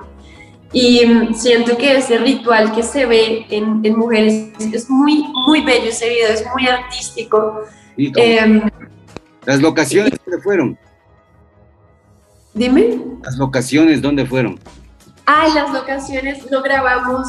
Y 0.72 1.02
siento 1.36 1.78
que 1.78 1.98
ese 1.98 2.18
ritual 2.18 2.74
que 2.74 2.82
se 2.82 3.06
ve 3.06 3.46
en, 3.50 3.82
en 3.84 3.96
mujeres 3.96 4.50
es 4.74 4.90
muy, 4.90 5.24
muy 5.46 5.62
bello 5.62 5.90
ese 5.90 6.10
video, 6.10 6.30
es 6.30 6.44
muy 6.54 6.68
artístico. 6.68 7.62
Eh, 7.98 8.62
¿Las 9.46 9.62
locaciones 9.62 10.14
dónde 10.26 10.42
fueron? 10.42 10.78
Dime. 12.56 12.98
¿Las 13.24 13.38
locaciones 13.38 14.02
dónde 14.02 14.26
fueron? 14.26 14.60
Ah, 15.26 15.48
las 15.56 15.72
locaciones 15.72 16.50
lo 16.52 16.62
grabamos 16.62 17.28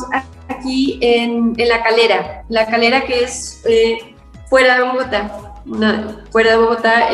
aquí 0.49 0.99
en, 1.01 1.55
en 1.57 1.69
La 1.69 1.83
Calera. 1.83 2.45
La 2.49 2.67
Calera 2.67 3.03
que 3.03 3.25
es 3.25 3.63
eh, 3.67 4.15
fuera 4.49 4.79
de 4.79 4.83
Bogotá 4.85 5.55
fuera 6.31 6.51
de 6.53 6.57
Bogotá, 6.57 7.09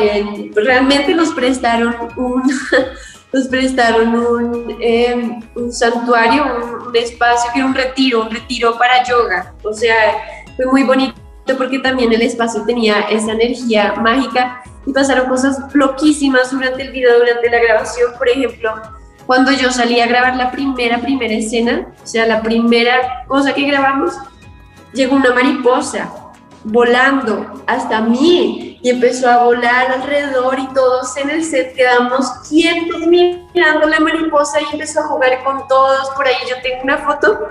realmente 0.55 1.13
nos 1.13 1.29
prestaron 1.29 1.95
un, 2.17 2.43
nos 3.33 3.47
prestaron 3.47 4.15
un, 4.15 4.77
em, 4.81 5.39
un 5.55 5.71
santuario, 5.71 6.43
un, 6.87 6.95
espacio 6.95 7.49
que 7.53 7.59
era 7.59 7.67
un 7.67 7.73
retiro, 7.73 8.23
un 8.23 8.31
retiro 8.31 8.77
para 8.77 9.03
yoga. 9.03 9.53
O 9.63 9.73
sea, 9.73 9.95
fue 10.55 10.65
muy 10.65 10.83
bonito 10.83 11.15
porque 11.57 11.79
también 11.79 12.11
el 12.11 12.21
espacio 12.21 12.63
tenía 12.65 13.01
esa 13.09 13.31
energía 13.31 13.93
mágica 13.93 14.61
y 14.85 14.91
pasaron 14.91 15.27
cosas 15.29 15.57
loquísimas 15.73 16.51
durante 16.51 16.83
el 16.83 16.91
video, 16.91 17.19
durante 17.19 17.49
la 17.49 17.59
grabación. 17.59 18.11
Por 18.17 18.27
ejemplo, 18.27 18.73
cuando 19.31 19.53
yo 19.53 19.71
salí 19.71 20.01
a 20.01 20.07
grabar 20.07 20.35
la 20.35 20.51
primera, 20.51 20.97
primera 20.97 21.33
escena, 21.33 21.87
o 22.03 22.05
sea, 22.05 22.25
la 22.25 22.41
primera 22.41 23.23
cosa 23.29 23.53
que 23.53 23.65
grabamos, 23.65 24.13
llegó 24.91 25.15
una 25.15 25.33
mariposa 25.33 26.11
volando 26.65 27.63
hasta 27.65 28.01
mí 28.01 28.77
y 28.83 28.89
empezó 28.89 29.29
a 29.29 29.45
volar 29.45 29.89
alrededor 29.89 30.59
y 30.59 30.67
todos 30.73 31.15
en 31.15 31.29
el 31.29 31.45
set 31.45 31.73
quedamos 31.77 32.29
quietos 32.49 33.07
mirando 33.07 33.87
la 33.87 34.01
mariposa 34.01 34.59
y 34.59 34.73
empezó 34.73 34.99
a 34.99 35.07
jugar 35.07 35.41
con 35.45 35.65
todos. 35.69 36.09
Por 36.09 36.27
ahí 36.27 36.35
yo 36.49 36.61
tengo 36.61 36.83
una 36.83 36.97
foto 36.97 37.47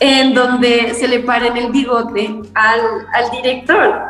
en 0.00 0.32
donde 0.32 0.94
se 0.94 1.08
le 1.08 1.18
para 1.18 1.48
en 1.48 1.58
el 1.58 1.70
bigote 1.70 2.40
al, 2.54 2.80
al 3.12 3.30
director. 3.32 4.02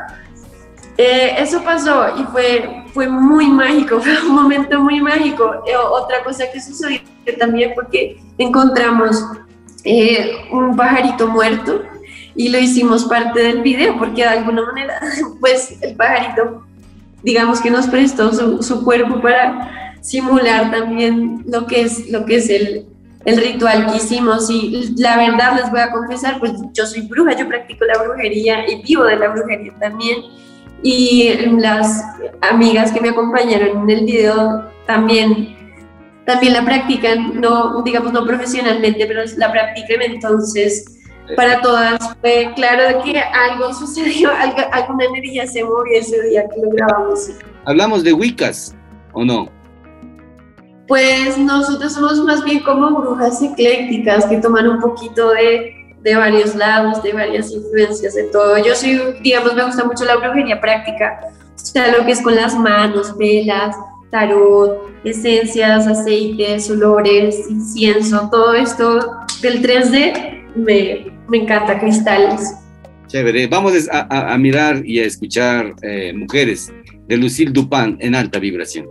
Eh, 1.01 1.37
eso 1.39 1.63
pasó 1.63 2.09
y 2.19 2.25
fue, 2.25 2.83
fue 2.93 3.07
muy 3.07 3.47
mágico, 3.47 4.01
fue 4.03 4.21
un 4.21 4.35
momento 4.35 4.81
muy 4.81 5.01
mágico. 5.01 5.63
Eh, 5.65 5.77
otra 5.77 6.25
cosa 6.25 6.45
que 6.53 6.61
sucedió 6.61 7.01
también 7.39 7.73
porque 7.77 8.19
encontramos 8.37 9.25
eh, 9.85 10.33
un 10.51 10.75
pajarito 10.75 11.29
muerto 11.29 11.83
y 12.35 12.49
lo 12.49 12.59
hicimos 12.59 13.05
parte 13.05 13.41
del 13.41 13.63
video 13.63 13.97
porque 13.97 14.23
de 14.23 14.29
alguna 14.29 14.65
manera 14.65 15.01
pues 15.41 15.81
el 15.83 15.95
pajarito 15.95 16.65
digamos 17.23 17.61
que 17.61 17.71
nos 17.71 17.87
prestó 17.87 18.33
su, 18.33 18.63
su 18.63 18.83
cuerpo 18.83 19.21
para 19.21 19.95
simular 20.01 20.71
también 20.71 21.45
lo 21.47 21.67
que 21.67 21.83
es, 21.83 22.11
lo 22.11 22.25
que 22.25 22.37
es 22.37 22.51
el, 22.51 22.87
el 23.25 23.37
ritual 23.37 23.87
que 23.87 23.99
hicimos 23.99 24.51
y 24.51 24.95
la 24.97 25.17
verdad 25.17 25.57
les 25.57 25.71
voy 25.71 25.81
a 25.81 25.91
confesar, 25.91 26.39
pues 26.41 26.53
yo 26.73 26.87
soy 26.87 27.03
bruja, 27.03 27.37
yo 27.37 27.47
practico 27.47 27.85
la 27.85 28.03
brujería 28.03 28.69
y 28.69 28.83
vivo 28.83 29.05
de 29.05 29.17
la 29.17 29.29
brujería 29.29 29.73
también 29.79 30.17
y 30.83 31.35
las 31.59 32.05
amigas 32.41 32.93
que 32.93 33.01
me 33.01 33.11
acompañaron 33.11 33.83
en 33.83 33.91
el 33.91 34.05
video 34.05 34.65
también 34.87 35.57
también 36.25 36.53
la 36.53 36.63
practican, 36.63 37.41
no 37.41 37.83
digamos 37.83 38.13
no 38.13 38.27
profesionalmente, 38.27 39.07
pero 39.07 39.23
la 39.39 39.51
practican 39.51 40.03
entonces 40.03 40.99
para 41.37 41.61
todas 41.63 41.99
fue 42.21 42.53
claro 42.55 43.03
que 43.03 43.19
algo 43.19 43.73
sucedió, 43.73 44.31
alguna 44.73 45.05
energía 45.07 45.47
se 45.47 45.65
movió 45.65 45.99
ese 45.99 46.23
día 46.29 46.47
que 46.49 46.61
lo 46.61 46.71
grabamos. 46.71 47.31
¿Hablamos 47.65 48.05
de 48.05 48.13
Wiccas 48.13 48.75
o 49.13 49.25
no? 49.25 49.49
Pues 50.87 51.37
nosotros 51.37 51.93
somos 51.93 52.19
más 52.25 52.45
bien 52.45 52.61
como 52.61 52.91
brujas 53.01 53.43
eclécticas 53.43 54.27
que 54.27 54.39
toman 54.39 54.69
un 54.69 54.81
poquito 54.81 55.31
de, 55.31 55.78
de 56.03 56.17
varios 56.17 56.55
lados, 56.55 57.03
de 57.03 57.13
varias 57.13 57.51
influencias, 57.51 58.15
de 58.15 58.25
todo. 58.25 58.59
Yo 58.59 58.75
soy, 58.75 59.01
digamos, 59.23 59.55
me 59.55 59.65
gusta 59.65 59.85
mucho 59.85 60.05
la 60.05 60.17
brujería 60.17 60.61
práctica, 60.61 61.21
o 61.55 61.59
sea, 61.59 61.97
lo 61.97 62.05
que 62.05 62.13
es 62.13 62.23
con 62.23 62.35
las 62.35 62.57
manos, 62.59 63.17
velas, 63.17 63.77
tarot, 64.11 64.91
esencias, 65.05 65.87
aceites, 65.87 66.71
olores, 66.71 67.49
incienso, 67.51 68.29
todo 68.31 68.55
esto 68.55 69.19
del 69.43 69.63
3D 69.63 70.55
me, 70.57 71.13
me 71.29 71.39
encanta, 71.39 71.79
cristales. 71.79 72.55
Chévere, 73.09 73.47
vamos 73.47 73.73
a, 73.91 74.37
mirar 74.37 74.83
y 74.85 75.01
a 75.01 75.05
escuchar 75.05 75.75
eh, 75.83 76.13
Mujeres 76.15 76.71
de 77.07 77.17
Lucille 77.17 77.53
Dupin 77.53 77.97
en 78.01 78.15
alta 78.15 78.39
vibración. 78.39 78.87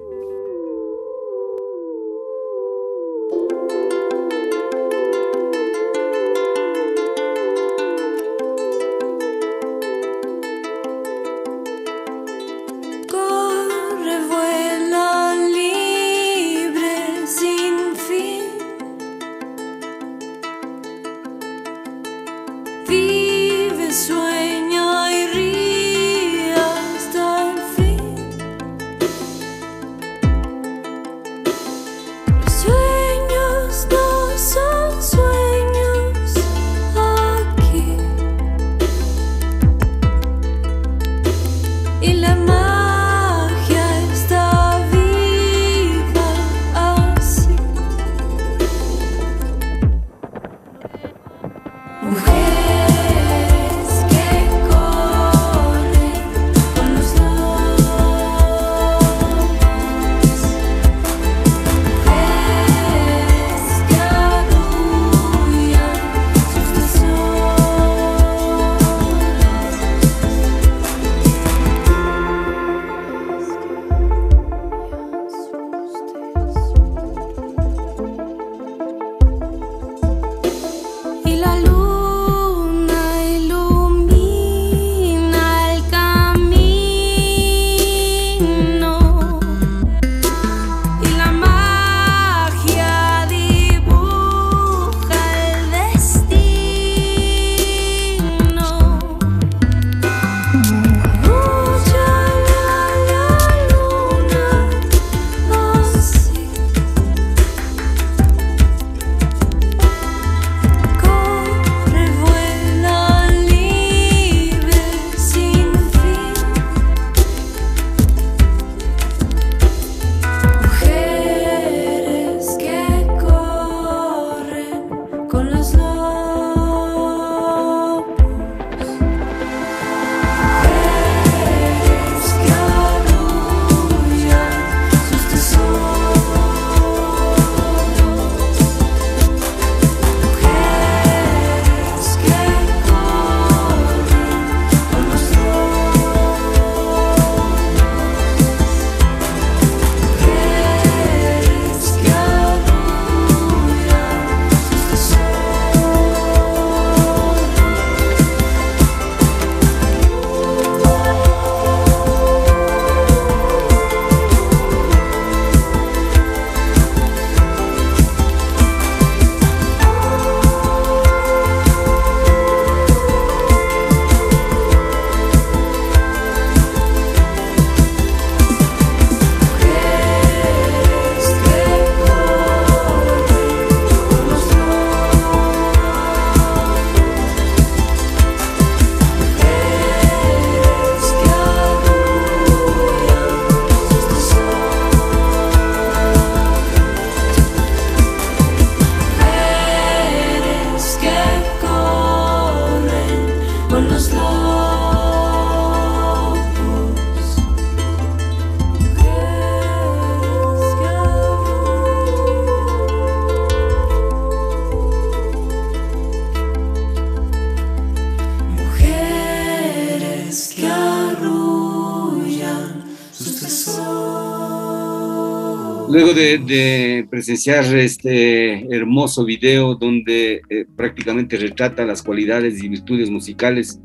Luego 225.89 226.13
de, 226.13 227.07
presenciar 227.09 227.63
este 227.75 228.75
hermoso 228.75 229.23
video 229.23 229.75
donde 229.75 230.41
eh, 230.49 230.65
prácticamente 230.75 231.37
retrata 231.37 231.85
las 231.85 232.03
cualidades 232.03 232.61
y 232.61 232.67
virtudes 232.67 233.09
musicales 233.09 233.79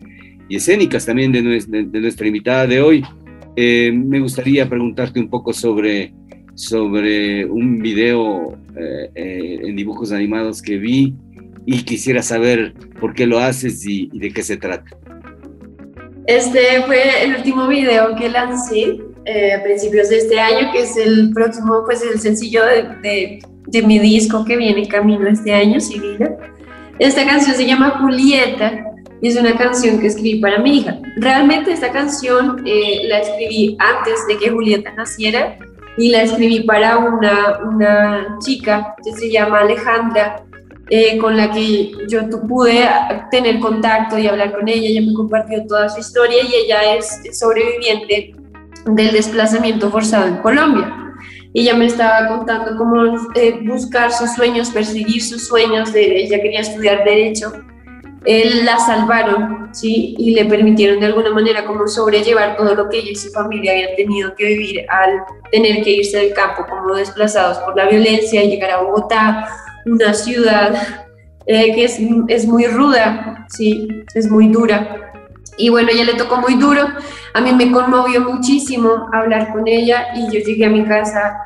y 0.48 0.56
escénicas 0.56 1.06
también 1.06 1.30
de, 1.30 1.42
nuestra, 1.42 2.26
invitada 2.26 2.66
de 2.66 2.80
hoy, 2.80 3.04
eh, 3.54 3.92
me 3.94 4.18
gustaría 4.18 4.68
preguntarte 4.68 5.20
un 5.20 5.30
poco 5.30 5.52
sobre, 5.52 6.12
sobre 6.54 7.44
un 7.46 7.78
video 7.78 8.58
eh, 8.76 9.60
en 9.62 9.76
dibujos 9.76 10.10
animados 10.10 10.60
que 10.60 10.78
vi 10.78 11.14
y 11.66 11.84
quisiera 11.84 12.22
saber 12.22 12.74
por 12.98 13.14
qué 13.14 13.26
lo 13.26 13.38
haces 13.38 13.86
y, 13.86 14.10
y 14.12 14.18
de 14.18 14.32
qué 14.32 14.42
se 14.42 14.56
trata. 14.56 14.90
Este 16.26 16.82
fue 16.84 17.24
el 17.24 17.36
último 17.36 17.68
video 17.68 18.16
que 18.16 18.28
lancé 18.28 18.98
eh, 19.24 19.52
a 19.52 19.62
principios 19.62 20.08
de 20.08 20.18
este 20.18 20.40
año, 20.40 20.72
que 20.72 20.82
es 20.82 20.96
el 20.96 21.30
próximo, 21.32 21.82
pues 21.84 22.02
el 22.02 22.18
sencillo 22.18 22.64
de, 22.64 23.40
de, 23.68 23.82
mi 23.82 23.98
disco 23.98 24.44
que 24.44 24.56
viene 24.56 24.88
camino 24.88 25.28
este 25.28 25.54
año, 25.54 25.78
Sibila. 25.80 26.36
Esta 26.98 27.24
canción 27.24 27.54
se 27.56 27.64
llama 27.64 27.98
Julieta 28.00 28.84
y 29.20 29.28
es 29.28 29.36
una 29.36 29.56
canción 29.56 30.00
que 30.00 30.08
escribí 30.08 30.40
para 30.40 30.58
mi 30.58 30.78
hija. 30.78 30.98
Realmente 31.16 31.72
esta 31.72 31.92
canción 31.92 32.62
eh, 32.66 33.02
la 33.08 33.20
escribí 33.20 33.76
antes 33.78 34.26
de 34.26 34.38
que 34.38 34.50
Julieta 34.50 34.92
naciera 34.94 35.56
y 35.96 36.10
la 36.10 36.22
escribí 36.22 36.64
para 36.64 36.98
una, 36.98 37.60
una 37.64 38.38
chica 38.44 38.96
que 39.04 39.12
se 39.12 39.30
llama 39.30 39.60
Alejandra, 39.60 40.44
eh, 40.90 41.16
con 41.18 41.36
la 41.36 41.50
que 41.52 41.92
yo 42.08 42.28
pude 42.28 42.88
tener 43.30 43.60
contacto 43.60 44.18
y 44.18 44.26
hablar 44.26 44.52
con 44.52 44.68
ella. 44.68 44.88
Ella 44.88 45.02
me 45.02 45.14
compartió 45.14 45.64
toda 45.66 45.88
su 45.88 46.00
historia 46.00 46.42
y 46.42 46.64
ella 46.64 46.96
es 46.96 47.20
sobreviviente 47.38 48.34
del 48.86 49.12
desplazamiento 49.12 49.90
forzado 49.90 50.28
en 50.28 50.36
Colombia. 50.38 50.98
Ella 51.54 51.74
me 51.74 51.86
estaba 51.86 52.28
contando 52.28 52.76
cómo 52.76 53.30
eh, 53.34 53.60
buscar 53.64 54.10
sus 54.12 54.32
sueños, 54.32 54.70
perseguir 54.70 55.22
sus 55.22 55.46
sueños, 55.46 55.94
ella 55.94 56.40
quería 56.40 56.60
estudiar 56.60 57.04
derecho. 57.04 57.52
Él 58.24 58.64
la 58.64 58.78
salvaron, 58.78 59.68
¿sí? 59.72 60.14
Y 60.16 60.34
le 60.34 60.44
permitieron 60.44 61.00
de 61.00 61.06
alguna 61.06 61.30
manera 61.30 61.66
como 61.66 61.88
sobrellevar 61.88 62.56
todo 62.56 62.74
lo 62.74 62.88
que 62.88 62.98
ella 62.98 63.10
y 63.10 63.16
su 63.16 63.30
familia 63.32 63.72
habían 63.72 63.96
tenido 63.96 64.34
que 64.36 64.46
vivir 64.46 64.86
al 64.88 65.24
tener 65.50 65.82
que 65.82 65.90
irse 65.90 66.18
del 66.18 66.32
campo 66.32 66.64
como 66.68 66.94
desplazados 66.94 67.58
por 67.58 67.76
la 67.76 67.88
violencia 67.88 68.42
y 68.42 68.48
llegar 68.48 68.70
a 68.70 68.82
Bogotá, 68.82 69.48
una 69.84 70.14
ciudad 70.14 71.04
eh, 71.46 71.74
que 71.74 71.84
es, 71.84 71.98
es 72.28 72.46
muy 72.46 72.66
ruda, 72.66 73.44
¿sí? 73.48 73.88
Es 74.14 74.30
muy 74.30 74.48
dura 74.48 75.11
y 75.56 75.68
bueno, 75.68 75.90
ella 75.92 76.04
le 76.04 76.14
tocó 76.14 76.36
muy 76.36 76.54
duro. 76.54 76.88
A 77.34 77.40
mí 77.40 77.52
me 77.52 77.70
conmovió 77.70 78.20
muchísimo 78.20 79.08
hablar 79.12 79.52
con 79.52 79.66
ella 79.68 80.08
y 80.14 80.24
yo 80.26 80.40
llegué 80.44 80.66
a 80.66 80.70
mi 80.70 80.84
casa, 80.84 81.36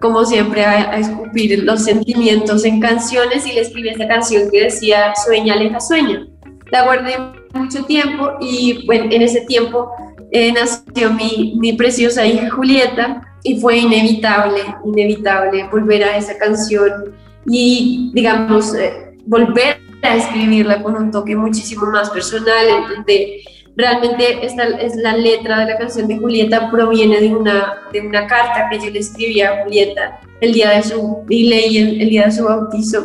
como 0.00 0.24
siempre, 0.24 0.64
a, 0.64 0.96
escupir 0.98 1.64
los 1.64 1.84
sentimientos 1.84 2.64
en 2.64 2.80
canciones 2.80 3.46
y 3.46 3.52
le 3.52 3.60
escribí 3.60 3.88
esta 3.88 4.08
canción 4.08 4.50
que 4.50 4.64
decía 4.64 5.12
Sueña, 5.24 5.54
aleja, 5.54 5.80
sueña. 5.80 6.26
La 6.70 6.84
guardé 6.84 7.16
mucho 7.52 7.84
tiempo 7.84 8.32
y 8.40 8.86
bueno, 8.86 9.06
en 9.10 9.22
ese 9.22 9.40
tiempo 9.42 9.90
eh, 10.30 10.52
nació 10.52 11.12
mi, 11.12 11.54
mi 11.58 11.72
preciosa 11.72 12.24
hija 12.24 12.48
Julieta 12.50 13.22
y 13.42 13.60
fue 13.60 13.78
inevitable, 13.78 14.62
inevitable 14.84 15.68
volver 15.70 16.04
a 16.04 16.16
esa 16.16 16.36
canción 16.38 17.14
y, 17.46 18.10
digamos, 18.14 18.74
eh, 18.74 19.16
volver 19.26 19.80
a 20.02 20.16
escribirla 20.16 20.82
con 20.82 20.96
un 20.96 21.10
toque 21.10 21.36
muchísimo 21.36 21.86
más 21.86 22.10
personal, 22.10 22.66
en 22.68 22.88
donde 22.88 23.42
realmente 23.76 24.44
esta 24.44 24.64
es 24.64 24.96
la 24.96 25.16
letra 25.16 25.60
de 25.60 25.72
la 25.72 25.78
canción 25.78 26.08
de 26.08 26.18
Julieta 26.18 26.70
proviene 26.70 27.20
de 27.20 27.34
una, 27.34 27.78
de 27.92 28.00
una 28.00 28.26
carta 28.26 28.68
que 28.70 28.78
yo 28.78 28.90
le 28.90 28.98
escribí 28.98 29.40
a 29.40 29.62
Julieta 29.62 30.20
el 30.40 30.52
día 30.52 30.70
de 30.70 30.82
su, 30.82 31.24
y 31.28 31.48
leí 31.48 31.78
el, 31.78 32.08
día 32.08 32.26
de 32.26 32.32
su 32.32 32.44
bautizo, 32.44 33.04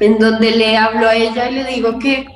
en 0.00 0.18
donde 0.18 0.50
le 0.50 0.76
hablo 0.76 1.08
a 1.08 1.14
ella 1.14 1.50
y 1.50 1.54
le 1.54 1.64
digo 1.64 1.98
que 1.98 2.26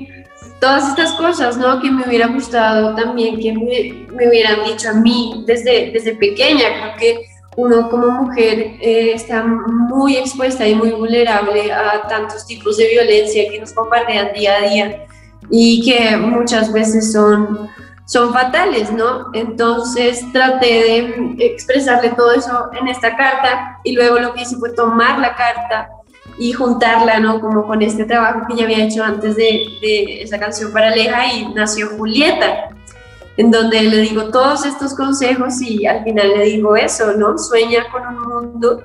todas 0.60 0.88
estas 0.88 1.12
cosas, 1.12 1.56
¿no? 1.56 1.80
Que 1.80 1.90
me 1.90 2.06
hubiera 2.06 2.28
gustado 2.28 2.94
también 2.94 3.38
que 3.38 3.52
me, 3.52 4.06
me 4.14 4.28
hubieran 4.28 4.64
dicho 4.64 4.90
a 4.90 4.94
mí 4.94 5.44
desde, 5.46 5.90
desde 5.92 6.14
pequeña, 6.14 6.64
creo 6.80 6.96
que 6.98 7.27
uno 7.58 7.90
como 7.90 8.06
mujer 8.22 8.76
eh, 8.80 9.10
está 9.14 9.42
muy 9.42 10.16
expuesta 10.16 10.64
y 10.64 10.76
muy 10.76 10.92
vulnerable 10.92 11.72
a 11.72 12.06
tantos 12.06 12.46
tipos 12.46 12.76
de 12.76 12.86
violencia 12.86 13.50
que 13.50 13.58
nos 13.58 13.74
bombardean 13.74 14.32
día 14.32 14.54
a 14.54 14.60
día 14.60 15.06
y 15.50 15.84
que 15.84 16.16
muchas 16.16 16.72
veces 16.72 17.10
son, 17.10 17.68
son 18.06 18.32
fatales, 18.32 18.92
¿no? 18.92 19.32
Entonces 19.34 20.24
traté 20.32 20.66
de 20.66 21.34
expresarle 21.46 22.10
todo 22.10 22.32
eso 22.32 22.70
en 22.80 22.86
esta 22.86 23.16
carta 23.16 23.80
y 23.82 23.90
luego 23.90 24.20
lo 24.20 24.34
que 24.34 24.42
hice 24.42 24.54
fue 24.56 24.70
tomar 24.70 25.18
la 25.18 25.34
carta 25.34 25.88
y 26.38 26.52
juntarla, 26.52 27.18
¿no? 27.18 27.40
Como 27.40 27.66
con 27.66 27.82
este 27.82 28.04
trabajo 28.04 28.42
que 28.48 28.54
ya 28.54 28.66
había 28.66 28.84
hecho 28.84 29.02
antes 29.02 29.34
de, 29.34 29.66
de 29.82 30.22
esa 30.22 30.38
canción 30.38 30.72
para 30.72 30.92
Aleja 30.92 31.26
y 31.34 31.52
nació 31.54 31.88
Julieta 31.98 32.68
en 33.38 33.52
donde 33.52 33.80
le 33.82 33.98
digo 33.98 34.30
todos 34.30 34.66
estos 34.66 34.94
consejos 34.94 35.62
y 35.62 35.86
al 35.86 36.02
final 36.02 36.28
le 36.36 36.44
digo 36.44 36.74
eso, 36.76 37.12
¿no? 37.12 37.38
Sueña 37.38 37.86
con 37.90 38.04
un 38.04 38.28
mundo 38.28 38.82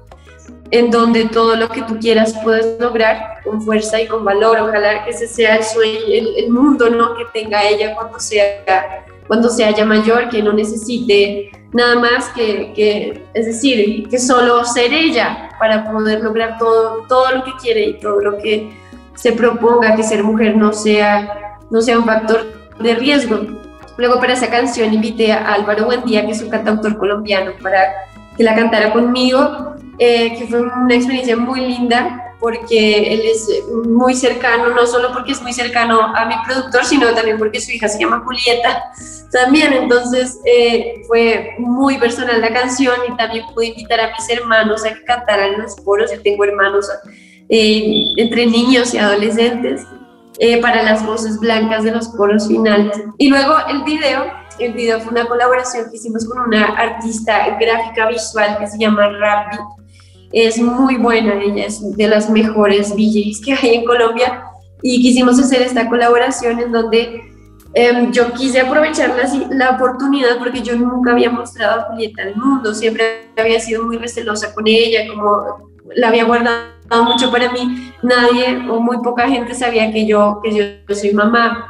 en 0.69 0.91
donde 0.91 1.25
todo 1.25 1.55
lo 1.55 1.69
que 1.69 1.81
tú 1.81 1.97
quieras 1.99 2.35
puedes 2.43 2.79
lograr 2.79 3.41
con 3.43 3.63
fuerza 3.63 3.99
y 3.99 4.07
con 4.07 4.23
valor. 4.23 4.59
Ojalá 4.59 5.03
que 5.03 5.09
ese 5.09 5.27
sea 5.27 5.55
el 5.55 5.63
sueño, 5.63 5.99
el, 6.37 6.51
mundo, 6.51 6.87
¿no? 6.91 7.15
Que 7.15 7.25
tenga 7.33 7.67
ella 7.67 7.95
cuando 7.95 8.19
sea, 8.19 9.03
cuando 9.27 9.49
sea 9.49 9.71
ya 9.71 9.85
mayor, 9.85 10.29
que 10.29 10.43
no 10.43 10.53
necesite 10.53 11.49
nada 11.71 11.95
más 11.95 12.29
que, 12.29 12.73
que, 12.75 13.25
es 13.33 13.47
decir, 13.47 14.07
que 14.07 14.19
solo 14.19 14.63
ser 14.65 14.93
ella 14.93 15.49
para 15.57 15.91
poder 15.91 16.21
lograr 16.21 16.59
todo, 16.59 17.07
todo 17.09 17.31
lo 17.37 17.43
que 17.43 17.53
quiere 17.59 17.85
y 17.85 17.99
todo 17.99 18.21
lo 18.21 18.37
que 18.37 18.71
se 19.15 19.31
proponga, 19.31 19.95
que 19.95 20.03
ser 20.03 20.23
mujer 20.23 20.55
no 20.55 20.73
sea, 20.73 21.57
no 21.71 21.81
sea 21.81 21.97
un 21.97 22.05
factor 22.05 22.45
de 22.79 22.93
riesgo. 22.93 23.62
Luego 23.97 24.19
para 24.19 24.33
esa 24.33 24.49
canción 24.49 24.93
invité 24.93 25.31
a 25.31 25.53
Álvaro 25.53 25.85
Buendía, 25.85 26.25
que 26.25 26.31
es 26.31 26.41
un 26.41 26.49
cantautor 26.49 26.97
colombiano, 26.97 27.51
para 27.61 27.93
que 28.35 28.43
la 28.43 28.55
cantara 28.55 28.91
conmigo, 28.91 29.75
eh, 29.99 30.35
que 30.37 30.47
fue 30.47 30.61
una 30.61 30.95
experiencia 30.95 31.37
muy 31.37 31.61
linda 31.61 32.33
porque 32.43 33.13
él 33.13 33.21
es 33.23 33.47
muy 33.85 34.13
cercano, 34.13 34.67
no 34.75 34.85
solo 34.85 35.13
porque 35.13 35.31
es 35.31 35.41
muy 35.41 35.53
cercano 35.53 36.01
a 36.13 36.25
mi 36.25 36.35
productor, 36.45 36.83
sino 36.83 37.13
también 37.13 37.37
porque 37.37 37.61
su 37.61 37.71
hija 37.71 37.87
se 37.87 37.99
llama 37.99 38.21
Julieta 38.25 38.83
también. 39.31 39.71
Entonces 39.71 40.41
eh, 40.43 41.03
fue 41.07 41.55
muy 41.57 41.97
personal 41.97 42.41
la 42.41 42.51
canción 42.51 42.95
y 43.07 43.15
también 43.15 43.45
pude 43.53 43.67
invitar 43.67 44.01
a 44.01 44.11
mis 44.11 44.29
hermanos 44.29 44.85
a 44.85 44.93
que 44.93 45.05
cantaran 45.05 45.61
los 45.61 45.77
coros. 45.77 46.11
Yo 46.11 46.21
tengo 46.21 46.43
hermanos 46.43 46.89
eh, 47.47 48.07
entre 48.17 48.45
niños 48.45 48.93
y 48.93 48.97
adolescentes. 48.97 49.85
Eh, 50.39 50.59
para 50.61 50.81
las 50.81 51.05
voces 51.05 51.39
blancas 51.39 51.83
de 51.83 51.91
los 51.91 52.09
coros 52.09 52.47
finales. 52.47 53.03
Y 53.19 53.29
luego 53.29 53.53
el 53.69 53.83
video, 53.83 54.25
el 54.57 54.73
video 54.73 54.99
fue 54.99 55.11
una 55.11 55.25
colaboración 55.25 55.89
que 55.91 55.97
hicimos 55.97 56.25
con 56.25 56.47
una 56.47 56.65
artista 56.75 57.55
gráfica 57.59 58.07
visual 58.07 58.57
que 58.57 58.67
se 58.67 58.79
llama 58.79 59.09
Rappi. 59.09 59.57
Es 60.31 60.59
muy 60.59 60.97
buena, 60.97 61.39
ella 61.39 61.65
es 61.65 61.95
de 61.95 62.07
las 62.07 62.31
mejores 62.31 62.95
DJs 62.95 63.41
que 63.45 63.53
hay 63.53 63.75
en 63.75 63.85
Colombia 63.85 64.43
y 64.81 65.03
quisimos 65.03 65.39
hacer 65.39 65.61
esta 65.61 65.87
colaboración 65.87 66.59
en 66.59 66.71
donde 66.71 67.21
em, 67.75 68.11
yo 68.11 68.33
quise 68.33 68.61
aprovechar 68.61 69.15
la, 69.15 69.55
la, 69.55 69.69
oportunidad 69.75 70.39
porque 70.39 70.63
yo 70.63 70.75
nunca 70.75 71.11
había 71.11 71.29
mostrado 71.29 71.81
a 71.81 71.83
Julieta 71.85 72.23
al 72.23 72.35
mundo, 72.35 72.73
siempre 72.73 73.29
había 73.37 73.59
sido 73.59 73.83
muy 73.83 73.97
recelosa 73.97 74.51
con 74.55 74.65
ella, 74.65 75.07
como 75.07 75.72
la 75.95 76.09
había 76.09 76.25
guardado 76.25 77.03
mucho 77.03 77.31
para 77.31 77.51
mí. 77.51 77.91
Nadie 78.01 78.69
o 78.69 78.79
muy 78.79 78.97
poca 78.97 79.27
gente 79.27 79.53
sabía 79.53 79.91
que 79.91 80.05
yo, 80.05 80.39
que 80.43 80.79
yo 80.87 80.95
soy 80.95 81.13
mamá 81.13 81.65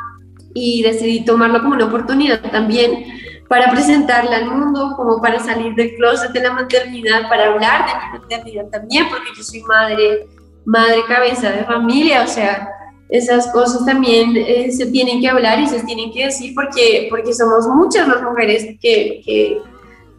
y 0.54 0.84
decidí 0.84 1.26
tomarlo 1.26 1.62
como 1.62 1.76
una 1.76 1.86
oportunidad 1.86 2.42
también 2.52 3.06
para 3.48 3.70
presentarla 3.70 4.38
al 4.38 4.46
mundo, 4.46 4.94
como 4.96 5.22
para 5.22 5.40
salir 5.40 5.76
del 5.76 5.96
closet 5.96 6.32
de 6.32 6.42
la 6.42 6.54
maternidad, 6.54 7.30
para 7.30 7.48
hablar 7.48 7.86
de 7.86 7.94
mi 7.94 8.20
maternidad 8.20 8.66
también, 8.70 9.08
porque 9.10 9.30
yo 9.36 9.44
soy 9.44 9.62
madre, 9.62 10.28
madre 10.66 11.04
cabeza 11.08 11.52
de 11.52 11.64
familia, 11.64 12.24
o 12.24 12.28
sea, 12.28 12.70
esas 13.10 13.52
cosas 13.52 13.86
también 13.86 14.36
eh, 14.36 14.72
se 14.72 14.88
tienen 14.88 15.22
que 15.22 15.30
hablar 15.30 15.60
y 15.60 15.68
se 15.68 15.84
tienen 15.84 16.12
que 16.12 16.26
decir 16.26 16.56
porque, 16.56 17.08
porque 17.12 17.32
somos 17.32 17.68
muchas 17.68 18.08
las 18.08 18.24
mujeres 18.24 18.64
que, 18.82 19.22
que, 19.24 19.62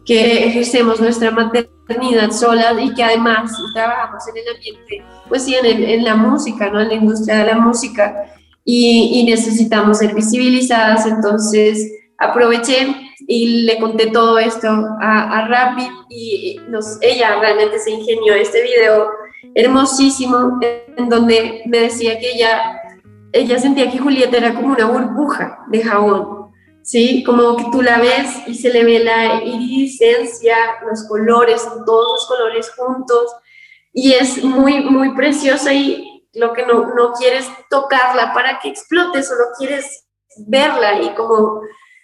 que 0.05 0.45
ejercemos 0.45 0.99
nuestra 0.99 1.31
maternidad 1.31 2.31
solas 2.31 2.75
y 2.79 2.93
que 2.93 3.03
además 3.03 3.51
trabajamos 3.73 4.23
en 4.27 4.37
el 4.37 4.55
ambiente, 4.55 5.03
pues 5.27 5.43
sí, 5.43 5.55
en, 5.55 5.83
en 5.83 6.03
la 6.03 6.15
música, 6.15 6.69
¿no? 6.69 6.79
En 6.79 6.89
la 6.89 6.93
industria 6.93 7.37
de 7.37 7.45
la 7.45 7.57
música 7.57 8.31
y, 8.63 9.19
y 9.19 9.23
necesitamos 9.25 9.99
ser 9.99 10.13
visibilizadas, 10.13 11.05
entonces 11.05 11.91
aproveché 12.17 12.95
y 13.27 13.63
le 13.63 13.79
conté 13.79 14.07
todo 14.07 14.37
esto 14.37 14.67
a, 15.01 15.39
a 15.39 15.77
y 16.09 16.59
nos, 16.69 16.97
ella 17.01 17.39
realmente 17.39 17.79
se 17.79 17.91
ingenió 17.91 18.33
este 18.35 18.61
video 18.63 19.09
hermosísimo 19.53 20.59
en 20.97 21.09
donde 21.09 21.63
me 21.65 21.79
decía 21.79 22.19
que 22.19 22.33
ella, 22.33 22.81
ella 23.31 23.59
sentía 23.59 23.89
que 23.91 23.99
Julieta 23.99 24.37
era 24.37 24.53
como 24.53 24.73
una 24.73 24.85
burbuja 24.85 25.59
de 25.67 25.83
jabón 25.83 26.45
¿sí? 26.85 27.23
Como 27.23 27.57
que 27.57 27.65
tú 27.71 27.81
la 27.81 27.99
ves 27.99 28.47
y 28.47 28.53
se 28.53 28.69
le 28.69 28.83
ve 28.85 29.03
la 29.03 29.43
iridescencia, 29.43 30.55
los 30.87 31.03
colores, 31.07 31.67
todos 31.85 32.13
los 32.13 32.27
colores 32.27 32.71
juntos, 32.77 33.35
y 33.91 34.13
es 34.13 34.43
muy, 34.43 34.83
muy 34.83 35.15
preciosa 35.15 35.73
y 35.73 36.27
lo 36.33 36.53
que 36.53 36.65
no, 36.65 36.93
no 36.93 37.13
quieres 37.13 37.47
tocarla 37.69 38.33
para 38.33 38.59
que 38.59 38.69
explote, 38.69 39.23
solo 39.23 39.45
quieres 39.57 40.05
verla 40.47 41.01
y 41.01 41.09
como 41.15 41.61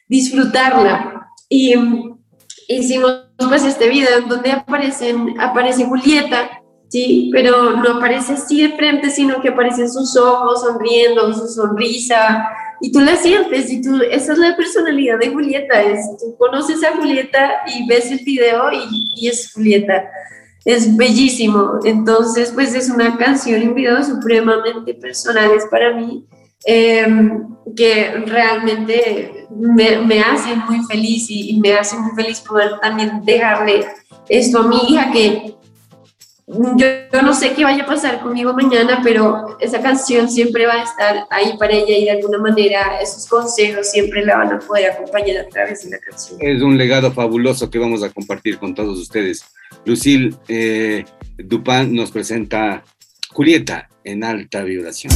disfrutarla. 0.07 1.29
Y 1.47 1.75
hicimos 2.67 3.27
pues 3.37 3.65
este 3.65 3.87
video 3.89 4.19
en 4.19 4.29
donde 4.29 4.51
aparecen, 4.51 5.39
aparece 5.39 5.85
Julieta, 5.85 6.49
¿sí? 6.87 7.29
Pero 7.33 7.71
no 7.71 7.97
aparece 7.97 8.33
así 8.33 8.65
de 8.67 8.75
frente, 8.75 9.09
sino 9.09 9.41
que 9.41 9.49
aparecen 9.49 9.91
sus 9.91 10.15
ojos 10.15 10.61
sonriendo, 10.61 11.33
su 11.33 11.47
sonrisa, 11.47 12.49
y 12.81 12.91
tú 12.91 12.99
la 12.99 13.15
sientes, 13.15 13.71
y 13.71 13.81
tú, 13.81 14.01
esa 14.09 14.33
es 14.33 14.37
la 14.39 14.55
personalidad 14.55 15.19
de 15.19 15.29
Julieta, 15.29 15.81
es, 15.81 15.99
tú 16.19 16.35
conoces 16.37 16.83
a 16.83 16.95
Julieta 16.95 17.61
y 17.67 17.87
ves 17.87 18.11
el 18.11 18.19
video 18.25 18.71
y, 18.71 19.09
y 19.15 19.27
es 19.27 19.53
Julieta. 19.53 20.09
Es 20.63 20.95
bellísimo. 20.95 21.79
Entonces, 21.85 22.51
pues 22.53 22.75
es 22.75 22.87
una 22.89 23.17
canción 23.17 23.63
y 23.63 23.67
un 23.67 23.73
video 23.73 24.03
supremamente 24.03 24.93
personales 24.93 25.63
para 25.71 25.91
mí. 25.95 26.23
Em, 26.65 27.47
que 27.75 28.11
realmente 28.27 29.47
me, 29.49 29.97
me 29.97 30.19
hace 30.19 30.55
muy 30.55 30.83
feliz 30.85 31.25
y, 31.29 31.59
me 31.59 31.73
hace 31.73 31.97
muy 31.97 32.11
feliz 32.15 32.39
poder 32.41 32.79
también 32.79 33.23
dejarle 33.23 33.85
esto 34.29 34.59
a 34.59 34.67
mi 34.67 34.77
hija 34.89 35.11
que 35.11 35.55
yo, 36.77 36.87
yo, 37.11 37.21
no 37.21 37.33
sé 37.33 37.53
qué 37.53 37.63
vaya 37.63 37.83
a 37.83 37.85
pasar 37.85 38.21
conmigo 38.21 38.53
mañana, 38.53 39.01
pero 39.03 39.57
esa 39.59 39.81
canción 39.81 40.29
siempre 40.29 40.65
va 40.65 40.73
a 40.73 40.83
estar 40.83 41.27
ahí 41.29 41.55
para 41.57 41.73
ella 41.73 41.97
y 41.97 42.05
de 42.05 42.11
alguna 42.11 42.37
manera 42.39 42.99
esos 43.01 43.27
consejos 43.27 43.89
siempre 43.89 44.25
la 44.25 44.37
van 44.37 44.53
a 44.53 44.59
poder 44.59 44.91
acompañar 44.91 45.45
a 45.45 45.49
través 45.49 45.83
de 45.83 45.91
la 45.91 45.99
canción. 45.99 46.37
Es 46.41 46.61
un 46.61 46.77
legado 46.77 47.11
fabuloso 47.11 47.69
que 47.69 47.79
vamos 47.79 48.03
a 48.03 48.09
compartir 48.09 48.57
con 48.57 48.75
todos 48.75 48.99
ustedes. 48.99 49.45
Lucille 49.85 50.35
eh, 50.47 51.05
Dupin 51.37 51.95
nos 51.95 52.11
presenta 52.11 52.83
Julieta 53.29 53.87
en 54.03 54.23
alta 54.23 54.63
vibración. 54.63 55.13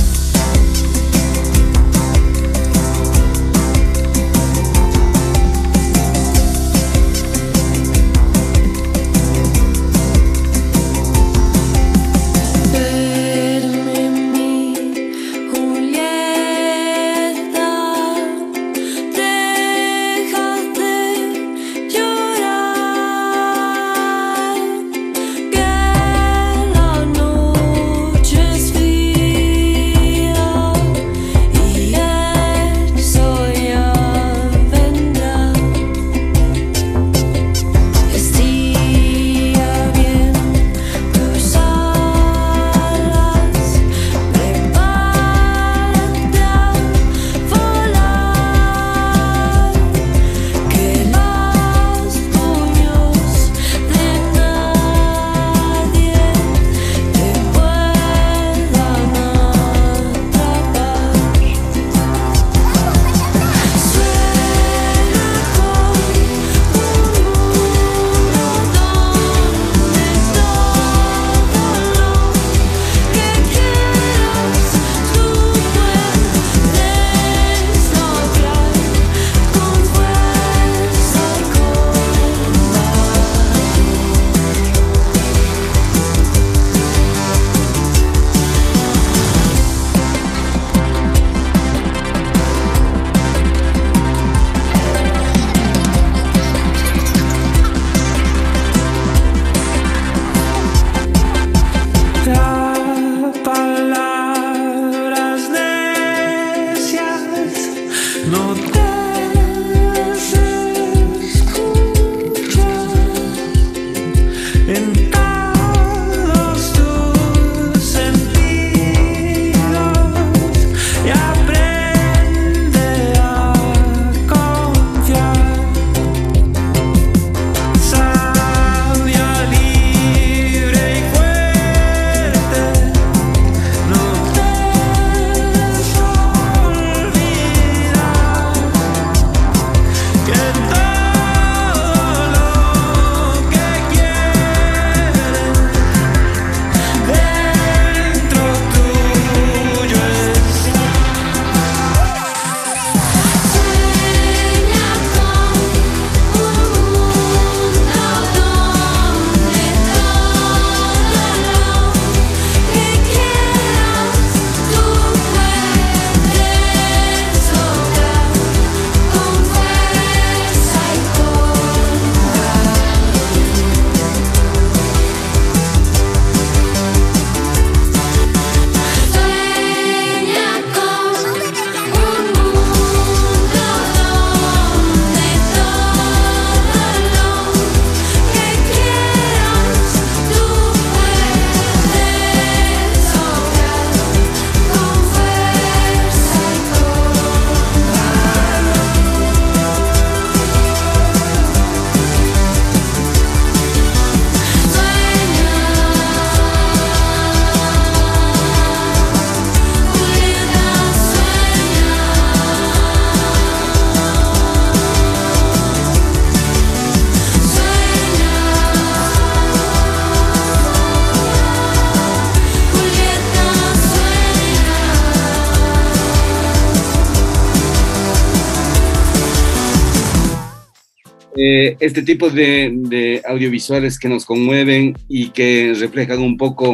Eh, 231.47 231.77
este 231.79 232.01
tipo 232.01 232.31
de, 232.31 233.21
audiovisuales 233.27 233.99
que 233.99 234.09
nos 234.09 234.25
conmueven 234.25 234.97
y 235.07 235.29
que 235.29 235.75
reflejan 235.79 236.19
un 236.23 236.37
poco 236.37 236.73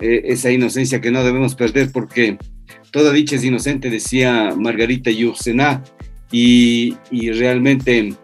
eh, 0.00 0.22
esa 0.24 0.50
inocencia 0.50 1.00
que 1.00 1.12
no 1.12 1.22
debemos 1.22 1.54
perder 1.54 1.92
porque 1.92 2.36
toda 2.90 3.12
dicha 3.12 3.36
es 3.36 3.44
inocente, 3.44 3.88
decía 3.88 4.52
Margarita 4.56 5.12
Yursená, 5.12 5.84
y, 6.32 6.96
y 7.12 7.30
realmente 7.30 8.14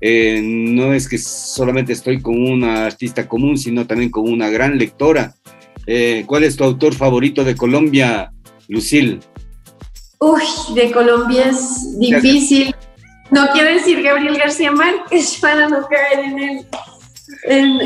eh, 0.00 0.40
no 0.42 0.92
es 0.92 1.08
que 1.08 1.18
solamente 1.18 1.92
estoy 1.92 2.20
con 2.20 2.42
una 2.42 2.84
artista 2.86 3.28
común, 3.28 3.56
sino 3.56 3.86
también 3.86 4.10
con 4.10 4.28
una 4.28 4.50
gran 4.50 4.78
lectora. 4.78 5.32
¿Cuál 6.26 6.42
es 6.42 6.56
tu 6.56 6.64
autor 6.64 6.92
favorito 6.94 7.44
de 7.44 7.54
Colombia, 7.54 8.32
Lucil? 8.66 9.20
Uy, 10.18 10.42
de 10.74 10.90
Colombia 10.90 11.50
es 11.50 11.96
difícil. 12.00 12.74
No 13.30 13.48
quiero 13.52 13.72
decir 13.72 14.02
Gabriel 14.02 14.38
García 14.38 14.70
Márquez 14.70 15.38
para 15.40 15.68
no 15.68 15.86
caer 15.88 16.20
en 16.20 16.38
el, 16.38 16.66
en, 17.44 17.80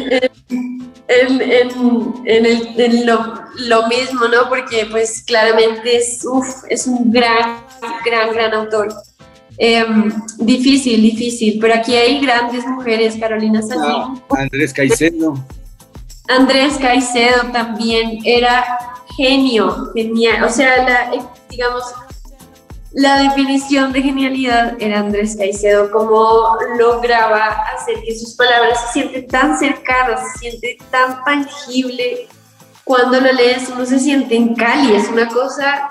en, 1.08 2.46
en, 2.76 3.06
lo, 3.06 3.34
lo, 3.66 3.88
mismo, 3.88 4.28
¿no? 4.28 4.48
Porque 4.48 4.86
pues 4.90 5.22
claramente 5.22 5.96
es, 5.96 6.24
uf, 6.24 6.64
es 6.68 6.86
un 6.86 7.10
gran, 7.10 7.58
gran, 8.04 8.32
gran 8.32 8.54
autor. 8.54 8.92
Em, 9.58 10.10
difícil, 10.38 11.02
difícil, 11.02 11.58
pero 11.60 11.74
aquí 11.74 11.94
hay 11.94 12.20
grandes 12.20 12.66
mujeres, 12.66 13.16
Carolina 13.16 13.60
Salinas. 13.60 14.20
Andrés 14.30 14.72
Caicedo. 14.72 15.34
Andrés 16.28 16.78
Caicedo 16.80 17.50
también 17.52 18.20
era 18.24 18.78
genio, 19.16 19.90
genial, 19.94 20.44
o 20.44 20.48
sea, 20.48 20.76
la, 20.88 21.10
digamos, 21.50 21.82
la 22.92 23.22
definición 23.22 23.92
de 23.92 24.02
genialidad 24.02 24.76
era 24.80 25.00
Andrés 25.00 25.36
Caicedo, 25.36 25.90
cómo 25.92 26.56
lograba 26.78 27.46
hacer 27.74 27.96
que 28.04 28.18
sus 28.18 28.34
palabras 28.34 28.80
se 28.86 28.92
sienten 28.94 29.28
tan 29.28 29.58
cercanas, 29.58 30.20
se 30.32 30.50
siente 30.50 30.78
tan 30.90 31.22
tangible. 31.24 32.26
Cuando 32.82 33.20
lo 33.20 33.32
lees 33.32 33.68
uno 33.68 33.86
se 33.86 34.00
siente 34.00 34.34
en 34.34 34.56
Cali, 34.56 34.94
es 34.94 35.08
una 35.08 35.28
cosa 35.28 35.88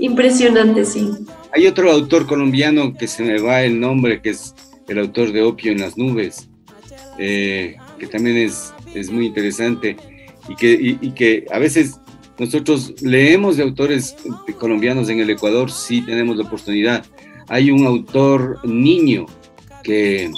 impresionante, 0.00 0.84
sí. 0.84 1.08
Hay 1.52 1.66
otro 1.68 1.90
autor 1.90 2.26
colombiano 2.26 2.94
que 2.94 3.06
se 3.06 3.22
me 3.22 3.40
va 3.40 3.62
el 3.62 3.78
nombre, 3.78 4.20
que 4.20 4.30
es 4.30 4.54
el 4.88 4.98
autor 4.98 5.32
de 5.32 5.42
Opio 5.42 5.70
en 5.70 5.80
las 5.80 5.96
Nubes, 5.96 6.48
eh, 7.18 7.76
que 7.98 8.06
también 8.08 8.38
es, 8.38 8.72
es 8.92 9.10
muy 9.10 9.26
interesante 9.26 9.96
y 10.48 10.56
que, 10.56 10.96
y 11.00 11.10
que 11.12 11.46
a 11.52 11.58
veces 11.58 12.00
nosotros 12.38 12.94
leemos 13.02 13.56
de 13.56 13.64
autores 13.64 14.16
colombianos 14.58 15.08
en 15.08 15.20
el 15.20 15.30
Ecuador, 15.30 15.70
sí 15.70 16.02
tenemos 16.02 16.36
la 16.36 16.44
oportunidad. 16.44 17.04
Hay 17.48 17.70
un 17.70 17.86
autor 17.86 18.60
niño 18.64 19.26
que, 19.82 20.30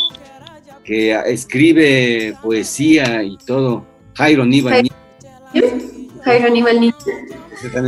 que 0.84 1.12
escribe 1.26 2.34
poesía 2.42 3.22
y 3.22 3.36
todo, 3.38 3.84
Jairo 4.14 4.44
Aníbal. 4.44 4.90
Jairo 6.24 6.46
Aníbal 6.46 6.94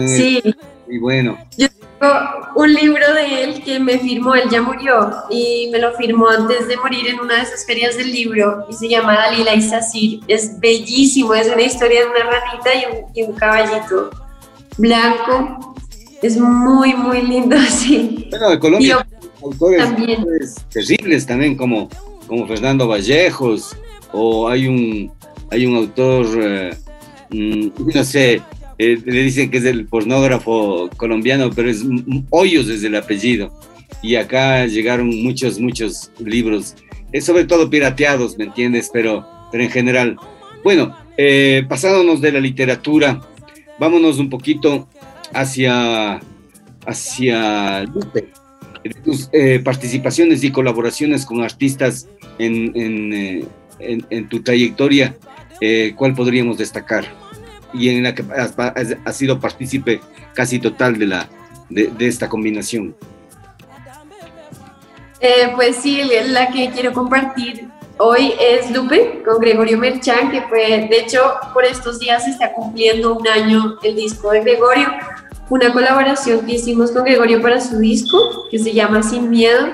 Sí. 0.07 0.43
Y 0.89 0.99
bueno 0.99 1.39
un 2.55 2.75
libro 2.75 3.15
de 3.15 3.45
él 3.45 3.63
que 3.63 3.79
me 3.79 3.99
firmó, 3.99 4.35
él 4.35 4.49
ya 4.51 4.61
murió 4.61 5.11
y 5.31 5.69
me 5.73 5.79
lo 5.79 5.93
firmó 5.93 6.29
antes 6.29 6.69
de 6.69 6.77
morir 6.77 7.07
en 7.09 7.21
una 7.21 7.37
de 7.37 7.43
esas 7.43 7.65
ferias 7.65 7.97
del 7.97 8.13
libro 8.13 8.67
y 8.69 8.73
se 8.75 8.89
llama 8.89 9.15
Dalila 9.15 9.55
y 9.55 9.63
Sasir. 9.63 10.21
Es 10.29 10.59
bellísimo, 10.59 11.35
es 11.35 11.49
una 11.49 11.63
historia 11.63 12.01
de 12.01 12.07
una 12.07 12.31
ranita 12.31 12.71
y 13.15 13.23
un, 13.23 13.33
caballito 13.35 14.11
blanco. 14.79 15.77
Es 16.23 16.37
muy, 16.37 16.95
muy 16.95 17.23
lindo, 17.23 17.57
sí. 17.69 18.27
Bueno, 18.31 18.51
de 18.51 18.59
Colombia, 18.59 19.07
autores 19.43 19.85
también. 19.85 20.25
terribles 20.71 21.27
también, 21.27 21.57
como, 21.57 21.89
como 22.27 22.47
Fernando 22.47 22.87
Vallejos, 22.89 23.77
o 24.13 24.49
hay 24.49 24.67
un, 24.67 25.13
hay 25.51 25.67
un 25.67 25.77
autor, 25.77 26.27
eh, 26.41 26.77
mm, 27.31 27.69
no 27.95 28.05
sé, 28.05 28.41
eh, 28.79 28.99
le 29.05 29.23
dicen 29.23 29.51
que 29.51 29.59
es 29.59 29.65
el 29.65 29.87
pornógrafo 29.87 30.91
colombiano, 30.97 31.51
pero 31.51 31.71
es 31.71 31.85
Hoyos 32.31 32.67
desde 32.67 32.89
el 32.89 32.97
apellido. 32.97 33.53
Y 34.03 34.17
acá 34.17 34.67
llegaron 34.67 35.09
muchos, 35.23 35.61
muchos 35.61 36.11
libros, 36.19 36.75
eh, 37.13 37.21
sobre 37.21 37.45
todo 37.45 37.71
pirateados, 37.71 38.37
¿me 38.39 38.45
entiendes? 38.45 38.91
Pero, 38.93 39.27
pero 39.51 39.65
en 39.65 39.71
general. 39.71 40.17
Bueno, 40.65 40.97
eh, 41.17 41.65
pasándonos 41.69 42.21
de 42.21 42.33
la 42.33 42.41
literatura, 42.41 43.21
vámonos 43.79 44.19
un 44.19 44.31
poquito 44.31 44.89
hacia, 45.33 46.21
hacia 46.87 47.85
tus 49.05 49.31
participaciones 49.65 50.43
y 50.43 50.51
colaboraciones 50.51 51.25
con 51.25 51.43
artistas 51.43 52.09
en, 52.39 52.73
en, 52.75 53.57
en 53.79 54.29
tu 54.29 54.43
trayectoria, 54.43 55.17
¿cuál 55.97 56.15
podríamos 56.15 56.59
destacar? 56.59 57.22
Y 57.75 57.89
en 57.89 58.03
la 58.03 58.15
que 58.15 58.25
ha, 59.05 59.13
sido 59.13 59.41
partícipe 59.41 60.01
casi 60.35 60.59
total 60.59 60.99
de, 60.99 61.07
la, 61.07 61.29
de, 61.69 62.07
esta 62.07 62.29
combinación. 62.29 62.95
Eh, 65.21 65.53
pues 65.55 65.77
sí, 65.77 66.03
la 66.29 66.49
que 66.49 66.71
quiero 66.71 66.93
compartir 66.93 67.69
hoy 67.99 68.35
es 68.41 68.71
Lupe 68.73 69.23
con 69.25 69.39
Gregorio 69.39 69.79
Merchán, 69.79 70.31
que 70.31 70.43
fue, 70.43 70.89
de 70.91 70.99
hecho, 70.99 71.21
por 71.55 71.65
estos 71.65 72.01
días 72.01 72.25
se 72.25 72.31
está 72.31 72.53
cumpliendo 72.53 73.15
un 73.15 73.27
año 73.29 73.77
el 73.83 73.95
disco 73.95 74.31
de 74.33 74.41
Gregorio, 74.41 74.89
una 75.49 75.73
colaboración 75.73 76.45
que 76.45 76.55
hicimos 76.55 76.91
con 76.91 77.05
Gregorio 77.05 77.41
para 77.41 77.61
su 77.61 77.79
disco, 77.79 78.49
que 78.51 78.59
se 78.59 78.73
llama 78.73 79.03
Sin 79.03 79.31
Miedo, 79.31 79.69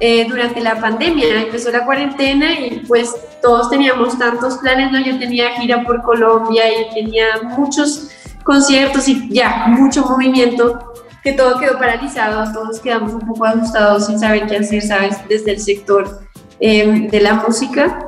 eh, 0.00 0.26
durante 0.28 0.60
la 0.60 0.80
pandemia. 0.80 1.42
Empezó 1.42 1.70
la 1.70 1.84
cuarentena 1.84 2.52
y 2.58 2.82
pues 2.86 3.14
todos 3.42 3.70
teníamos 3.70 4.18
tantos 4.18 4.58
planes, 4.58 4.92
¿no? 4.92 5.00
Yo 5.00 5.18
tenía 5.18 5.50
gira 5.58 5.82
por 5.84 6.02
Colombia 6.02 6.64
y 6.68 6.94
tenía 6.94 7.26
muchos 7.42 8.10
conciertos 8.42 9.08
y 9.08 9.28
ya, 9.30 9.66
mucho 9.68 10.04
movimiento, 10.04 10.92
que 11.22 11.32
todo 11.32 11.58
quedó 11.58 11.78
paralizado, 11.78 12.52
todos 12.52 12.78
quedamos 12.78 13.12
un 13.12 13.20
poco 13.20 13.44
asustados 13.44 14.06
sin 14.06 14.18
saber 14.18 14.46
qué 14.46 14.58
hacer, 14.58 14.82
¿sabes? 14.82 15.16
Desde 15.28 15.52
el 15.52 15.60
sector 15.60 16.20
em, 16.60 17.08
de 17.08 17.20
la 17.20 17.34
música. 17.34 17.98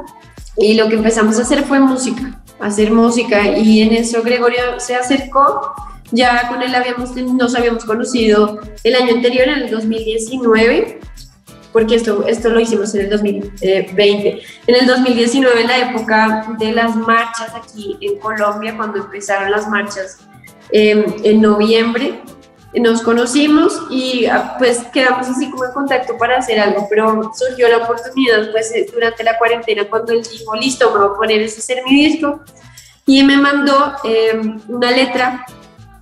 Y 0.57 0.75
lo 0.75 0.89
que 0.89 0.97
empezamos 0.97 1.39
a 1.39 1.43
hacer 1.43 1.65
fue 1.65 1.79
música, 1.81 2.41
hacer 2.61 2.93
música. 2.93 3.57
Y 3.59 3.83
en 3.83 3.93
eso 3.93 4.23
Gregorio 4.23 4.79
se 4.79 4.95
acercó 4.95 5.75
ya 6.11 6.49
con 6.49 6.63
él 6.63 6.75
habíamos, 6.75 7.15
nos 7.17 7.55
habíamos 7.55 7.85
conocido 7.85 8.61
el 8.83 8.95
año 8.95 9.15
anterior, 9.15 9.49
en 9.49 9.63
el 9.63 9.71
2019, 9.71 11.01
porque 11.79 11.95
esto, 11.95 12.27
esto 12.27 12.49
lo 12.49 12.59
hicimos 12.59 12.93
en 12.97 13.03
el 13.03 13.11
2020. 13.11 14.43
En 14.67 14.75
el 14.75 14.85
2019, 14.85 15.61
en 15.61 15.67
la 15.69 15.79
época 15.91 16.57
de 16.59 16.73
las 16.73 16.97
marchas 16.97 17.55
aquí 17.55 17.97
en 18.01 18.19
Colombia, 18.19 18.77
cuando 18.77 18.99
empezaron 18.99 19.49
las 19.49 19.69
marchas 19.69 20.19
em, 20.73 21.05
en 21.23 21.41
noviembre, 21.41 22.21
nos 22.75 23.01
conocimos 23.03 23.81
y 23.91 24.27
ah, 24.27 24.57
pues 24.59 24.79
quedamos 24.93 25.29
así 25.29 25.49
como 25.53 25.67
en 25.67 25.73
contacto 25.73 26.19
para 26.19 26.39
hacer 26.39 26.59
algo, 26.59 26.89
pero 26.91 27.31
surgió 27.33 27.69
la 27.69 27.77
oportunidad 27.85 28.51
pues 28.51 28.75
eh, 28.75 28.91
durante 28.93 29.23
la 29.23 29.39
cuarentena 29.39 29.89
cuando 29.89 30.13
él 30.13 30.23
dijo, 30.29 30.57
listo, 30.57 30.91
me 30.91 30.99
voy 30.99 31.15
a 31.15 31.17
poner 31.17 31.43
ese 31.43 31.61
ser 31.61 31.85
mi 31.85 31.95
disco 31.95 32.41
y 33.07 33.23
me 33.23 33.37
mandó 33.37 33.93
em, 34.03 34.61
una 34.67 34.91
letra, 34.91 35.47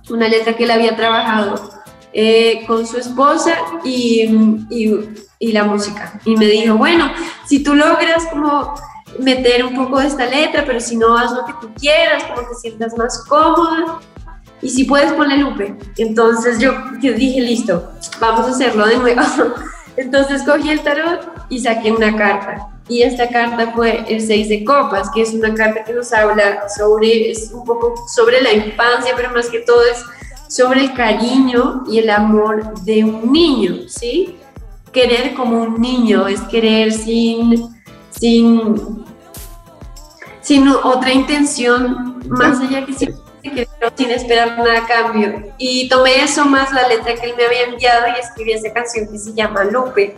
una 0.09 0.27
letra 0.27 0.55
que 0.55 0.63
él 0.63 0.71
había 0.71 0.95
trabajado 0.95 1.76
eh, 2.17 2.65
con 2.65 2.85
su 2.87 2.97
esposa 2.97 3.53
y, 3.83 4.23
y 4.69 4.91
y 5.39 5.51
la 5.51 5.63
música. 5.63 6.19
Y 6.25 6.35
me 6.35 6.45
dijo, 6.45 6.75
bueno, 6.75 7.11
si 7.45 7.63
tú 7.63 7.75
logras 7.75 8.25
como 8.27 8.73
meter 9.19 9.63
un 9.65 9.75
poco 9.75 9.99
de 9.99 10.07
esta 10.07 10.25
letra, 10.25 10.63
pero 10.65 10.79
si 10.79 10.95
no, 10.95 11.17
haz 11.17 11.31
lo 11.31 11.45
que 11.45 11.53
tú 11.61 11.73
quieras, 11.75 12.23
como 12.23 12.47
te 12.47 12.55
sientas 12.55 12.97
más 12.97 13.23
cómoda. 13.25 13.99
Y 14.61 14.69
si 14.69 14.85
puedes, 14.85 15.11
ponle 15.13 15.37
Lupe. 15.37 15.75
Entonces 15.97 16.59
yo, 16.59 16.73
yo 16.99 17.13
dije, 17.13 17.41
listo, 17.41 17.91
vamos 18.19 18.47
a 18.47 18.51
hacerlo 18.51 18.87
de 18.87 18.97
nuevo. 18.97 19.21
Entonces 19.97 20.43
cogí 20.43 20.69
el 20.69 20.81
tarot 20.81 21.27
y 21.49 21.59
saqué 21.59 21.91
una 21.91 22.15
carta. 22.15 22.69
Y 22.89 23.01
esta 23.01 23.27
carta 23.27 23.71
fue 23.73 24.05
el 24.07 24.21
6 24.21 24.49
de 24.49 24.63
copas, 24.63 25.09
que 25.13 25.21
es 25.21 25.33
una 25.33 25.53
carta 25.53 25.83
que 25.83 25.93
nos 25.93 26.13
habla 26.13 26.69
sobre, 26.69 27.31
es 27.31 27.51
un 27.51 27.65
poco 27.65 27.95
sobre 28.07 28.41
la 28.41 28.53
infancia, 28.53 29.13
pero 29.15 29.31
más 29.31 29.49
que 29.49 29.59
todo 29.59 29.81
es 29.83 30.03
sobre 30.47 30.81
el 30.81 30.93
cariño 30.93 31.83
y 31.89 31.99
el 31.99 32.09
amor 32.09 32.79
de 32.81 33.03
un 33.03 33.31
niño, 33.31 33.87
¿sí? 33.87 34.37
querer 34.97 35.33
como 35.35 35.61
un 35.61 35.79
niño, 35.79 36.27
es 36.27 36.41
querer 36.41 36.91
sin, 36.91 37.69
sin, 38.09 39.05
sin 40.41 40.67
otra 40.67 41.11
intención 41.11 42.19
más 42.27 42.59
allá 42.61 42.85
que 42.85 42.93
sin 42.93 44.09
esperar 44.09 44.57
nada 44.57 44.79
a 44.79 44.87
cambio. 44.87 45.53
Y 45.57 45.87
tomé 45.87 46.23
eso 46.23 46.45
más 46.45 46.71
la 46.73 46.87
letra 46.87 47.13
que 47.15 47.27
él 47.27 47.35
me 47.37 47.45
había 47.45 47.63
enviado 47.63 48.07
y 48.07 48.19
escribí 48.19 48.53
esa 48.53 48.73
canción 48.73 49.07
que 49.07 49.17
se 49.17 49.33
llama 49.33 49.63
Lupe. 49.65 50.15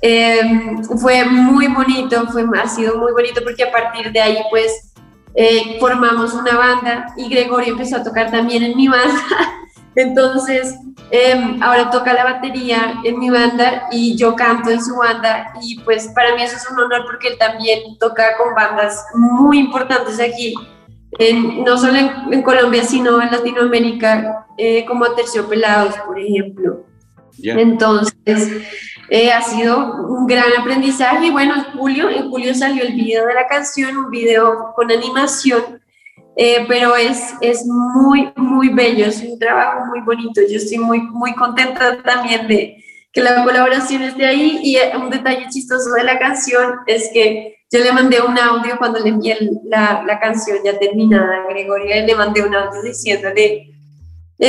Em, 0.00 0.82
fue 0.84 1.24
muy 1.24 1.66
bonito, 1.66 2.26
fue, 2.28 2.44
ha 2.58 2.68
sido 2.68 2.96
muy 2.96 3.12
bonito 3.12 3.42
porque 3.42 3.64
a 3.64 3.72
partir 3.72 4.10
de 4.12 4.20
ahí 4.20 4.38
pues 4.48 4.87
eh, 5.34 5.78
formamos 5.78 6.34
una 6.34 6.56
banda 6.56 7.14
y 7.16 7.28
Gregorio 7.28 7.72
empezó 7.72 7.96
a 7.96 8.02
tocar 8.02 8.30
también 8.30 8.62
en 8.62 8.76
mi 8.76 8.88
banda 8.88 9.22
Entonces, 9.98 10.76
em, 11.10 11.60
ahora 11.60 11.90
toca 11.90 12.12
la 12.12 12.22
batería 12.22 13.00
en 13.02 13.18
mi 13.18 13.30
banda 13.30 13.88
y 13.90 14.16
yo 14.16 14.36
canto 14.36 14.70
en 14.70 14.80
su 14.80 14.94
banda 14.96 15.52
y 15.60 15.80
pues 15.80 16.08
para 16.14 16.36
mí 16.36 16.42
eso 16.42 16.56
es 16.56 16.70
un 16.70 16.78
honor 16.78 17.02
porque 17.04 17.28
él 17.28 17.38
también 17.38 17.98
toca 17.98 18.36
con 18.36 18.54
bandas 18.54 19.04
muy 19.14 19.58
importantes 19.58 20.20
aquí, 20.20 20.54
no 21.64 21.76
solo 21.78 21.98
en, 22.30 22.42
Colombia, 22.42 22.84
sino 22.84 23.20
en 23.20 23.32
Latinoamérica, 23.32 24.46
eh, 24.56 24.84
como 24.84 25.10
Terciopelados, 25.14 25.96
por 26.06 26.16
ejemplo. 26.16 26.84
Entonces, 27.42 28.62
eh, 29.10 29.32
ha 29.32 29.40
sido 29.42 30.06
un 30.06 30.26
gran 30.26 30.52
aprendizaje 30.58 31.26
y 31.26 31.30
bueno, 31.30 31.54
en 31.54 31.64
julio, 31.78 32.10
en 32.10 32.30
julio 32.30 32.54
salió 32.54 32.84
el 32.84 32.94
video 32.94 33.26
de 33.26 33.34
la 33.34 33.46
canción, 33.46 33.96
un 33.96 34.10
video 34.10 34.72
con 34.74 34.90
animación, 34.90 35.80
eh, 36.36 36.64
pero 36.68 36.94
es, 36.94 37.34
es 37.40 37.66
muy, 37.66 38.32
muy 38.36 38.68
bello, 38.68 39.06
es 39.06 39.22
un 39.22 39.38
trabajo 39.38 39.86
muy 39.86 40.00
bonito. 40.00 40.40
Yo 40.48 40.58
estoy 40.58 40.78
muy, 40.78 41.00
muy 41.00 41.34
contenta 41.34 42.02
también 42.02 42.46
de 42.46 42.84
que 43.12 43.22
la 43.22 43.42
colaboración 43.44 44.02
esté 44.02 44.26
ahí 44.26 44.60
y 44.62 44.76
un 44.96 45.10
detalle 45.10 45.48
chistoso 45.48 45.92
de 45.92 46.04
la 46.04 46.18
canción 46.18 46.80
es 46.86 47.10
que 47.12 47.56
yo 47.70 47.80
le 47.80 47.92
mandé 47.92 48.20
un 48.20 48.38
audio 48.38 48.76
cuando 48.78 48.98
le 48.98 49.08
envié 49.08 49.36
la, 49.64 50.02
la 50.06 50.20
canción 50.20 50.58
ya 50.64 50.78
terminada 50.78 51.42
a 51.42 51.48
Gregoria, 51.48 52.04
le 52.04 52.14
mandé 52.14 52.42
un 52.42 52.54
audio 52.54 52.82
diciéndole 52.82 53.77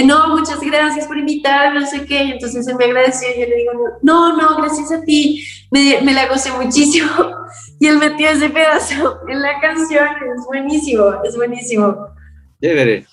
no, 0.05 0.37
muchas 0.37 0.59
gracias 0.61 1.07
por 1.07 1.17
invitarme, 1.17 1.79
no 1.79 1.85
sé 1.85 2.05
qué. 2.05 2.21
Entonces 2.31 2.67
él 2.67 2.75
me 2.75 2.85
agradeció 2.85 3.27
y 3.35 3.41
yo 3.41 3.47
le 3.47 3.55
digo, 3.55 3.71
no, 4.01 4.37
no, 4.37 4.57
gracias 4.57 4.91
a 4.91 5.03
ti, 5.03 5.43
me, 5.71 6.01
me 6.01 6.13
la 6.13 6.27
gocé 6.27 6.51
muchísimo. 6.51 7.09
Y 7.81 7.87
él 7.87 7.97
metió 7.97 8.29
ese 8.29 8.49
pedazo 8.49 9.19
en 9.29 9.41
la 9.41 9.59
canción, 9.61 10.05
es 10.05 10.45
buenísimo, 10.45 11.13
es 11.23 11.35
buenísimo. 11.35 11.95
Chévere. 12.61 13.05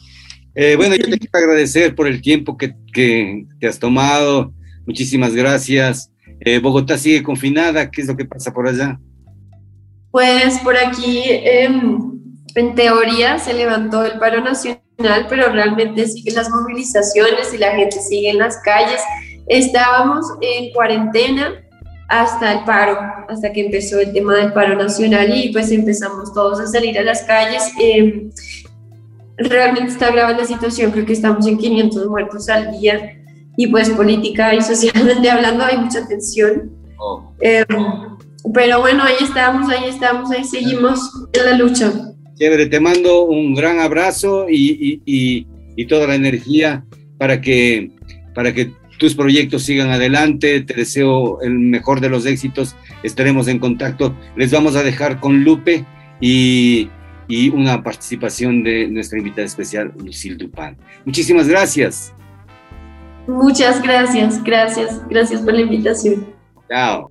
Eh, 0.57 0.75
bueno, 0.75 0.97
yo 0.97 1.05
te 1.05 1.19
quiero 1.19 1.39
agradecer 1.39 1.95
por 1.95 2.09
el 2.09 2.21
tiempo 2.21 2.57
que, 2.57 2.75
que 2.93 3.47
te 3.61 3.69
has 3.69 3.79
tomado. 3.79 4.53
Muchísimas 4.85 5.35
gracias. 5.35 6.11
Eh, 6.41 6.59
Bogotá 6.59 6.99
sigue 6.99 7.23
confinada. 7.23 7.91
¿Qué 7.91 8.01
es 8.01 8.09
lo 8.09 8.17
que 8.17 8.25
pasa 8.25 8.53
por 8.53 8.67
allá? 8.67 8.99
Pues 10.11 10.59
por 10.61 10.77
aquí, 10.77 11.23
em, 11.27 11.99
en 12.55 12.75
teoría, 12.75 13.39
se 13.39 13.55
levantó 13.55 14.05
el 14.05 14.19
paro 14.19 14.41
nacional 14.43 14.83
pero 14.97 15.51
realmente 15.51 16.07
siguen 16.07 16.35
las 16.35 16.51
movilizaciones 16.51 17.53
y 17.53 17.59
la 17.59 17.73
gente 17.73 18.01
sigue 18.01 18.31
en 18.31 18.39
las 18.39 18.57
calles. 18.59 19.01
Estábamos 19.47 20.27
en 20.41 20.73
cuarentena 20.73 21.63
hasta 22.09 22.53
el 22.53 22.65
paro, 22.65 22.99
hasta 23.29 23.53
que 23.53 23.67
empezó 23.67 24.01
el 24.01 24.13
tema 24.13 24.35
del 24.35 24.53
paro 24.53 24.77
nacional 24.77 25.35
y 25.35 25.53
pues 25.53 25.71
empezamos 25.71 26.33
todos 26.33 26.61
a 26.61 26.67
salir 26.67 26.99
a 26.99 27.03
las 27.03 27.23
calles. 27.25 27.73
Em, 27.81 28.31
realmente 29.37 29.93
está 29.93 30.11
grave 30.11 30.39
la 30.39 30.45
situación, 30.45 30.93
creo 30.93 31.05
que 31.05 31.13
estamos 31.13 31.47
en 31.47 31.59
500 31.59 32.07
muertos 32.07 32.49
al 32.49 32.79
día 32.79 33.23
y 33.57 33.67
pues 33.67 33.91
política 33.91 34.55
y 34.55 34.63
socialmente 34.63 35.31
hablando 35.31 35.65
hay 35.65 35.79
mucha 35.79 36.07
tensión. 36.07 36.71
Em, 37.41 37.67
pero 38.55 38.81
bueno, 38.81 39.03
ahí 39.03 39.17
estamos, 39.21 39.69
ahí 39.69 39.89
estamos, 39.89 40.31
ahí 40.31 40.45
seguimos 40.45 41.01
en 41.33 41.45
la 41.45 41.57
lucha. 41.57 41.93
Chévere, 42.37 42.67
te 42.67 42.81
mando 42.81 43.25
un 43.25 43.55
gran 43.55 43.81
abrazo 43.81 44.47
y, 44.49 45.01
y, 45.07 45.47
y, 45.75 45.87
toda 45.87 46.07
la 46.07 46.15
energía 46.15 46.85
para 47.19 47.41
que, 47.41 47.91
para 48.35 48.53
que 48.53 48.73
tus 48.99 49.15
proyectos 49.15 49.63
sigan 49.63 49.91
adelante. 49.91 50.61
Te 50.61 50.75
deseo 50.75 51.41
el 51.41 51.59
mejor 51.59 52.01
de 52.01 52.11
los 52.11 52.27
éxitos. 52.27 52.77
Estaremos 53.03 53.49
en 53.49 53.59
contacto. 53.59 54.15
Les 54.37 54.51
vamos 54.53 54.77
a 54.77 54.83
dejar 54.83 55.19
con 55.19 55.45
Lupe 55.45 55.87
y, 56.21 56.91
y 57.27 57.49
una 57.49 57.83
participación 57.83 58.63
de 58.63 58.89
nuestra 58.89 59.19
invitada 59.19 59.47
especial, 59.47 59.93
Lucille 59.97 60.37
Dupin. 60.37 60.77
Muchísimas 61.05 61.49
gracias. 61.49 62.13
Muchas 63.27 63.83
gracias, 63.83 64.43
gracias, 64.45 65.03
gracias 65.09 65.41
por 65.41 65.55
la 65.55 65.63
invitación. 65.63 66.27
Chao. 66.69 67.09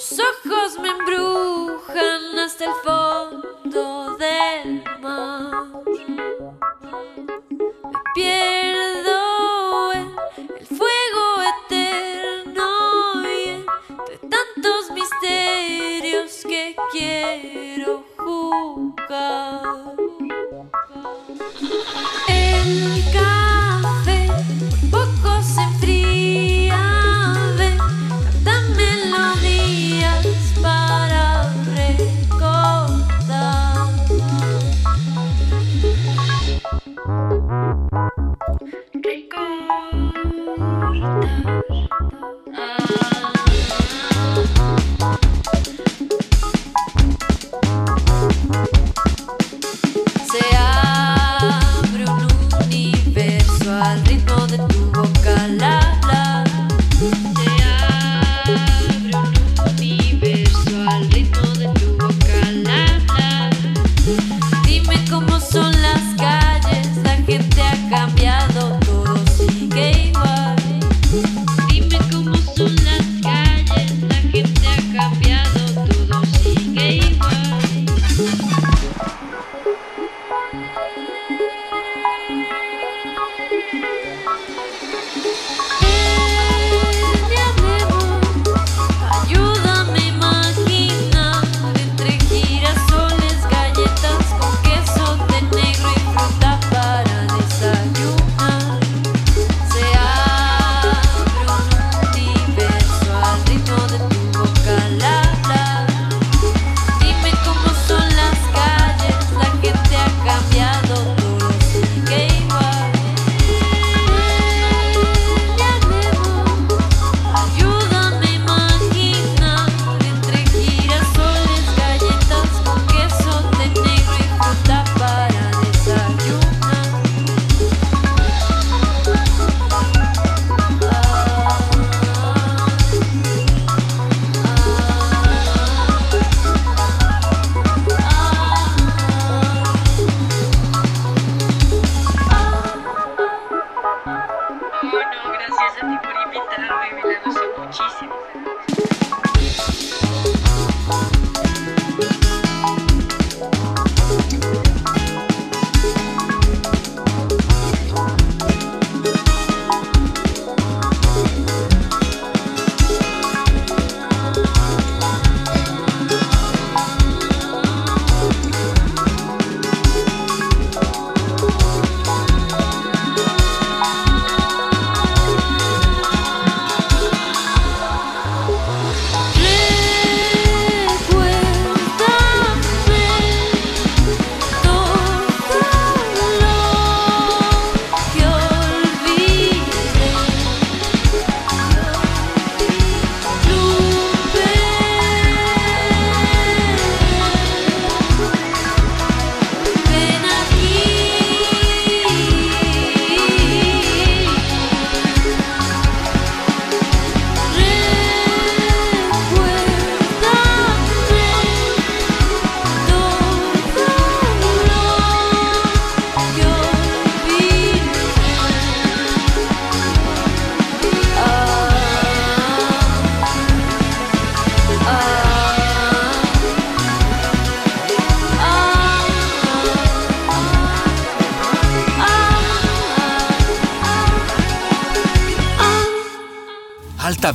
Sus 0.00 0.18
ojos 0.18 0.78
me 0.80 0.88
embrujan 0.88 2.38
hasta 2.38 2.64
el 2.64 2.70
fondo 2.82 4.16
del 4.16 4.82
mar. 5.02 5.52
Me 7.84 7.98
pierdo 8.14 9.92
el 9.92 10.66
fuego 10.66 11.42
eterno 11.66 12.66
y 13.28 13.50
entre 13.50 14.18
tantos 14.26 14.90
misterios 14.94 16.44
que 16.48 16.74
quiero 16.92 18.02
jugar. 18.16 19.96
El 22.28 22.99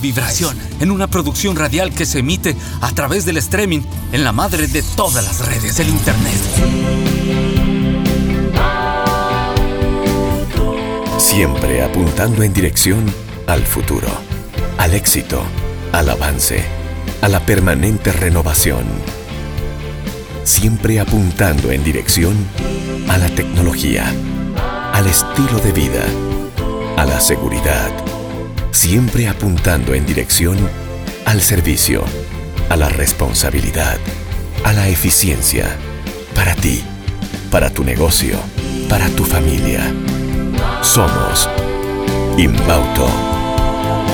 vibración 0.06 0.56
en 0.80 0.92
una 0.92 1.08
producción 1.08 1.56
radial 1.56 1.92
que 1.92 2.06
se 2.06 2.20
emite 2.20 2.56
a 2.80 2.92
través 2.92 3.26
del 3.26 3.38
streaming 3.38 3.82
en 4.12 4.24
la 4.24 4.32
madre 4.32 4.68
de 4.68 4.84
todas 4.96 5.24
las 5.26 5.44
redes 5.48 5.78
del 5.78 5.90
Internet. 5.90 6.42
Siempre 11.18 11.82
apuntando 11.84 12.44
en 12.44 12.54
dirección 12.54 13.04
al 13.48 13.64
futuro, 13.64 14.08
al 14.78 14.94
éxito, 14.94 15.42
al 15.92 16.08
avance, 16.08 16.64
a 17.24 17.28
la 17.28 17.44
permanente 17.44 18.12
renovación. 18.12 18.86
Siempre 20.44 21.00
apuntando 21.00 21.72
en 21.72 21.84
dirección 21.84 22.36
a 23.10 23.18
la 23.18 23.30
tecnología, 23.30 24.06
al 24.94 25.08
estilo 25.08 25.58
de 25.64 25.72
vida, 25.72 26.04
a 26.96 27.06
la 27.06 27.20
seguridad. 27.20 28.15
Siempre 28.76 29.30
apuntando 29.30 29.94
en 29.94 30.06
dirección 30.06 30.58
al 31.24 31.42
servicio, 31.42 32.04
a 32.70 32.76
la 32.76 32.90
responsabilidad, 32.90 33.98
a 34.66 34.74
la 34.74 34.90
eficiencia. 34.90 35.78
Para 36.36 36.56
ti, 36.56 36.84
para 37.50 37.70
tu 37.70 37.86
negocio, 37.86 38.38
para 38.90 39.08
tu 39.12 39.24
familia. 39.24 39.80
Somos 40.82 41.50
Inbauto, 42.38 43.08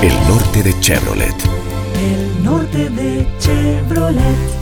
el 0.00 0.14
norte 0.28 0.62
de 0.62 0.78
Chevrolet. 0.78 1.34
El 2.00 2.44
norte 2.44 2.88
de 2.88 3.26
Chevrolet. 3.40 4.61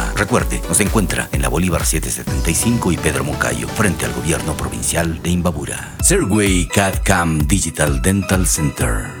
Recuerde, 0.15 0.61
nos 0.67 0.79
encuentra 0.79 1.29
en 1.31 1.41
la 1.41 1.49
Bolívar 1.49 1.85
775 1.85 2.91
y 2.91 2.97
Pedro 2.97 3.23
Moncayo, 3.23 3.67
frente 3.67 4.05
al 4.05 4.13
gobierno 4.13 4.55
provincial 4.55 5.21
de 5.21 5.29
Imbabura. 5.29 5.95
Serway 6.01 6.67
CAD 6.67 7.03
CAM 7.03 7.47
Digital 7.47 8.01
Dental 8.01 8.45
Center. 8.47 9.20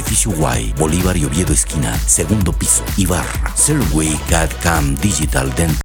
edificio 0.00 0.32
Y, 0.58 0.72
Bolívar 0.78 1.16
y 1.16 1.24
Oviedo 1.24 1.52
esquina, 1.52 1.96
segundo 2.06 2.52
piso, 2.52 2.82
Ibarra. 2.96 3.54
Serway 3.54 4.18
CAD 4.28 4.50
Digital 5.00 5.54
Dental 5.54 5.70